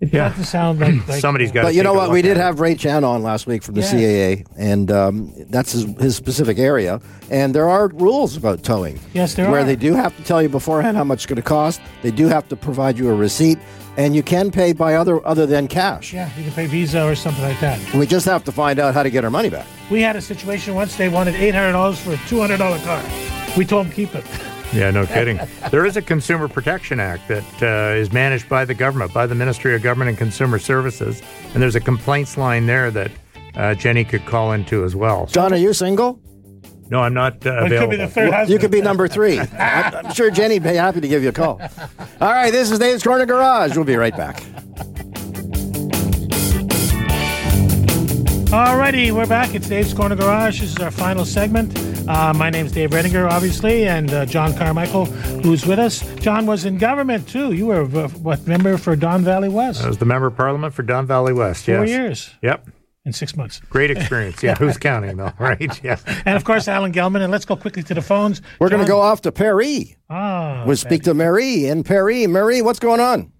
It 0.00 0.12
Yeah. 0.12 0.28
doesn't 0.28 0.44
sound 0.44 0.78
like, 0.78 1.08
like 1.08 1.20
Somebody's 1.20 1.50
got. 1.50 1.62
But 1.62 1.74
you 1.74 1.82
know 1.82 1.94
what? 1.94 2.10
We 2.10 2.20
did 2.22 2.36
have 2.36 2.60
Ray 2.60 2.74
Chan 2.74 3.02
on 3.02 3.22
last 3.22 3.46
week 3.46 3.62
from 3.62 3.74
the 3.76 3.80
Yes. 3.80 3.92
CAA, 3.94 4.46
and 4.58 4.90
um, 4.90 5.32
that's 5.48 5.72
his, 5.72 5.84
his 5.98 6.14
specific 6.16 6.58
area. 6.58 7.00
And 7.30 7.54
there 7.54 7.68
are 7.68 7.88
rules 7.88 8.36
about 8.36 8.62
towing. 8.62 9.00
Yes, 9.14 9.34
there 9.34 9.46
are 9.46 9.50
where 9.50 9.62
are. 9.62 9.64
they 9.64 9.76
do 9.76 9.94
have 9.94 10.14
to 10.16 10.22
tell 10.22 10.42
you 10.42 10.48
beforehand 10.50 10.96
how 10.96 11.04
much 11.04 11.20
it's 11.20 11.26
going 11.26 11.36
to 11.36 11.42
cost. 11.42 11.80
They 12.02 12.10
do 12.10 12.28
have 12.28 12.46
to 12.48 12.56
provide 12.56 12.98
you 12.98 13.08
a 13.08 13.14
receipt, 13.14 13.58
and 13.96 14.14
you 14.14 14.22
can 14.22 14.50
pay 14.50 14.74
by 14.74 14.94
other 14.96 15.26
other 15.26 15.46
than 15.46 15.66
cash. 15.66 16.12
Yeah, 16.12 16.28
you 16.36 16.44
can 16.44 16.52
pay 16.52 16.66
Visa 16.66 17.02
or 17.04 17.14
something 17.14 17.42
like 17.42 17.58
that. 17.60 17.80
We 17.94 18.06
just 18.06 18.26
have 18.26 18.44
to 18.44 18.52
find 18.52 18.78
out 18.78 18.92
how 18.92 19.02
to 19.02 19.08
get 19.10 19.24
our 19.24 19.30
money 19.30 19.48
back. 19.48 19.66
We 19.90 20.02
had 20.02 20.14
a 20.16 20.20
situation 20.20 20.74
once. 20.74 20.96
They 20.96 21.08
wanted 21.08 21.36
eight 21.36 21.54
hundred 21.54 21.72
dollars 21.72 21.98
for 21.98 22.12
a 22.12 22.18
two 22.28 22.38
hundred 22.40 22.58
dollar 22.58 22.78
car. 22.80 23.02
We 23.56 23.64
told 23.64 23.86
them 23.86 23.92
keep 23.94 24.14
it. 24.14 24.24
Yeah, 24.72 24.90
no 24.90 25.06
kidding. 25.06 25.38
there 25.70 25.86
is 25.86 25.96
a 25.96 26.02
Consumer 26.02 26.48
Protection 26.48 27.00
Act 27.00 27.28
that 27.28 27.62
uh, 27.62 27.94
is 27.96 28.12
managed 28.12 28.48
by 28.48 28.64
the 28.64 28.74
government, 28.74 29.14
by 29.14 29.26
the 29.26 29.34
Ministry 29.34 29.74
of 29.74 29.82
Government 29.82 30.08
and 30.10 30.18
Consumer 30.18 30.58
Services, 30.58 31.22
and 31.54 31.62
there's 31.62 31.76
a 31.76 31.80
complaints 31.80 32.36
line 32.36 32.66
there 32.66 32.90
that 32.90 33.10
uh, 33.54 33.74
Jenny 33.74 34.04
could 34.04 34.26
call 34.26 34.52
into 34.52 34.84
as 34.84 34.94
well. 34.94 35.26
John, 35.26 35.52
are 35.54 35.56
you 35.56 35.72
single? 35.72 36.20
No, 36.90 37.00
I'm 37.00 37.14
not 37.14 37.34
uh, 37.46 37.62
But 37.62 37.66
available. 37.72 37.78
could 37.78 37.90
be 37.90 37.96
the 37.96 38.08
third 38.08 38.32
husband. 38.32 38.50
You 38.50 38.58
could 38.58 38.70
be 38.70 38.80
number 38.82 39.08
three. 39.08 39.38
I'm, 39.40 39.48
I'm 40.06 40.12
sure 40.12 40.30
Jenny'd 40.30 40.62
be 40.64 40.74
happy 40.74 41.00
to 41.00 41.08
give 41.08 41.22
you 41.22 41.30
a 41.30 41.32
call. 41.32 41.60
All 42.20 42.32
right, 42.32 42.50
this 42.50 42.70
is 42.70 42.78
Dave's 42.78 43.02
Corner 43.02 43.24
Garage. 43.24 43.76
We'll 43.76 43.84
be 43.86 43.96
right 43.96 44.16
back. 44.16 44.40
Alrighty, 48.50 49.10
we're 49.12 49.26
back. 49.26 49.54
It's 49.54 49.68
Dave's 49.68 49.94
Corner 49.94 50.16
Garage. 50.16 50.60
This 50.60 50.70
is 50.70 50.78
our 50.78 50.90
final 50.90 51.24
segment. 51.24 51.76
Uh, 52.08 52.32
my 52.36 52.50
name's 52.50 52.70
Dave 52.72 52.90
Redinger, 52.90 53.28
obviously, 53.28 53.86
and 53.88 54.12
uh, 54.12 54.24
John 54.26 54.54
Carmichael, 54.56 55.06
who's 55.06 55.66
with 55.66 55.78
us. 55.80 56.02
John 56.16 56.46
was 56.46 56.64
in 56.64 56.78
government 56.78 57.28
too. 57.28 57.52
You 57.52 57.66
were 57.66 57.82
uh, 57.82 58.08
what 58.08 58.46
member 58.46 58.76
for 58.78 58.94
Don 58.94 59.22
Valley 59.22 59.48
West? 59.48 59.82
I 59.82 59.88
was 59.88 59.98
the 59.98 60.04
member 60.04 60.28
of 60.28 60.36
Parliament 60.36 60.72
for 60.72 60.82
Don 60.82 61.06
Valley 61.06 61.32
West. 61.32 61.66
Four 61.66 61.84
yes. 61.84 61.88
years 61.88 62.34
Yep. 62.42 62.68
in 63.06 63.12
six 63.12 63.36
months. 63.36 63.58
Great 63.70 63.90
experience. 63.90 64.40
Yeah. 64.40 64.54
Who's 64.58 64.76
counting 64.76 65.16
though? 65.16 65.32
Right. 65.38 65.80
Yeah. 65.84 65.98
And 66.24 66.36
of 66.36 66.44
course, 66.44 66.68
Alan 66.68 66.92
Gelman. 66.92 67.22
And 67.22 67.32
let's 67.32 67.44
go 67.44 67.56
quickly 67.56 67.82
to 67.84 67.94
the 67.94 68.02
phones. 68.02 68.40
We're 68.60 68.68
going 68.68 68.82
to 68.82 68.88
go 68.88 69.00
off 69.00 69.22
to 69.22 69.32
Paris. 69.32 69.94
Ah, 70.08 70.62
We'll 70.64 70.76
speak 70.76 71.02
to 71.04 71.14
Marie 71.14 71.66
in 71.66 71.82
Paris. 71.82 72.28
Marie, 72.28 72.62
what's 72.62 72.78
going 72.78 73.00
on? 73.00 73.32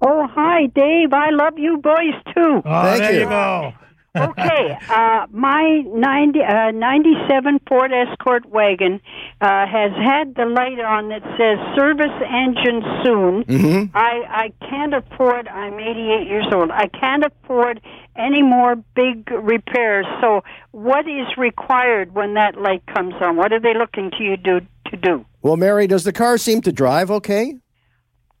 Oh, 0.00 0.26
hi, 0.28 0.66
Dave. 0.66 1.12
I 1.12 1.30
love 1.30 1.58
you 1.58 1.78
boys 1.78 2.14
too. 2.34 2.62
Oh, 2.64 2.82
Thank 2.82 2.98
there 3.02 3.12
you. 3.14 3.20
you 3.20 3.26
go. 3.26 3.72
Okay, 4.16 4.78
uh, 4.90 5.26
my 5.30 5.82
90, 5.86 6.40
uh, 6.42 6.70
97 6.72 7.60
Ford 7.68 7.92
Escort 7.92 8.46
wagon 8.46 9.00
uh, 9.40 9.66
has 9.66 9.92
had 9.92 10.34
the 10.34 10.44
light 10.44 10.80
on 10.80 11.08
that 11.08 11.22
says 11.38 11.58
service 11.76 12.12
engine 12.28 12.82
soon. 13.04 13.44
Mm-hmm. 13.44 13.96
I, 13.96 14.22
I 14.28 14.66
can't 14.68 14.94
afford, 14.94 15.48
I'm 15.48 15.78
88 15.78 16.26
years 16.26 16.46
old, 16.52 16.70
I 16.70 16.88
can't 16.88 17.24
afford 17.24 17.80
any 18.16 18.42
more 18.42 18.76
big 18.94 19.30
repairs. 19.30 20.06
So, 20.20 20.42
what 20.72 21.08
is 21.08 21.26
required 21.38 22.14
when 22.14 22.34
that 22.34 22.56
light 22.60 22.84
comes 22.86 23.14
on? 23.20 23.36
What 23.36 23.52
are 23.52 23.60
they 23.60 23.74
looking 23.74 24.10
to 24.18 24.22
you 24.22 24.36
do, 24.36 24.60
to 24.90 24.96
do? 24.96 25.24
Well, 25.40 25.56
Mary, 25.56 25.86
does 25.86 26.04
the 26.04 26.12
car 26.12 26.36
seem 26.38 26.60
to 26.62 26.72
drive 26.72 27.10
okay? 27.10 27.56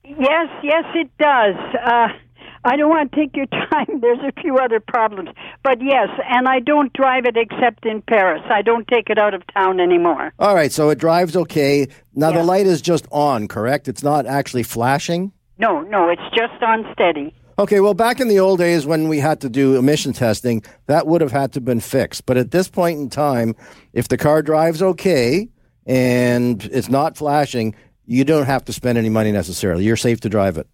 Yes, 0.04 0.48
yes, 0.62 0.84
it 0.94 1.10
does. 1.18 1.54
Uh, 1.82 2.08
I 2.64 2.76
don't 2.76 2.88
want 2.90 3.10
to 3.10 3.16
take 3.18 3.36
your 3.36 3.46
time. 3.70 4.00
There's 4.00 4.18
a 4.20 4.40
few 4.40 4.58
other 4.58 4.78
problems. 4.80 5.30
But 5.64 5.82
yes, 5.82 6.08
and 6.28 6.46
I 6.48 6.60
don't 6.60 6.92
drive 6.92 7.24
it 7.26 7.36
except 7.36 7.84
in 7.86 8.02
Paris. 8.02 8.42
I 8.50 8.62
don't 8.62 8.86
take 8.88 9.10
it 9.10 9.18
out 9.18 9.34
of 9.34 9.42
town 9.52 9.80
anymore. 9.80 10.32
All 10.38 10.54
right, 10.54 10.70
so 10.72 10.90
it 10.90 10.98
drives 10.98 11.36
okay. 11.36 11.88
Now 12.14 12.30
Yeah. 12.30 12.38
the 12.38 12.44
light 12.44 12.66
is 12.66 12.80
just 12.80 13.06
on, 13.10 13.48
correct? 13.48 13.88
It's 13.88 14.02
not 14.02 14.26
actually 14.26 14.62
flashing. 14.62 15.32
No, 15.58 15.80
no, 15.82 16.08
it's 16.08 16.22
just 16.36 16.62
on 16.62 16.86
steady. 16.92 17.34
Okay, 17.58 17.80
well, 17.80 17.94
back 17.94 18.18
in 18.18 18.28
the 18.28 18.38
old 18.40 18.58
days 18.58 18.86
when 18.86 19.08
we 19.08 19.18
had 19.18 19.40
to 19.42 19.48
do 19.48 19.76
emission 19.76 20.12
testing, 20.12 20.62
that 20.86 21.06
would 21.06 21.20
have 21.20 21.32
had 21.32 21.52
to 21.52 21.60
been 21.60 21.80
fixed. 21.80 22.24
But 22.26 22.36
at 22.38 22.50
this 22.50 22.68
point 22.68 22.98
in 22.98 23.10
time, 23.10 23.54
if 23.92 24.08
the 24.08 24.16
car 24.16 24.40
drives 24.42 24.82
okay 24.82 25.48
and 25.86 26.64
it's 26.72 26.88
not 26.88 27.16
flashing, 27.16 27.74
you 28.06 28.24
don't 28.24 28.46
have 28.46 28.64
to 28.64 28.72
spend 28.72 28.98
any 28.98 29.10
money 29.10 29.32
necessarily. 29.32 29.84
You're 29.84 29.96
safe 29.96 30.20
to 30.20 30.28
drive 30.28 30.56
it. 30.58 30.66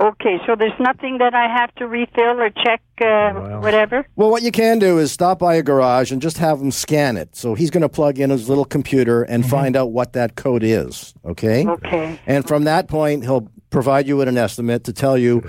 Okay, 0.00 0.38
so 0.46 0.54
there's 0.54 0.78
nothing 0.78 1.18
that 1.18 1.34
I 1.34 1.48
have 1.52 1.74
to 1.76 1.88
refill 1.88 2.40
or 2.40 2.50
check, 2.50 2.80
uh, 3.00 3.58
whatever? 3.58 4.06
Well, 4.14 4.30
what 4.30 4.42
you 4.42 4.52
can 4.52 4.78
do 4.78 4.98
is 4.98 5.10
stop 5.10 5.40
by 5.40 5.56
a 5.56 5.62
garage 5.62 6.12
and 6.12 6.22
just 6.22 6.38
have 6.38 6.60
him 6.60 6.70
scan 6.70 7.16
it. 7.16 7.34
So 7.34 7.54
he's 7.54 7.70
going 7.70 7.82
to 7.82 7.88
plug 7.88 8.20
in 8.20 8.30
his 8.30 8.48
little 8.48 8.64
computer 8.64 9.24
and 9.24 9.44
find 9.44 9.74
out 9.76 9.90
what 9.90 10.12
that 10.12 10.36
code 10.36 10.62
is. 10.62 11.14
Okay. 11.24 11.66
Okay. 11.66 12.20
And 12.26 12.46
from 12.46 12.62
that 12.64 12.86
point, 12.86 13.24
he'll 13.24 13.50
provide 13.70 14.06
you 14.06 14.16
with 14.16 14.28
an 14.28 14.38
estimate 14.38 14.84
to 14.84 14.92
tell 14.92 15.18
you, 15.18 15.42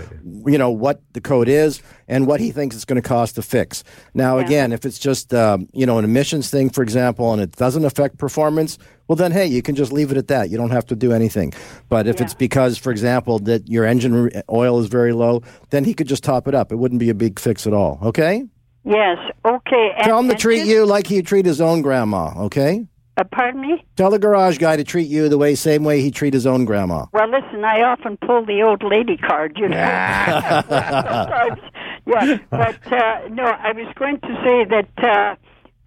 you 0.46 0.58
know, 0.58 0.70
what 0.70 1.02
the 1.14 1.22
code 1.22 1.48
is 1.48 1.82
and 2.08 2.28
what 2.28 2.40
he 2.40 2.52
thinks 2.52 2.76
it's 2.76 2.86
going 2.86 3.02
to 3.02 3.08
cost 3.08 3.36
to 3.36 3.42
fix. 3.42 3.84
Now, 4.14 4.38
again, 4.40 4.72
if 4.72 4.86
it's 4.86 5.00
just, 5.00 5.34
um, 5.34 5.68
you 5.74 5.86
know, 5.86 5.98
an 5.98 6.06
emissions 6.06 6.50
thing, 6.50 6.70
for 6.70 6.82
example, 6.82 7.32
and 7.32 7.42
it 7.42 7.54
doesn't 7.54 7.86
affect 7.86 8.18
performance, 8.18 8.78
well, 9.08 9.16
then, 9.16 9.32
hey, 9.32 9.46
you 9.48 9.62
can 9.62 9.76
just 9.76 9.92
leave 9.92 10.12
it 10.12 10.18
at 10.18 10.28
that. 10.28 10.50
You 10.50 10.58
don't 10.58 10.70
have 10.72 10.86
to 10.88 10.96
do 10.96 11.12
anything. 11.14 11.54
But 11.88 12.08
if 12.08 12.22
it's 12.22 12.34
because, 12.34 12.78
for 12.78 12.92
example, 12.92 13.40
that 13.40 13.68
your 13.68 13.86
engine 13.86 14.30
oil 14.52 14.80
is 14.80 14.88
very 14.88 15.14
low, 15.14 15.42
then 15.72 15.84
he 15.84 15.94
could 15.94 16.08
just 16.08 16.24
top 16.24 16.48
it 16.48 16.54
up. 16.54 16.72
It 16.72 16.76
wouldn't 16.76 17.00
be 17.00 17.10
a 17.10 17.16
big 17.16 17.40
fix 17.40 17.66
at 17.66 17.74
all. 17.74 18.00
Okay? 18.04 18.44
Yes, 18.86 19.18
okay. 19.46 19.92
And, 19.98 20.06
Tell 20.06 20.20
him 20.20 20.30
to 20.30 20.36
treat 20.36 20.60
just- 20.60 20.70
you 20.70 20.86
like 20.86 21.08
he'd 21.08 21.26
treat 21.26 21.46
his 21.46 21.60
own 21.62 21.82
grandma. 21.82 22.34
Okay? 22.46 22.86
Uh, 23.20 23.24
pardon 23.26 23.60
me? 23.60 23.84
Tell 23.98 24.10
the 24.10 24.18
garage 24.18 24.60
guy 24.60 24.78
to 24.78 24.84
treat 24.86 25.10
you 25.10 25.28
the 25.28 25.38
way 25.38 25.54
same 25.54 25.84
way 25.84 26.00
he 26.00 26.10
treat 26.10 26.34
his 26.34 26.48
own 26.48 26.64
grandma. 26.64 27.06
Well, 27.12 27.30
listen, 27.30 27.66
I 27.66 27.82
often 27.82 28.16
pull 28.26 28.46
the 28.46 28.62
old 28.62 28.82
lady 28.82 29.18
card, 29.18 29.58
you 29.58 29.68
know. 29.68 29.76
Sometimes, 30.66 31.62
yeah, 32.08 32.38
but 32.50 32.94
uh, 32.94 33.28
no, 33.30 33.44
I 33.44 33.74
was 33.74 33.94
going 33.96 34.22
to 34.22 34.28
say 34.44 34.64
that. 34.66 34.90
Uh, 35.04 35.36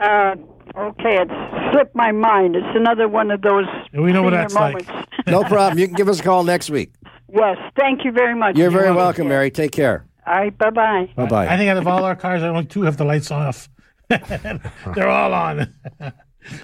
uh, 0.05 0.35
okay, 0.76 1.22
it 1.22 1.28
slipped 1.72 1.95
my 1.95 2.12
mind. 2.12 2.55
It's 2.55 2.76
another 2.76 3.09
one 3.09 3.30
of 3.30 3.41
those. 3.41 3.64
We 3.95 4.12
know 4.12 4.22
what 4.22 4.33
senior 4.33 4.49
that's 4.49 4.55
like. 4.55 4.87
No 5.26 5.43
problem. 5.45 5.78
You 5.78 5.87
can 5.87 5.95
give 5.95 6.09
us 6.09 6.20
a 6.20 6.22
call 6.22 6.45
next 6.45 6.68
week. 6.68 6.93
yes, 7.33 7.57
thank 7.78 8.05
you 8.05 8.12
very 8.12 8.35
much. 8.35 8.57
You're 8.57 8.70
very 8.70 8.93
welcome, 8.93 9.28
Mary. 9.28 9.51
Take 9.51 9.72
care. 9.72 10.05
All 10.26 10.35
right, 10.35 10.59
bye 10.59 10.70
bye. 10.70 11.09
Bye 11.16 11.26
bye. 11.26 11.47
I 11.49 11.57
think 11.57 11.70
out 11.70 11.78
of 11.78 11.87
all 11.87 12.05
our 12.05 12.16
cars, 12.16 12.43
I 12.43 12.49
only 12.49 12.66
two 12.66 12.83
have 12.83 12.99
the 12.99 13.05
lights 13.05 13.30
off. 13.30 13.70
They're 14.09 15.09
all 15.09 15.33
on. 15.33 15.72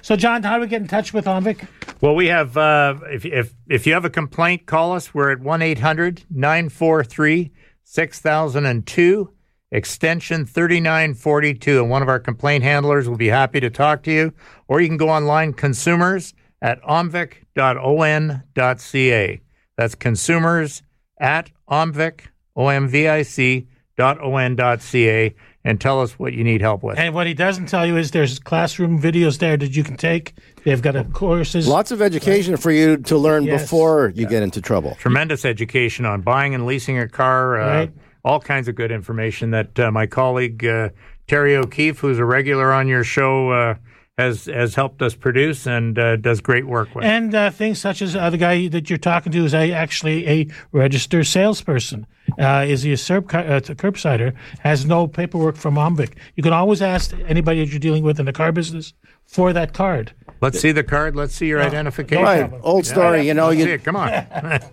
So, 0.01 0.15
John, 0.15 0.43
how 0.43 0.55
do 0.55 0.61
we 0.61 0.67
get 0.67 0.81
in 0.81 0.87
touch 0.87 1.13
with 1.13 1.25
Omvic? 1.25 1.67
Well, 2.01 2.15
we 2.15 2.27
have, 2.27 2.57
uh, 2.57 2.95
if, 3.11 3.25
if, 3.25 3.53
if 3.67 3.85
you 3.85 3.93
have 3.93 4.05
a 4.05 4.09
complaint, 4.09 4.65
call 4.65 4.93
us. 4.93 5.13
We're 5.13 5.31
at 5.31 5.39
1 5.39 5.61
800 5.61 6.23
943 6.29 7.51
6002, 7.83 9.33
extension 9.71 10.45
3942. 10.45 11.81
And 11.81 11.89
one 11.89 12.01
of 12.01 12.07
our 12.07 12.19
complaint 12.19 12.63
handlers 12.63 13.09
will 13.09 13.17
be 13.17 13.27
happy 13.27 13.59
to 13.59 13.69
talk 13.69 14.03
to 14.03 14.11
you. 14.11 14.33
Or 14.67 14.79
you 14.79 14.87
can 14.87 14.97
go 14.97 15.09
online, 15.09 15.53
consumers 15.53 16.33
at 16.61 16.81
omvic.on.ca. 16.83 19.41
That's 19.77 19.95
consumers 19.95 20.83
at 21.19 21.51
omvic, 21.69 22.21
O-M-V-I-C 22.55 23.67
dot 23.97 24.21
O-N.ca 24.21 25.35
and 25.65 25.79
tell 25.79 26.01
us 26.01 26.17
what 26.17 26.33
you 26.33 26.43
need 26.43 26.61
help 26.61 26.83
with. 26.83 26.97
And 26.97 27.13
what 27.13 27.27
he 27.27 27.33
doesn't 27.33 27.65
tell 27.67 27.85
you 27.85 27.97
is 27.97 28.11
there's 28.11 28.39
classroom 28.39 29.01
videos 29.01 29.39
there 29.39 29.57
that 29.57 29.75
you 29.75 29.83
can 29.83 29.97
take. 29.97 30.33
They've 30.63 30.81
got 30.81 30.95
a 30.95 31.03
courses. 31.03 31.67
Lots 31.67 31.91
of 31.91 32.01
education 32.01 32.55
for 32.57 32.71
you 32.71 32.97
to 32.97 33.17
learn 33.17 33.43
Yes. 33.43 33.63
before 33.63 34.11
you 34.15 34.25
get 34.27 34.41
into 34.43 34.61
trouble. 34.61 34.95
tremendous 34.99 35.43
education 35.45 36.05
on 36.05 36.21
buying 36.21 36.55
and 36.55 36.65
leasing 36.65 36.97
a 36.97 37.07
car. 37.07 37.59
Uh, 37.59 37.67
Right. 37.79 37.91
All 38.25 38.39
kinds 38.41 38.67
of 38.67 38.75
good 38.75 38.91
information 38.91 39.51
that 39.51 39.79
uh, 39.79 39.91
my 39.91 40.05
colleague 40.05 40.65
uh, 40.65 40.89
Terry 41.27 41.55
O'Keefe, 41.55 41.99
who's 41.99 42.19
a 42.19 42.25
regular 42.25 42.73
on 42.73 42.87
your 42.87 43.03
show, 43.05 43.49
uh, 43.51 43.75
has 44.19 44.45
has 44.45 44.75
helped 44.75 45.01
us 45.01 45.15
produce 45.15 45.65
and 45.65 45.97
uh, 45.97 46.15
does 46.17 46.41
great 46.41 46.67
work 46.67 46.93
with. 46.93 47.05
And 47.05 47.33
uh, 47.33 47.49
things 47.51 47.79
such 47.79 48.01
as 48.01 48.15
uh, 48.15 48.29
the 48.29 48.37
guy 48.37 48.67
that 48.67 48.89
you're 48.89 48.99
talking 48.99 49.31
to 49.31 49.45
is 49.45 49.53
actually 49.53 50.27
a 50.27 50.47
registered 50.71 51.25
salesperson. 51.25 52.05
Uh, 52.37 52.65
is 52.67 52.83
he 52.83 52.91
a 52.91 52.97
serb, 52.97 53.33
uh, 53.33 53.59
curbsider? 53.61 54.35
Has 54.59 54.85
no 54.85 55.07
paperwork 55.07 55.55
from 55.55 55.75
Omvic. 55.75 56.13
You 56.35 56.43
can 56.43 56.53
always 56.53 56.81
ask 56.81 57.13
anybody 57.25 57.59
that 57.61 57.71
you're 57.71 57.79
dealing 57.79 58.03
with 58.03 58.19
in 58.19 58.25
the 58.25 58.33
car 58.33 58.51
business 58.51 58.93
for 59.25 59.53
that 59.53 59.73
card. 59.73 60.13
Let's 60.41 60.59
see 60.59 60.71
the 60.71 60.83
card. 60.83 61.15
Let's 61.15 61.35
see 61.35 61.47
your 61.47 61.61
identification. 61.61 62.23
no 62.23 62.29
Right. 62.29 62.39
problem. 62.41 62.61
Old 62.63 62.85
story. 62.85 63.27
You 63.27 63.33
know, 63.33 63.49
you 63.49 63.65
it. 63.67 63.83
Come 63.83 63.95
on. 63.97 64.11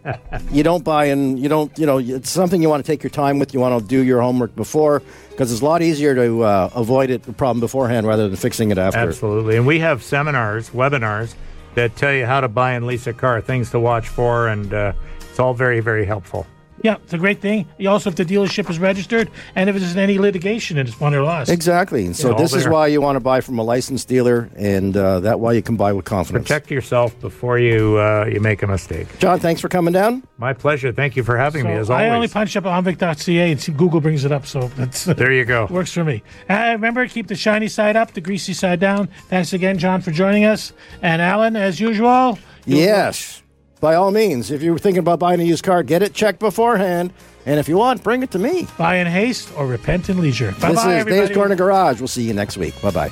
you 0.53 0.62
don't 0.62 0.85
buy 0.85 1.07
and 1.07 1.39
you 1.39 1.49
don't 1.49 1.77
you 1.79 1.87
know 1.87 1.99
it's 1.99 2.31
something 2.31 2.62
you 2.62 2.69
want 2.69 2.85
to 2.85 2.91
take 2.93 3.03
your 3.03 3.11
time 3.11 3.39
with. 3.39 3.53
You 3.53 3.61
want 3.61 3.81
to 3.83 3.87
do 3.87 4.03
your 4.03 4.21
homework 4.21 4.55
before 4.55 5.03
because 5.31 5.51
it's 5.53 5.62
a 5.62 5.64
lot 5.64 5.83
easier 5.83 6.14
to 6.14 6.43
uh, 6.43 6.71
avoid 6.75 7.11
it 7.11 7.25
the 7.25 7.33
problem 7.33 7.61
beforehand 7.61 8.07
rather 8.07 8.29
than 8.29 8.37
fixing 8.37 8.71
it 8.71 8.79
after. 8.79 8.99
Absolutely. 9.01 9.57
And 9.57 9.67
we 9.67 9.81
have 9.81 10.03
seminars, 10.03 10.71
webinars 10.71 11.35
that 11.75 11.95
tell 11.97 12.12
you 12.12 12.27
how 12.27 12.41
to 12.41 12.49
buy 12.49 12.73
and 12.73 12.87
lease 12.87 13.07
a 13.07 13.12
car, 13.12 13.41
things 13.41 13.71
to 13.71 13.81
watch 13.81 14.09
for, 14.09 14.49
and 14.49 14.73
uh, 14.73 14.93
it's 15.29 15.39
all 15.39 15.53
very, 15.53 15.81
very 15.81 16.07
helpful. 16.07 16.47
Yeah, 16.83 16.97
it's 17.03 17.12
a 17.14 17.18
great 17.18 17.41
thing. 17.41 17.66
You 17.79 17.89
Also, 17.91 18.11
if 18.11 18.16
the 18.16 18.24
dealership 18.24 18.68
is 18.70 18.79
registered 18.79 19.31
and 19.55 19.68
if 19.70 19.77
there's 19.77 19.97
any 19.97 20.18
litigation 20.18 20.79
and 20.79 20.89
it's 20.89 21.01
won 21.01 21.14
or 21.14 21.22
lost. 21.22 21.51
Exactly. 21.51 22.05
And 22.07 22.14
so 22.14 22.35
this 22.35 22.53
is 22.53 22.68
why 22.68 22.87
you 22.89 23.01
want 23.01 23.16
to 23.16 23.20
buy 23.20 23.41
from 23.41 23.59
a 23.59 23.62
licensed 23.62 24.09
dealer, 24.09 24.51
and 24.57 24.97
uh, 24.97 25.20
that 25.20 25.41
why 25.41 25.53
you 25.53 25.62
can 25.62 25.77
buy 25.77 25.93
with 25.93 26.05
confidence. 26.05 26.45
Protect 26.47 26.70
yourself 26.70 27.18
before 27.20 27.59
you 27.59 27.99
uh, 27.99 28.27
you 28.31 28.41
make 28.41 28.62
a 28.62 28.66
mistake. 28.66 29.18
John, 29.18 29.41
thanks 29.41 29.61
for 29.61 29.68
coming 29.68 29.93
down. 29.93 30.22
My 30.39 30.53
pleasure. 30.53 30.93
Thank 30.93 31.16
you 31.16 31.22
for 31.24 31.37
having 31.39 31.64
me, 31.64 31.72
As 31.72 31.89
always, 31.89 32.03
I 32.05 32.09
only 32.11 32.29
punch 32.29 32.57
up 32.57 32.64
omvic.ca 32.64 33.51
and 33.51 33.61
see 33.61 33.72
Google 33.72 34.01
brings 34.01 34.24
it 34.24 34.33
up, 34.33 34.47
so 34.47 34.68
that's 34.77 35.05
There 35.16 35.33
you 35.33 35.45
go. 35.45 35.66
works 35.70 35.93
for 35.93 36.05
me. 36.05 36.22
Uh, 36.49 36.72
remember, 36.72 37.07
keep 37.09 37.27
the 37.29 37.35
shiny 37.37 37.68
side 37.68 37.97
up, 37.97 38.12
the 38.12 38.20
greasy 38.20 38.53
side 38.53 38.81
down. 38.81 39.09
Thanks 39.29 39.53
again, 39.53 39.79
John, 39.79 40.03
for 40.03 40.11
joining 40.11 40.45
us. 40.45 40.72
And 41.03 41.22
Alan, 41.22 41.57
as 41.57 41.81
usual. 41.81 42.39
you'll- 42.66 42.79
Yes. 42.81 43.43
By 43.81 43.95
all 43.95 44.11
means, 44.11 44.51
if 44.51 44.62
you're 44.62 44.79
thinking 44.79 45.01
about 45.01 45.18
buying 45.18 45.41
a 45.41 45.45
used 45.45 45.62
car, 45.62 45.83
get 45.83 46.03
it 46.03 46.14
checked 46.14 46.39
beforehand. 46.39 47.12
And 47.45 47.61
if 47.61 47.68
you 47.68 47.77
want, 47.77 48.03
bring 48.03 48.22
it 48.22 48.31
to 48.33 48.39
me. 48.39 48.66
Buy 48.79 48.97
in 48.97 49.07
haste 49.07 49.53
or 49.57 49.66
repent 49.66 50.09
in 50.09 50.20
leisure. 50.20 50.53
Bye 50.61 50.70
this 50.70 50.83
bye, 50.83 50.95
is 50.95 51.01
everybody. 51.01 51.27
Dave's 51.27 51.37
Corner 51.37 51.55
Garage. 51.57 52.01
We'll 52.01 52.09
see 52.09 52.22
you 52.24 52.33
next 52.35 52.57
week. 52.57 52.74
Bye 52.83 52.91
bye. 52.91 53.09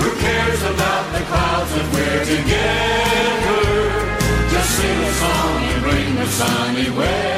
Who 0.00 0.10
cares 0.18 0.62
about 0.62 1.12
the 1.12 1.20
clouds 1.26 1.70
when 1.72 1.92
we're 1.92 2.24
together? 2.24 4.18
Just 4.50 4.70
sing 4.80 4.98
a 4.98 5.12
song 5.12 5.62
and 5.62 5.82
bring 5.82 6.14
the 6.16 6.26
sunny 6.26 6.90
weather. 6.90 7.37